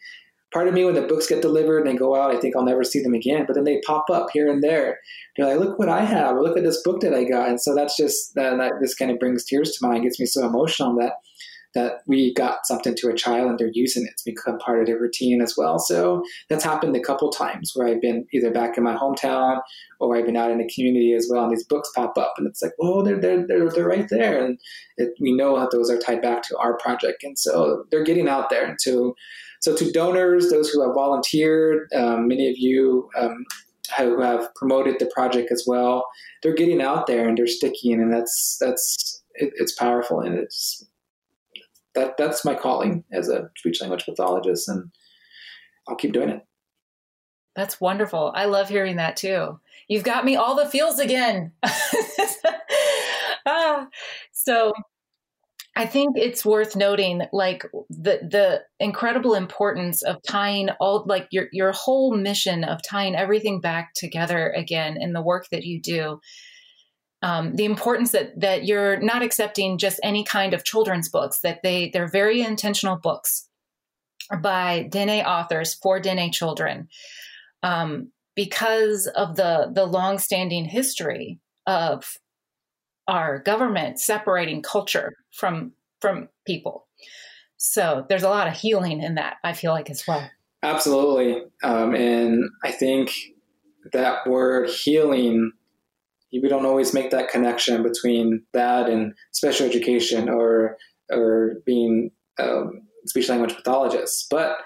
part 0.54 0.68
of 0.68 0.72
me 0.72 0.86
when 0.86 0.94
the 0.94 1.02
books 1.02 1.26
get 1.26 1.42
delivered 1.42 1.80
and 1.80 1.86
they 1.86 1.98
go 1.98 2.16
out, 2.16 2.34
I 2.34 2.40
think 2.40 2.56
I'll 2.56 2.64
never 2.64 2.82
see 2.82 3.02
them 3.02 3.12
again. 3.12 3.44
But 3.46 3.56
then 3.56 3.64
they 3.64 3.82
pop 3.86 4.06
up 4.10 4.28
here 4.32 4.50
and 4.50 4.62
there. 4.62 5.00
You're 5.36 5.48
like, 5.48 5.60
look 5.60 5.78
what 5.78 5.90
I 5.90 6.02
have, 6.02 6.34
or 6.34 6.42
look 6.42 6.56
at 6.56 6.64
this 6.64 6.82
book 6.82 7.02
that 7.02 7.12
I 7.12 7.24
got. 7.24 7.50
And 7.50 7.60
so 7.60 7.74
that's 7.74 7.94
just 7.94 8.34
that, 8.36 8.56
that 8.56 8.72
this 8.80 8.94
kind 8.94 9.10
of 9.10 9.18
brings 9.18 9.44
tears 9.44 9.72
to 9.72 9.86
mind, 9.86 10.04
gets 10.04 10.18
me 10.18 10.24
so 10.24 10.46
emotional 10.46 10.96
that 10.96 11.16
that 11.74 12.00
we 12.06 12.34
got 12.34 12.66
something 12.66 12.94
to 12.96 13.08
a 13.08 13.14
child 13.14 13.48
and 13.48 13.58
they're 13.58 13.70
using 13.72 14.04
it 14.04 14.16
to 14.16 14.24
become 14.24 14.58
part 14.58 14.80
of 14.80 14.86
their 14.86 14.98
routine 14.98 15.40
as 15.40 15.54
well. 15.56 15.78
So 15.78 16.22
that's 16.48 16.64
happened 16.64 16.96
a 16.96 17.00
couple 17.00 17.30
times 17.30 17.72
where 17.74 17.86
I've 17.86 18.00
been 18.00 18.26
either 18.32 18.50
back 18.50 18.76
in 18.76 18.82
my 18.82 18.96
hometown 18.96 19.60
or 20.00 20.16
I've 20.16 20.26
been 20.26 20.36
out 20.36 20.50
in 20.50 20.58
the 20.58 20.70
community 20.74 21.14
as 21.14 21.28
well, 21.30 21.44
and 21.44 21.52
these 21.52 21.64
books 21.64 21.90
pop 21.94 22.16
up, 22.18 22.34
and 22.38 22.46
it's 22.46 22.62
like, 22.62 22.72
oh, 22.80 23.02
they're 23.02 23.20
they're 23.20 23.46
they're, 23.46 23.70
they're 23.70 23.88
right 23.88 24.08
there, 24.08 24.44
and 24.44 24.58
it, 24.96 25.10
we 25.20 25.32
know 25.32 25.58
that 25.58 25.70
those 25.70 25.90
are 25.90 25.98
tied 25.98 26.22
back 26.22 26.42
to 26.44 26.56
our 26.58 26.76
project, 26.78 27.22
and 27.22 27.38
so 27.38 27.84
they're 27.90 28.04
getting 28.04 28.28
out 28.28 28.50
there. 28.50 28.64
And 28.64 28.80
so, 28.80 29.14
so 29.60 29.76
to 29.76 29.92
donors, 29.92 30.50
those 30.50 30.70
who 30.70 30.82
have 30.82 30.94
volunteered, 30.94 31.88
um, 31.94 32.28
many 32.28 32.48
of 32.48 32.56
you. 32.56 33.08
Um, 33.16 33.44
who 33.98 34.20
have 34.20 34.54
promoted 34.54 35.00
the 35.00 35.10
project 35.12 35.50
as 35.50 35.64
well, 35.66 36.06
they're 36.44 36.54
getting 36.54 36.80
out 36.80 37.08
there 37.08 37.28
and 37.28 37.36
they're 37.36 37.48
sticking, 37.48 37.94
and 37.94 38.12
that's 38.12 38.56
that's 38.60 39.20
it, 39.34 39.52
it's 39.56 39.72
powerful 39.72 40.20
and 40.20 40.38
it's 40.38 40.86
that 41.94 42.16
that's 42.16 42.44
my 42.44 42.54
calling 42.54 43.04
as 43.12 43.28
a 43.28 43.50
speech 43.56 43.80
language 43.80 44.04
pathologist, 44.04 44.68
and 44.68 44.90
I'll 45.88 45.96
keep 45.96 46.12
doing 46.12 46.30
it. 46.30 46.42
That's 47.56 47.80
wonderful. 47.80 48.32
I 48.34 48.44
love 48.44 48.68
hearing 48.68 48.96
that 48.96 49.16
too. 49.16 49.58
You've 49.88 50.04
got 50.04 50.24
me 50.24 50.36
all 50.36 50.54
the 50.54 50.68
feels 50.68 50.98
again. 50.98 51.52
ah, 53.46 53.88
so 54.32 54.72
I 55.76 55.86
think 55.86 56.16
it's 56.16 56.44
worth 56.44 56.76
noting 56.76 57.22
like 57.32 57.64
the 57.88 58.18
the 58.22 58.62
incredible 58.78 59.34
importance 59.34 60.02
of 60.02 60.16
tying 60.28 60.68
all 60.80 61.04
like 61.06 61.28
your 61.30 61.48
your 61.52 61.72
whole 61.72 62.14
mission 62.14 62.64
of 62.64 62.80
tying 62.82 63.16
everything 63.16 63.60
back 63.60 63.94
together 63.94 64.50
again 64.50 64.96
in 65.00 65.12
the 65.12 65.22
work 65.22 65.46
that 65.50 65.64
you 65.64 65.80
do. 65.80 66.20
Um, 67.22 67.54
the 67.54 67.66
importance 67.66 68.12
that 68.12 68.38
that 68.40 68.64
you're 68.64 68.98
not 69.00 69.22
accepting 69.22 69.76
just 69.76 70.00
any 70.02 70.24
kind 70.24 70.54
of 70.54 70.64
children's 70.64 71.10
books 71.10 71.40
that 71.40 71.62
they 71.62 71.90
they're 71.90 72.08
very 72.08 72.40
intentional 72.40 72.96
books 72.96 73.46
by 74.42 74.88
Diné 74.90 75.24
authors 75.24 75.74
for 75.74 76.00
Diné 76.00 76.32
children 76.32 76.88
um, 77.62 78.10
because 78.34 79.06
of 79.08 79.36
the 79.36 79.70
the 79.72 79.84
longstanding 79.84 80.64
history 80.64 81.40
of 81.66 82.16
our 83.08 83.40
government 83.40 83.98
separating 83.98 84.62
culture 84.62 85.14
from 85.32 85.72
from 86.00 86.28
people. 86.46 86.86
So 87.56 88.06
there's 88.08 88.22
a 88.22 88.30
lot 88.30 88.46
of 88.46 88.54
healing 88.54 89.02
in 89.02 89.16
that. 89.16 89.36
I 89.44 89.52
feel 89.52 89.72
like 89.72 89.90
as 89.90 90.04
well. 90.06 90.30
Absolutely, 90.62 91.42
um, 91.62 91.94
and 91.94 92.44
I 92.64 92.70
think 92.70 93.12
that 93.92 94.26
word 94.26 94.70
healing. 94.70 95.52
We 96.32 96.48
don't 96.48 96.66
always 96.66 96.94
make 96.94 97.10
that 97.10 97.28
connection 97.28 97.82
between 97.82 98.42
that 98.52 98.88
and 98.88 99.14
special 99.32 99.66
education 99.66 100.28
or 100.28 100.76
or 101.10 101.56
being 101.66 102.12
um, 102.38 102.82
speech 103.06 103.28
language 103.28 103.56
pathologists, 103.56 104.26
but 104.30 104.58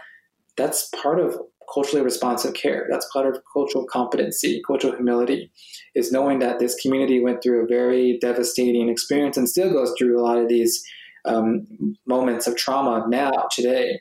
that's 0.56 0.90
part 1.02 1.18
of 1.18 1.38
culturally 1.72 2.04
responsive 2.04 2.54
care. 2.54 2.86
That's 2.90 3.08
part 3.12 3.26
of 3.26 3.42
cultural 3.52 3.86
competency, 3.86 4.62
cultural 4.66 4.94
humility, 4.94 5.50
is 5.94 6.12
knowing 6.12 6.38
that 6.40 6.58
this 6.58 6.74
community 6.80 7.22
went 7.22 7.42
through 7.42 7.64
a 7.64 7.66
very 7.66 8.18
devastating 8.20 8.88
experience 8.88 9.36
and 9.36 9.48
still 9.48 9.72
goes 9.72 9.94
through 9.96 10.20
a 10.20 10.22
lot 10.22 10.38
of 10.38 10.48
these 10.48 10.84
um, 11.24 11.66
moments 12.06 12.46
of 12.46 12.56
trauma 12.56 13.06
now, 13.08 13.48
today. 13.50 14.00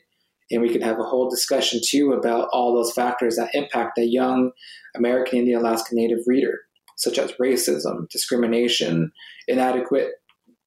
And 0.51 0.61
we 0.61 0.70
can 0.70 0.82
have 0.82 0.99
a 0.99 1.03
whole 1.03 1.30
discussion 1.30 1.80
too 1.84 2.11
about 2.11 2.49
all 2.51 2.76
those 2.76 2.93
factors 2.93 3.38
that 3.38 3.49
impact 3.53 3.97
a 3.97 4.05
young 4.05 4.51
American 4.95 5.39
Indian 5.39 5.59
Alaska 5.59 5.95
Native 5.95 6.20
reader, 6.28 6.59
such 6.97 7.17
as 7.17 7.31
racism, 7.33 8.09
discrimination, 8.09 9.11
inadequate 9.47 10.11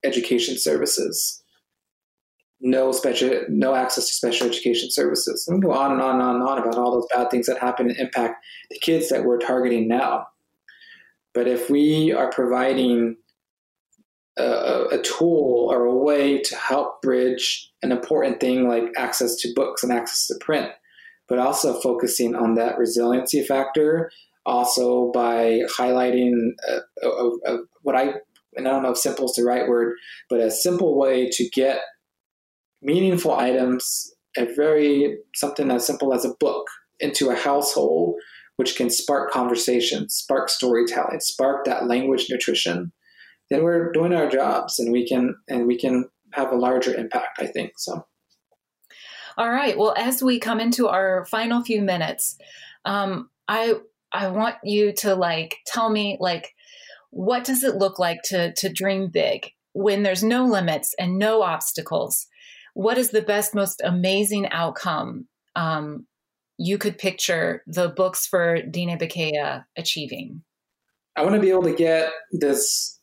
education 0.04 0.58
services, 0.58 1.42
no 2.60 2.92
special 2.92 3.42
no 3.48 3.74
access 3.74 4.08
to 4.08 4.14
special 4.14 4.46
education 4.46 4.90
services. 4.90 5.46
And 5.46 5.62
go 5.62 5.72
on 5.72 5.92
and 5.92 6.00
on 6.00 6.14
and 6.14 6.22
on 6.22 6.36
and 6.36 6.44
on 6.44 6.58
about 6.58 6.76
all 6.76 6.92
those 6.92 7.08
bad 7.14 7.30
things 7.30 7.46
that 7.46 7.58
happen 7.58 7.88
and 7.88 7.98
impact 7.98 8.44
the 8.70 8.78
kids 8.78 9.08
that 9.08 9.24
we're 9.24 9.38
targeting 9.38 9.88
now. 9.88 10.28
But 11.34 11.48
if 11.48 11.68
we 11.68 12.12
are 12.12 12.30
providing 12.30 13.16
a, 14.38 14.86
a 14.92 15.02
tool 15.02 15.68
or 15.70 15.84
a 15.84 15.94
way 15.94 16.40
to 16.40 16.56
help 16.56 17.02
bridge 17.02 17.70
an 17.82 17.92
important 17.92 18.40
thing 18.40 18.68
like 18.68 18.84
access 18.96 19.36
to 19.36 19.52
books 19.54 19.82
and 19.82 19.92
access 19.92 20.26
to 20.28 20.34
print, 20.40 20.70
but 21.28 21.38
also 21.38 21.78
focusing 21.80 22.34
on 22.34 22.54
that 22.54 22.78
resiliency 22.78 23.42
factor, 23.42 24.10
also 24.47 25.11
by 25.12 25.61
highlighting 25.78 26.53
a, 26.68 27.07
a, 27.07 27.30
a, 27.47 27.59
what 27.82 27.97
I 27.97 28.14
and 28.55 28.66
I 28.66 28.70
don't 28.70 28.82
know 28.82 28.92
if 28.92 28.99
simple 28.99 29.26
is 29.26 29.34
the 29.34 29.44
right 29.44 29.68
word, 29.68 29.97
but 30.30 30.40
a 30.40 30.51
simple 30.51 30.97
way 30.97 31.28
to 31.30 31.49
get 31.51 31.80
meaningful 32.80 33.32
items, 33.32 34.14
a 34.38 34.47
very 34.55 35.18
something 35.34 35.70
as 35.70 35.86
simple 35.86 36.14
as 36.14 36.24
a 36.24 36.34
book 36.40 36.66
into 37.01 37.28
a 37.28 37.36
household, 37.36 38.14
which 38.57 38.76
can 38.76 38.88
spark 38.88 39.30
conversation, 39.30 40.09
spark 40.09 40.49
storytelling, 40.49 41.20
spark 41.20 41.66
that 41.66 41.86
language 41.86 42.28
nutrition, 42.30 42.92
then 43.51 43.62
we're 43.62 43.92
doing 43.92 44.14
our 44.14 44.28
jobs 44.28 44.78
and 44.78 44.92
we 44.92 45.07
can 45.07 45.34
and 45.49 45.66
we 45.66 45.78
can 45.78 46.09
have 46.32 46.53
a 46.53 46.57
larger 46.57 46.94
impact, 46.94 47.38
I 47.38 47.47
think. 47.47 47.72
So 47.76 48.07
all 49.38 49.51
right. 49.51 49.76
Well, 49.76 49.94
as 49.97 50.22
we 50.22 50.38
come 50.38 50.61
into 50.61 50.88
our 50.88 51.26
final 51.26 51.62
few 51.62 51.82
minutes, 51.82 52.38
um, 52.86 53.28
I 53.49 53.74
I 54.16 54.28
want 54.28 54.56
you 54.64 54.92
to 54.98 55.14
like 55.14 55.56
tell 55.66 55.90
me 55.90 56.16
like 56.20 56.52
what 57.10 57.44
does 57.44 57.62
it 57.62 57.76
look 57.76 57.98
like 57.98 58.22
to 58.26 58.52
to 58.54 58.72
dream 58.72 59.08
big 59.08 59.50
when 59.72 60.02
there's 60.02 60.22
no 60.22 60.44
limits 60.44 60.94
and 60.98 61.18
no 61.18 61.42
obstacles 61.42 62.26
what 62.76 62.98
is 62.98 63.08
the 63.08 63.22
best, 63.22 63.54
most 63.54 63.80
amazing 63.82 64.46
outcome 64.50 65.26
um, 65.56 66.06
you 66.58 66.76
could 66.76 66.98
picture 66.98 67.62
the 67.66 67.88
books 67.88 68.26
for 68.26 68.58
Diné 68.60 69.00
Bikéyah 69.00 69.64
achieving? 69.78 70.42
I 71.16 71.22
want 71.22 71.36
to 71.36 71.40
be 71.40 71.48
able 71.48 71.62
to 71.62 71.74
get 71.74 72.12
this 72.32 73.00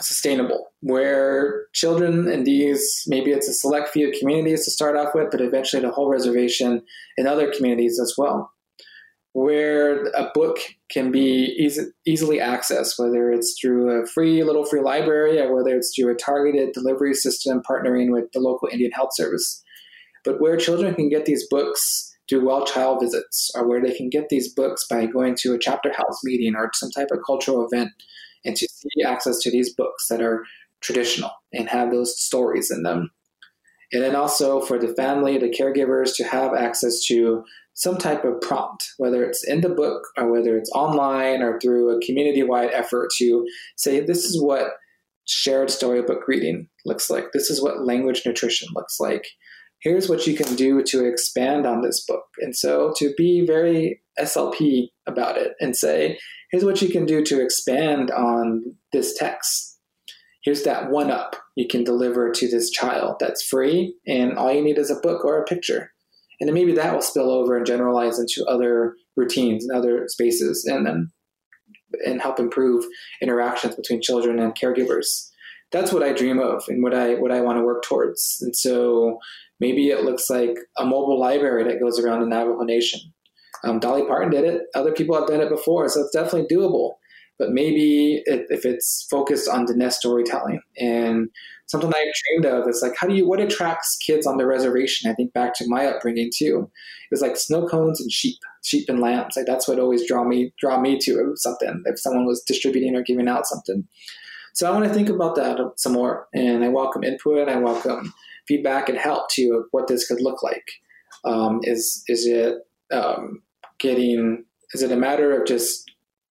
sustainable, 0.00 0.68
where 0.80 1.66
children 1.74 2.26
in 2.30 2.44
these, 2.44 3.02
maybe 3.06 3.32
it's 3.32 3.48
a 3.48 3.52
select 3.52 3.90
few 3.90 4.14
communities 4.18 4.64
to 4.64 4.70
start 4.70 4.96
off 4.96 5.14
with, 5.14 5.30
but 5.30 5.42
eventually 5.42 5.82
the 5.82 5.90
whole 5.90 6.08
reservation 6.08 6.80
in 7.18 7.26
other 7.26 7.52
communities 7.52 8.00
as 8.00 8.14
well 8.16 8.50
where 9.36 10.06
a 10.14 10.30
book 10.32 10.56
can 10.90 11.12
be 11.12 11.54
easy, 11.58 11.82
easily 12.06 12.38
accessed, 12.38 12.98
whether 12.98 13.30
it's 13.30 13.54
through 13.60 13.90
a 13.90 14.06
free 14.06 14.42
little 14.42 14.64
free 14.64 14.80
library 14.80 15.38
or 15.38 15.54
whether 15.54 15.76
it's 15.76 15.94
through 15.94 16.10
a 16.10 16.16
targeted 16.16 16.72
delivery 16.72 17.12
system 17.12 17.60
partnering 17.68 18.10
with 18.10 18.32
the 18.32 18.40
local 18.40 18.66
Indian 18.72 18.92
Health 18.92 19.10
Service. 19.12 19.62
But 20.24 20.40
where 20.40 20.56
children 20.56 20.94
can 20.94 21.10
get 21.10 21.26
these 21.26 21.46
books 21.50 22.16
through 22.30 22.46
well 22.46 22.64
child 22.64 23.00
visits, 23.02 23.50
or 23.54 23.68
where 23.68 23.82
they 23.82 23.94
can 23.94 24.08
get 24.08 24.30
these 24.30 24.54
books 24.54 24.86
by 24.88 25.04
going 25.04 25.36
to 25.40 25.52
a 25.52 25.58
chapter 25.58 25.92
house 25.92 26.24
meeting 26.24 26.54
or 26.56 26.70
some 26.72 26.90
type 26.90 27.08
of 27.12 27.18
cultural 27.26 27.68
event, 27.70 27.90
and 28.42 28.56
to 28.56 28.66
see 28.66 29.04
access 29.04 29.38
to 29.40 29.50
these 29.50 29.74
books 29.74 30.08
that 30.08 30.22
are 30.22 30.44
traditional 30.80 31.30
and 31.52 31.68
have 31.68 31.90
those 31.90 32.18
stories 32.18 32.70
in 32.70 32.84
them. 32.84 33.10
And 33.92 34.02
then 34.02 34.16
also 34.16 34.62
for 34.62 34.78
the 34.78 34.94
family, 34.94 35.36
the 35.36 35.50
caregivers 35.50 36.16
to 36.16 36.24
have 36.24 36.54
access 36.54 37.04
to 37.08 37.44
some 37.76 37.98
type 37.98 38.24
of 38.24 38.40
prompt, 38.40 38.88
whether 38.96 39.22
it's 39.22 39.44
in 39.44 39.60
the 39.60 39.68
book 39.68 40.02
or 40.16 40.32
whether 40.32 40.56
it's 40.56 40.70
online 40.70 41.42
or 41.42 41.60
through 41.60 41.94
a 41.94 42.00
community 42.04 42.42
wide 42.42 42.70
effort 42.72 43.10
to 43.18 43.46
say, 43.76 44.00
this 44.00 44.24
is 44.24 44.42
what 44.42 44.72
shared 45.26 45.70
storybook 45.70 46.26
reading 46.26 46.68
looks 46.86 47.10
like. 47.10 47.26
This 47.32 47.50
is 47.50 47.62
what 47.62 47.84
language 47.84 48.22
nutrition 48.24 48.68
looks 48.74 48.98
like. 48.98 49.26
Here's 49.80 50.08
what 50.08 50.26
you 50.26 50.34
can 50.34 50.56
do 50.56 50.82
to 50.84 51.04
expand 51.04 51.66
on 51.66 51.82
this 51.82 52.02
book. 52.06 52.24
And 52.38 52.56
so 52.56 52.94
to 52.96 53.12
be 53.14 53.44
very 53.46 54.00
SLP 54.18 54.88
about 55.06 55.36
it 55.36 55.52
and 55.60 55.76
say, 55.76 56.18
here's 56.50 56.64
what 56.64 56.80
you 56.80 56.88
can 56.88 57.04
do 57.04 57.22
to 57.24 57.42
expand 57.42 58.10
on 58.10 58.74
this 58.92 59.12
text. 59.14 59.78
Here's 60.42 60.62
that 60.62 60.90
one 60.90 61.10
up 61.10 61.36
you 61.56 61.68
can 61.68 61.84
deliver 61.84 62.30
to 62.30 62.48
this 62.48 62.70
child 62.70 63.16
that's 63.20 63.44
free, 63.44 63.94
and 64.06 64.38
all 64.38 64.52
you 64.52 64.62
need 64.62 64.78
is 64.78 64.90
a 64.90 65.00
book 65.00 65.24
or 65.24 65.42
a 65.42 65.44
picture 65.44 65.90
and 66.40 66.48
then 66.48 66.54
maybe 66.54 66.72
that 66.72 66.92
will 66.92 67.02
spill 67.02 67.30
over 67.30 67.56
and 67.56 67.66
generalize 67.66 68.18
into 68.18 68.44
other 68.46 68.94
routines 69.16 69.66
and 69.66 69.76
other 69.76 70.04
spaces 70.08 70.64
and 70.64 70.86
then 70.86 71.10
and 72.04 72.20
help 72.20 72.38
improve 72.38 72.84
interactions 73.22 73.74
between 73.74 74.02
children 74.02 74.38
and 74.38 74.54
caregivers. 74.54 75.28
That's 75.72 75.92
what 75.92 76.02
i 76.02 76.12
dream 76.12 76.38
of 76.38 76.64
and 76.68 76.82
what 76.82 76.94
i 76.94 77.14
what 77.14 77.32
i 77.32 77.40
want 77.40 77.58
to 77.58 77.64
work 77.64 77.82
towards. 77.82 78.38
And 78.40 78.54
so 78.54 79.18
maybe 79.60 79.88
it 79.88 80.04
looks 80.04 80.28
like 80.28 80.56
a 80.78 80.84
mobile 80.84 81.18
library 81.18 81.64
that 81.64 81.80
goes 81.80 81.98
around 81.98 82.20
the 82.20 82.26
navajo 82.26 82.62
nation 82.62 83.00
um, 83.64 83.80
dolly 83.80 84.04
parton 84.06 84.30
did 84.30 84.44
it. 84.44 84.62
Other 84.74 84.92
people 84.92 85.16
have 85.16 85.28
done 85.28 85.40
it 85.40 85.48
before 85.48 85.88
so 85.88 86.00
it's 86.00 86.12
definitely 86.12 86.54
doable. 86.54 86.94
But 87.38 87.50
maybe 87.50 88.22
if 88.26 88.64
it's 88.64 89.06
focused 89.10 89.48
on 89.48 89.66
the 89.66 89.76
nest 89.76 89.98
storytelling 90.00 90.60
and 90.78 91.28
something 91.66 91.88
I've 91.88 92.42
dreamed 92.42 92.46
of 92.46 92.68
is 92.68 92.80
like, 92.82 92.96
how 92.96 93.06
do 93.06 93.14
you, 93.14 93.28
what 93.28 93.40
attracts 93.40 93.96
kids 93.96 94.26
on 94.26 94.36
the 94.36 94.46
reservation? 94.46 95.10
I 95.10 95.14
think 95.14 95.32
back 95.32 95.52
to 95.54 95.68
my 95.68 95.86
upbringing 95.86 96.30
too. 96.34 96.70
It 96.70 97.10
was 97.10 97.20
like 97.20 97.36
snow 97.36 97.66
cones 97.66 98.00
and 98.00 98.10
sheep, 98.10 98.38
sheep 98.64 98.88
and 98.88 99.00
lambs. 99.00 99.36
Like 99.36 99.46
that's 99.46 99.66
what 99.66 99.80
always 99.80 100.06
draw 100.06 100.24
me, 100.24 100.52
draw 100.58 100.80
me 100.80 100.98
to 101.02 101.32
something 101.34 101.82
if 101.86 101.98
someone 101.98 102.26
was 102.26 102.42
distributing 102.42 102.94
or 102.94 103.02
giving 103.02 103.28
out 103.28 103.46
something. 103.46 103.86
So 104.54 104.66
I 104.66 104.72
want 104.72 104.84
to 104.84 104.94
think 104.94 105.08
about 105.08 105.34
that 105.36 105.58
some 105.76 105.92
more 105.92 106.28
and 106.32 106.64
I 106.64 106.68
welcome 106.68 107.04
input. 107.04 107.48
I 107.48 107.56
welcome 107.56 108.14
feedback 108.48 108.88
and 108.88 108.96
help 108.96 109.28
to 109.32 109.64
what 109.72 109.88
this 109.88 110.06
could 110.06 110.20
look 110.20 110.42
like. 110.42 110.64
Um, 111.24 111.60
is, 111.64 112.02
is 112.06 112.26
it 112.26 112.58
um, 112.92 113.42
getting, 113.78 114.44
is 114.72 114.82
it 114.82 114.92
a 114.92 114.96
matter 114.96 115.38
of 115.38 115.46
just 115.46 115.90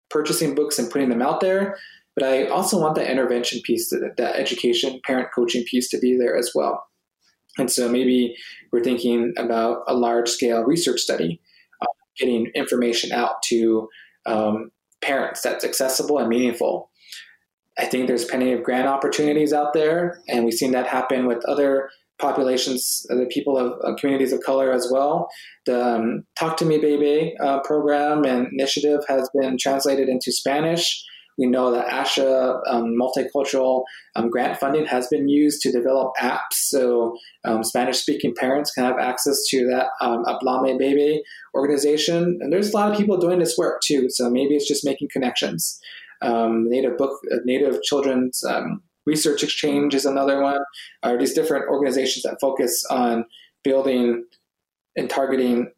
purchasing 0.09 0.55
books 0.55 0.79
and 0.79 0.89
putting 0.89 1.09
them 1.09 1.21
out 1.21 1.41
there? 1.41 1.77
But 2.15 2.25
I 2.25 2.47
also 2.47 2.79
want 2.79 2.95
that 2.95 3.11
intervention 3.11 3.61
piece, 3.63 3.89
that, 3.89 4.15
that 4.17 4.35
education, 4.35 5.01
parent 5.05 5.29
coaching 5.35 5.65
piece 5.65 5.89
to 5.89 5.99
be 5.99 6.17
there 6.17 6.37
as 6.37 6.51
well. 6.55 6.85
And 7.57 7.71
so 7.71 7.89
maybe 7.89 8.35
we're 8.71 8.83
thinking 8.83 9.33
about 9.37 9.83
a 9.87 9.93
large 9.93 10.29
scale 10.29 10.63
research 10.63 10.99
study, 10.99 11.41
uh, 11.81 11.85
getting 12.17 12.47
information 12.55 13.11
out 13.11 13.41
to 13.43 13.87
um, 14.25 14.71
parents 15.01 15.41
that's 15.41 15.63
accessible 15.63 16.19
and 16.19 16.29
meaningful. 16.29 16.89
I 17.77 17.85
think 17.85 18.07
there's 18.07 18.25
plenty 18.25 18.53
of 18.53 18.63
grant 18.63 18.87
opportunities 18.87 19.51
out 19.51 19.73
there, 19.73 20.21
and 20.29 20.45
we've 20.45 20.53
seen 20.53 20.71
that 20.71 20.87
happen 20.87 21.27
with 21.27 21.43
other 21.45 21.89
populations, 22.19 23.05
the 23.09 23.27
people 23.29 23.57
of 23.57 23.73
uh, 23.83 23.95
communities 23.95 24.31
of 24.31 24.39
color 24.41 24.71
as 24.71 24.89
well. 24.89 25.27
The 25.65 25.85
um, 25.85 26.23
Talk 26.39 26.55
to 26.57 26.65
Me 26.65 26.77
Baby 26.77 27.35
uh, 27.41 27.59
program 27.61 28.23
and 28.23 28.47
initiative 28.53 29.01
has 29.09 29.29
been 29.37 29.57
translated 29.59 30.07
into 30.07 30.31
Spanish 30.31 31.03
We 31.37 31.47
know 31.47 31.71
that 31.71 31.87
ASHA 31.87 32.61
um, 32.67 32.95
multicultural 32.99 33.83
um, 34.15 34.29
grant 34.29 34.57
funding 34.57 34.85
has 34.85 35.07
been 35.07 35.27
used 35.27 35.61
to 35.61 35.71
develop 35.71 36.13
apps 36.19 36.53
so 36.53 37.17
um, 37.43 37.63
Spanish 37.63 37.97
speaking 37.97 38.33
parents 38.35 38.71
can 38.71 38.83
have 38.83 38.99
access 38.99 39.45
to 39.49 39.65
that 39.67 39.87
um, 40.01 40.25
Hablame 40.25 40.77
Bebe 40.77 41.21
organization. 41.53 42.39
And 42.41 42.51
there's 42.51 42.71
a 42.71 42.77
lot 42.77 42.91
of 42.91 42.97
people 42.97 43.17
doing 43.17 43.39
this 43.39 43.57
work 43.57 43.81
too. 43.81 44.09
So 44.09 44.29
maybe 44.29 44.55
it's 44.55 44.67
just 44.67 44.85
making 44.85 45.09
connections. 45.11 45.79
Um, 46.21 46.69
Native 46.69 46.97
book, 46.97 47.19
uh, 47.31 47.37
Native 47.45 47.81
Children's 47.83 48.43
um, 48.43 48.81
Research 49.05 49.43
Exchange 49.43 49.93
is 49.93 50.05
another 50.05 50.41
one. 50.41 50.59
Are 51.03 51.17
these 51.17 51.33
different 51.33 51.69
organizations 51.69 52.23
that 52.23 52.37
focus 52.41 52.83
on 52.89 53.25
building 53.63 54.25
and 54.95 55.09
targeting 55.09 55.71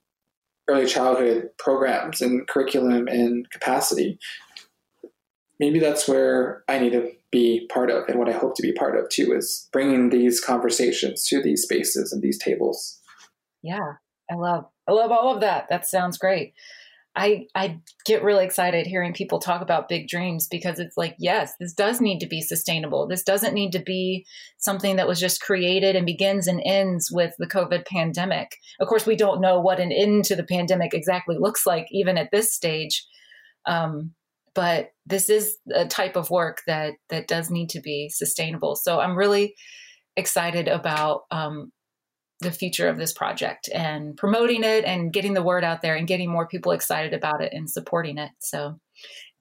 early 0.69 0.85
childhood 0.85 1.49
programs 1.57 2.21
and 2.21 2.47
curriculum 2.47 3.07
and 3.07 3.49
capacity. 3.51 4.19
Maybe 5.59 5.79
that's 5.79 6.07
where 6.07 6.63
I 6.67 6.79
need 6.79 6.91
to 6.91 7.11
be 7.31 7.67
part 7.71 7.89
of, 7.89 8.07
and 8.07 8.19
what 8.19 8.29
I 8.29 8.33
hope 8.33 8.55
to 8.55 8.61
be 8.61 8.73
part 8.73 8.97
of 8.97 9.09
too 9.09 9.33
is 9.33 9.67
bringing 9.73 10.09
these 10.09 10.39
conversations 10.39 11.25
to 11.27 11.41
these 11.41 11.63
spaces 11.63 12.13
and 12.13 12.21
these 12.21 12.37
tables. 12.37 12.99
Yeah, 13.63 13.93
I 14.31 14.35
love, 14.35 14.65
I 14.87 14.91
love 14.91 15.11
all 15.11 15.33
of 15.33 15.41
that. 15.41 15.67
That 15.69 15.87
sounds 15.87 16.17
great. 16.17 16.53
I 17.17 17.47
I 17.55 17.79
get 18.05 18.21
really 18.21 18.45
excited 18.45 18.85
hearing 18.85 19.11
people 19.11 19.39
talk 19.39 19.61
about 19.61 19.89
big 19.89 20.07
dreams 20.07 20.47
because 20.47 20.79
it's 20.79 20.95
like, 20.95 21.15
yes, 21.17 21.53
this 21.59 21.73
does 21.73 21.99
need 21.99 22.19
to 22.19 22.27
be 22.27 22.41
sustainable. 22.41 23.07
This 23.07 23.23
doesn't 23.23 23.55
need 23.55 23.71
to 23.71 23.79
be 23.79 24.25
something 24.59 24.97
that 24.97 25.07
was 25.07 25.19
just 25.19 25.41
created 25.41 25.95
and 25.95 26.05
begins 26.05 26.45
and 26.47 26.61
ends 26.63 27.09
with 27.11 27.33
the 27.39 27.47
COVID 27.47 27.87
pandemic. 27.87 28.57
Of 28.79 28.87
course, 28.87 29.07
we 29.07 29.15
don't 29.15 29.41
know 29.41 29.59
what 29.59 29.79
an 29.79 29.91
end 29.91 30.25
to 30.25 30.35
the 30.35 30.43
pandemic 30.43 30.93
exactly 30.93 31.37
looks 31.39 31.65
like, 31.65 31.87
even 31.91 32.17
at 32.17 32.29
this 32.31 32.53
stage. 32.53 33.03
Um, 33.65 34.13
but 34.57 34.89
this 35.05 35.29
is 35.29 35.55
a 35.71 35.85
type 35.85 36.15
of 36.15 36.31
work 36.31 36.63
that 36.65 36.95
that 37.09 37.27
does 37.27 37.51
need 37.51 37.69
to 37.69 37.79
be 37.79 38.09
sustainable. 38.09 38.75
So 38.75 38.99
I'm 38.99 39.15
really 39.15 39.53
excited 40.15 40.67
about 40.67 41.25
um, 41.29 41.71
the 42.39 42.51
future 42.51 42.87
of 42.89 42.97
this 42.97 43.13
project 43.13 43.69
and 43.71 44.17
promoting 44.17 44.63
it 44.63 44.83
and 44.83 45.13
getting 45.13 45.35
the 45.35 45.43
word 45.43 45.63
out 45.63 45.83
there 45.83 45.95
and 45.95 46.07
getting 46.07 46.31
more 46.31 46.47
people 46.47 46.71
excited 46.71 47.13
about 47.13 47.43
it 47.43 47.53
and 47.53 47.69
supporting 47.69 48.17
it. 48.17 48.31
So, 48.39 48.79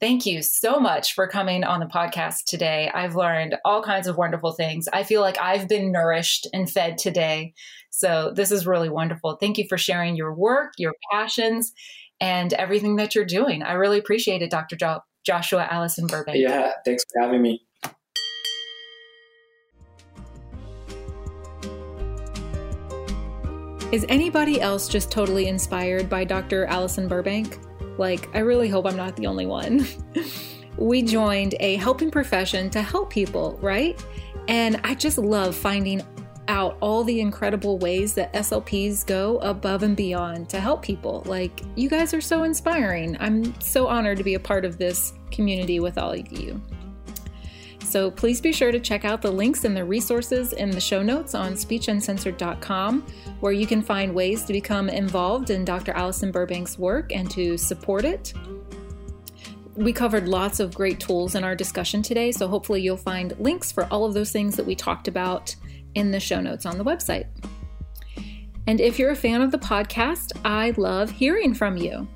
thank 0.00 0.26
you 0.26 0.42
so 0.42 0.78
much 0.78 1.14
for 1.14 1.26
coming 1.26 1.64
on 1.64 1.80
the 1.80 1.86
podcast 1.86 2.44
today. 2.46 2.90
I've 2.92 3.16
learned 3.16 3.56
all 3.64 3.82
kinds 3.82 4.06
of 4.06 4.18
wonderful 4.18 4.52
things. 4.52 4.86
I 4.92 5.02
feel 5.02 5.22
like 5.22 5.40
I've 5.40 5.66
been 5.66 5.92
nourished 5.92 6.46
and 6.52 6.70
fed 6.70 6.98
today. 6.98 7.54
So, 7.88 8.34
this 8.36 8.52
is 8.52 8.66
really 8.66 8.90
wonderful. 8.90 9.38
Thank 9.40 9.56
you 9.56 9.64
for 9.66 9.78
sharing 9.78 10.14
your 10.14 10.34
work, 10.34 10.74
your 10.76 10.92
passions, 11.10 11.72
and 12.20 12.52
everything 12.54 12.96
that 12.96 13.14
you're 13.14 13.24
doing. 13.24 13.62
I 13.62 13.72
really 13.72 13.98
appreciate 13.98 14.42
it, 14.42 14.50
Dr. 14.50 14.76
Jo- 14.76 15.00
Joshuaa 15.28 15.70
Allison 15.70 16.06
Burbank. 16.06 16.38
Yeah, 16.38 16.72
thanks 16.84 17.04
for 17.12 17.22
having 17.22 17.42
me. 17.42 17.62
Is 23.92 24.04
anybody 24.08 24.60
else 24.60 24.88
just 24.88 25.10
totally 25.12 25.46
inspired 25.46 26.10
by 26.10 26.24
Dr. 26.24 26.66
Allison 26.66 27.06
Burbank? 27.06 27.58
Like, 27.98 28.34
I 28.34 28.40
really 28.40 28.68
hope 28.68 28.84
I'm 28.84 28.96
not 28.96 29.16
the 29.16 29.26
only 29.26 29.46
one. 29.46 29.86
we 30.76 31.02
joined 31.02 31.54
a 31.60 31.76
helping 31.76 32.10
profession 32.10 32.68
to 32.70 32.82
help 32.82 33.10
people, 33.10 33.58
right? 33.62 34.02
And 34.48 34.80
I 34.84 34.94
just 34.94 35.18
love 35.18 35.54
finding 35.54 36.02
out 36.48 36.76
all 36.80 37.04
the 37.04 37.20
incredible 37.20 37.78
ways 37.78 38.14
that 38.14 38.32
SLPs 38.32 39.06
go 39.06 39.38
above 39.38 39.82
and 39.82 39.96
beyond 39.96 40.48
to 40.50 40.60
help 40.60 40.82
people. 40.82 41.22
Like, 41.26 41.62
you 41.74 41.88
guys 41.88 42.14
are 42.14 42.20
so 42.20 42.42
inspiring. 42.42 43.16
I'm 43.20 43.58
so 43.60 43.86
honored 43.86 44.18
to 44.18 44.24
be 44.24 44.34
a 44.34 44.40
part 44.40 44.64
of 44.64 44.78
this 44.78 45.12
community 45.30 45.80
with 45.80 45.98
all 45.98 46.12
of 46.12 46.32
you. 46.32 46.60
So 47.80 48.10
please 48.10 48.40
be 48.40 48.52
sure 48.52 48.72
to 48.72 48.80
check 48.80 49.04
out 49.04 49.22
the 49.22 49.30
links 49.30 49.64
and 49.64 49.76
the 49.76 49.84
resources 49.84 50.52
in 50.52 50.70
the 50.70 50.80
show 50.80 51.02
notes 51.02 51.34
on 51.34 51.52
speechuncensored.com, 51.52 53.06
where 53.40 53.52
you 53.52 53.66
can 53.66 53.80
find 53.80 54.12
ways 54.12 54.44
to 54.44 54.52
become 54.52 54.88
involved 54.88 55.50
in 55.50 55.64
Dr. 55.64 55.92
Allison 55.92 56.32
Burbank's 56.32 56.78
work 56.78 57.12
and 57.12 57.30
to 57.30 57.56
support 57.56 58.04
it. 58.04 58.34
We 59.76 59.92
covered 59.92 60.26
lots 60.26 60.58
of 60.58 60.74
great 60.74 60.98
tools 60.98 61.34
in 61.34 61.44
our 61.44 61.54
discussion 61.54 62.02
today, 62.02 62.32
so 62.32 62.48
hopefully 62.48 62.80
you'll 62.80 62.96
find 62.96 63.38
links 63.38 63.70
for 63.70 63.84
all 63.84 64.04
of 64.04 64.14
those 64.14 64.32
things 64.32 64.56
that 64.56 64.66
we 64.66 64.74
talked 64.74 65.06
about 65.06 65.54
in 65.96 66.12
the 66.12 66.20
show 66.20 66.40
notes 66.40 66.64
on 66.64 66.78
the 66.78 66.84
website. 66.84 67.26
And 68.68 68.80
if 68.80 68.98
you're 68.98 69.10
a 69.10 69.16
fan 69.16 69.42
of 69.42 69.50
the 69.50 69.58
podcast, 69.58 70.32
I 70.44 70.72
love 70.76 71.10
hearing 71.10 71.54
from 71.54 71.76
you. 71.76 72.06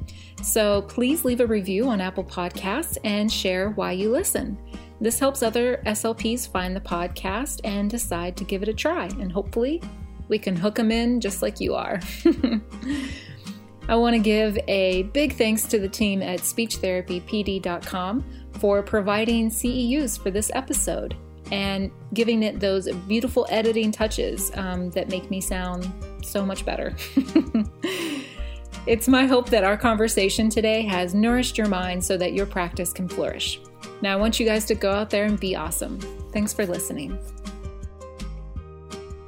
So 0.42 0.82
please 0.82 1.24
leave 1.24 1.40
a 1.40 1.46
review 1.46 1.88
on 1.88 2.00
Apple 2.00 2.24
Podcasts 2.24 2.96
and 3.04 3.30
share 3.30 3.70
why 3.70 3.92
you 3.92 4.10
listen. 4.10 4.58
This 5.00 5.18
helps 5.18 5.42
other 5.42 5.82
SLPs 5.86 6.50
find 6.50 6.76
the 6.76 6.80
podcast 6.80 7.60
and 7.64 7.88
decide 7.90 8.36
to 8.36 8.44
give 8.44 8.62
it 8.62 8.68
a 8.68 8.74
try, 8.74 9.06
and 9.06 9.32
hopefully, 9.32 9.82
we 10.28 10.38
can 10.38 10.54
hook 10.54 10.74
them 10.74 10.92
in 10.92 11.20
just 11.20 11.40
like 11.40 11.58
you 11.58 11.74
are. 11.74 12.00
I 13.88 13.96
want 13.96 14.14
to 14.14 14.20
give 14.20 14.58
a 14.68 15.04
big 15.04 15.34
thanks 15.34 15.64
to 15.64 15.78
the 15.78 15.88
team 15.88 16.22
at 16.22 16.40
speechtherapypd.com 16.40 18.24
for 18.58 18.82
providing 18.82 19.48
CEUs 19.50 20.22
for 20.22 20.30
this 20.30 20.50
episode 20.54 21.16
and 21.50 21.90
giving 22.14 22.42
it 22.42 22.60
those 22.60 22.88
beautiful 23.08 23.46
editing 23.50 23.90
touches 23.90 24.50
um, 24.54 24.90
that 24.90 25.08
make 25.08 25.30
me 25.30 25.40
sound 25.40 25.90
so 26.22 26.44
much 26.44 26.64
better. 26.64 26.94
it's 28.86 29.08
my 29.08 29.26
hope 29.26 29.48
that 29.50 29.64
our 29.64 29.76
conversation 29.76 30.48
today 30.48 30.82
has 30.82 31.14
nourished 31.14 31.58
your 31.58 31.68
mind 31.68 32.04
so 32.04 32.16
that 32.16 32.32
your 32.32 32.46
practice 32.46 32.92
can 32.92 33.08
flourish. 33.08 33.60
Now, 34.02 34.14
I 34.14 34.16
want 34.16 34.40
you 34.40 34.46
guys 34.46 34.64
to 34.66 34.74
go 34.74 34.92
out 34.92 35.10
there 35.10 35.24
and 35.24 35.38
be 35.38 35.56
awesome. 35.56 35.98
Thanks 36.32 36.52
for 36.52 36.66
listening. 36.66 37.18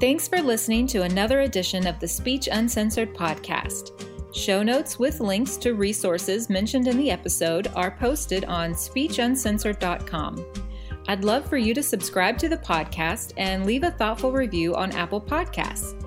Thanks 0.00 0.26
for 0.26 0.40
listening 0.42 0.86
to 0.88 1.02
another 1.02 1.40
edition 1.42 1.86
of 1.86 2.00
the 2.00 2.08
Speech 2.08 2.48
Uncensored 2.50 3.14
podcast. 3.14 3.90
Show 4.34 4.62
notes 4.62 4.98
with 4.98 5.20
links 5.20 5.56
to 5.58 5.74
resources 5.74 6.48
mentioned 6.48 6.88
in 6.88 6.96
the 6.96 7.10
episode 7.10 7.68
are 7.74 7.90
posted 7.92 8.44
on 8.46 8.72
speechuncensored.com. 8.72 10.44
I'd 11.08 11.24
love 11.24 11.48
for 11.48 11.56
you 11.56 11.74
to 11.74 11.82
subscribe 11.82 12.38
to 12.38 12.48
the 12.48 12.56
podcast 12.56 13.32
and 13.36 13.66
leave 13.66 13.82
a 13.82 13.90
thoughtful 13.90 14.32
review 14.32 14.74
on 14.74 14.92
Apple 14.92 15.20
Podcasts. 15.20 15.98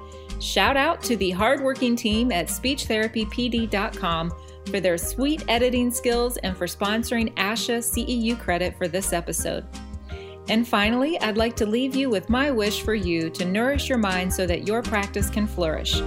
Shout 0.41 0.77
out 0.77 1.01
to 1.03 1.15
the 1.15 1.31
hardworking 1.31 1.95
team 1.95 2.31
at 2.31 2.47
speechtherapypd.com 2.47 4.33
for 4.65 4.79
their 4.79 4.97
sweet 4.97 5.43
editing 5.47 5.91
skills 5.91 6.37
and 6.37 6.55
for 6.57 6.65
sponsoring 6.65 7.33
ASHA 7.35 7.79
CEU 7.79 8.39
credit 8.39 8.77
for 8.77 8.87
this 8.87 9.13
episode. 9.13 9.65
And 10.47 10.67
finally, 10.67 11.19
I'd 11.21 11.37
like 11.37 11.55
to 11.57 11.65
leave 11.65 11.95
you 11.95 12.09
with 12.09 12.29
my 12.29 12.51
wish 12.51 12.83
for 12.83 12.93
you 12.93 13.29
to 13.31 13.45
nourish 13.45 13.89
your 13.89 13.97
mind 13.97 14.31
so 14.31 14.45
that 14.45 14.67
your 14.67 14.81
practice 14.81 15.29
can 15.29 15.47
flourish. 15.47 16.01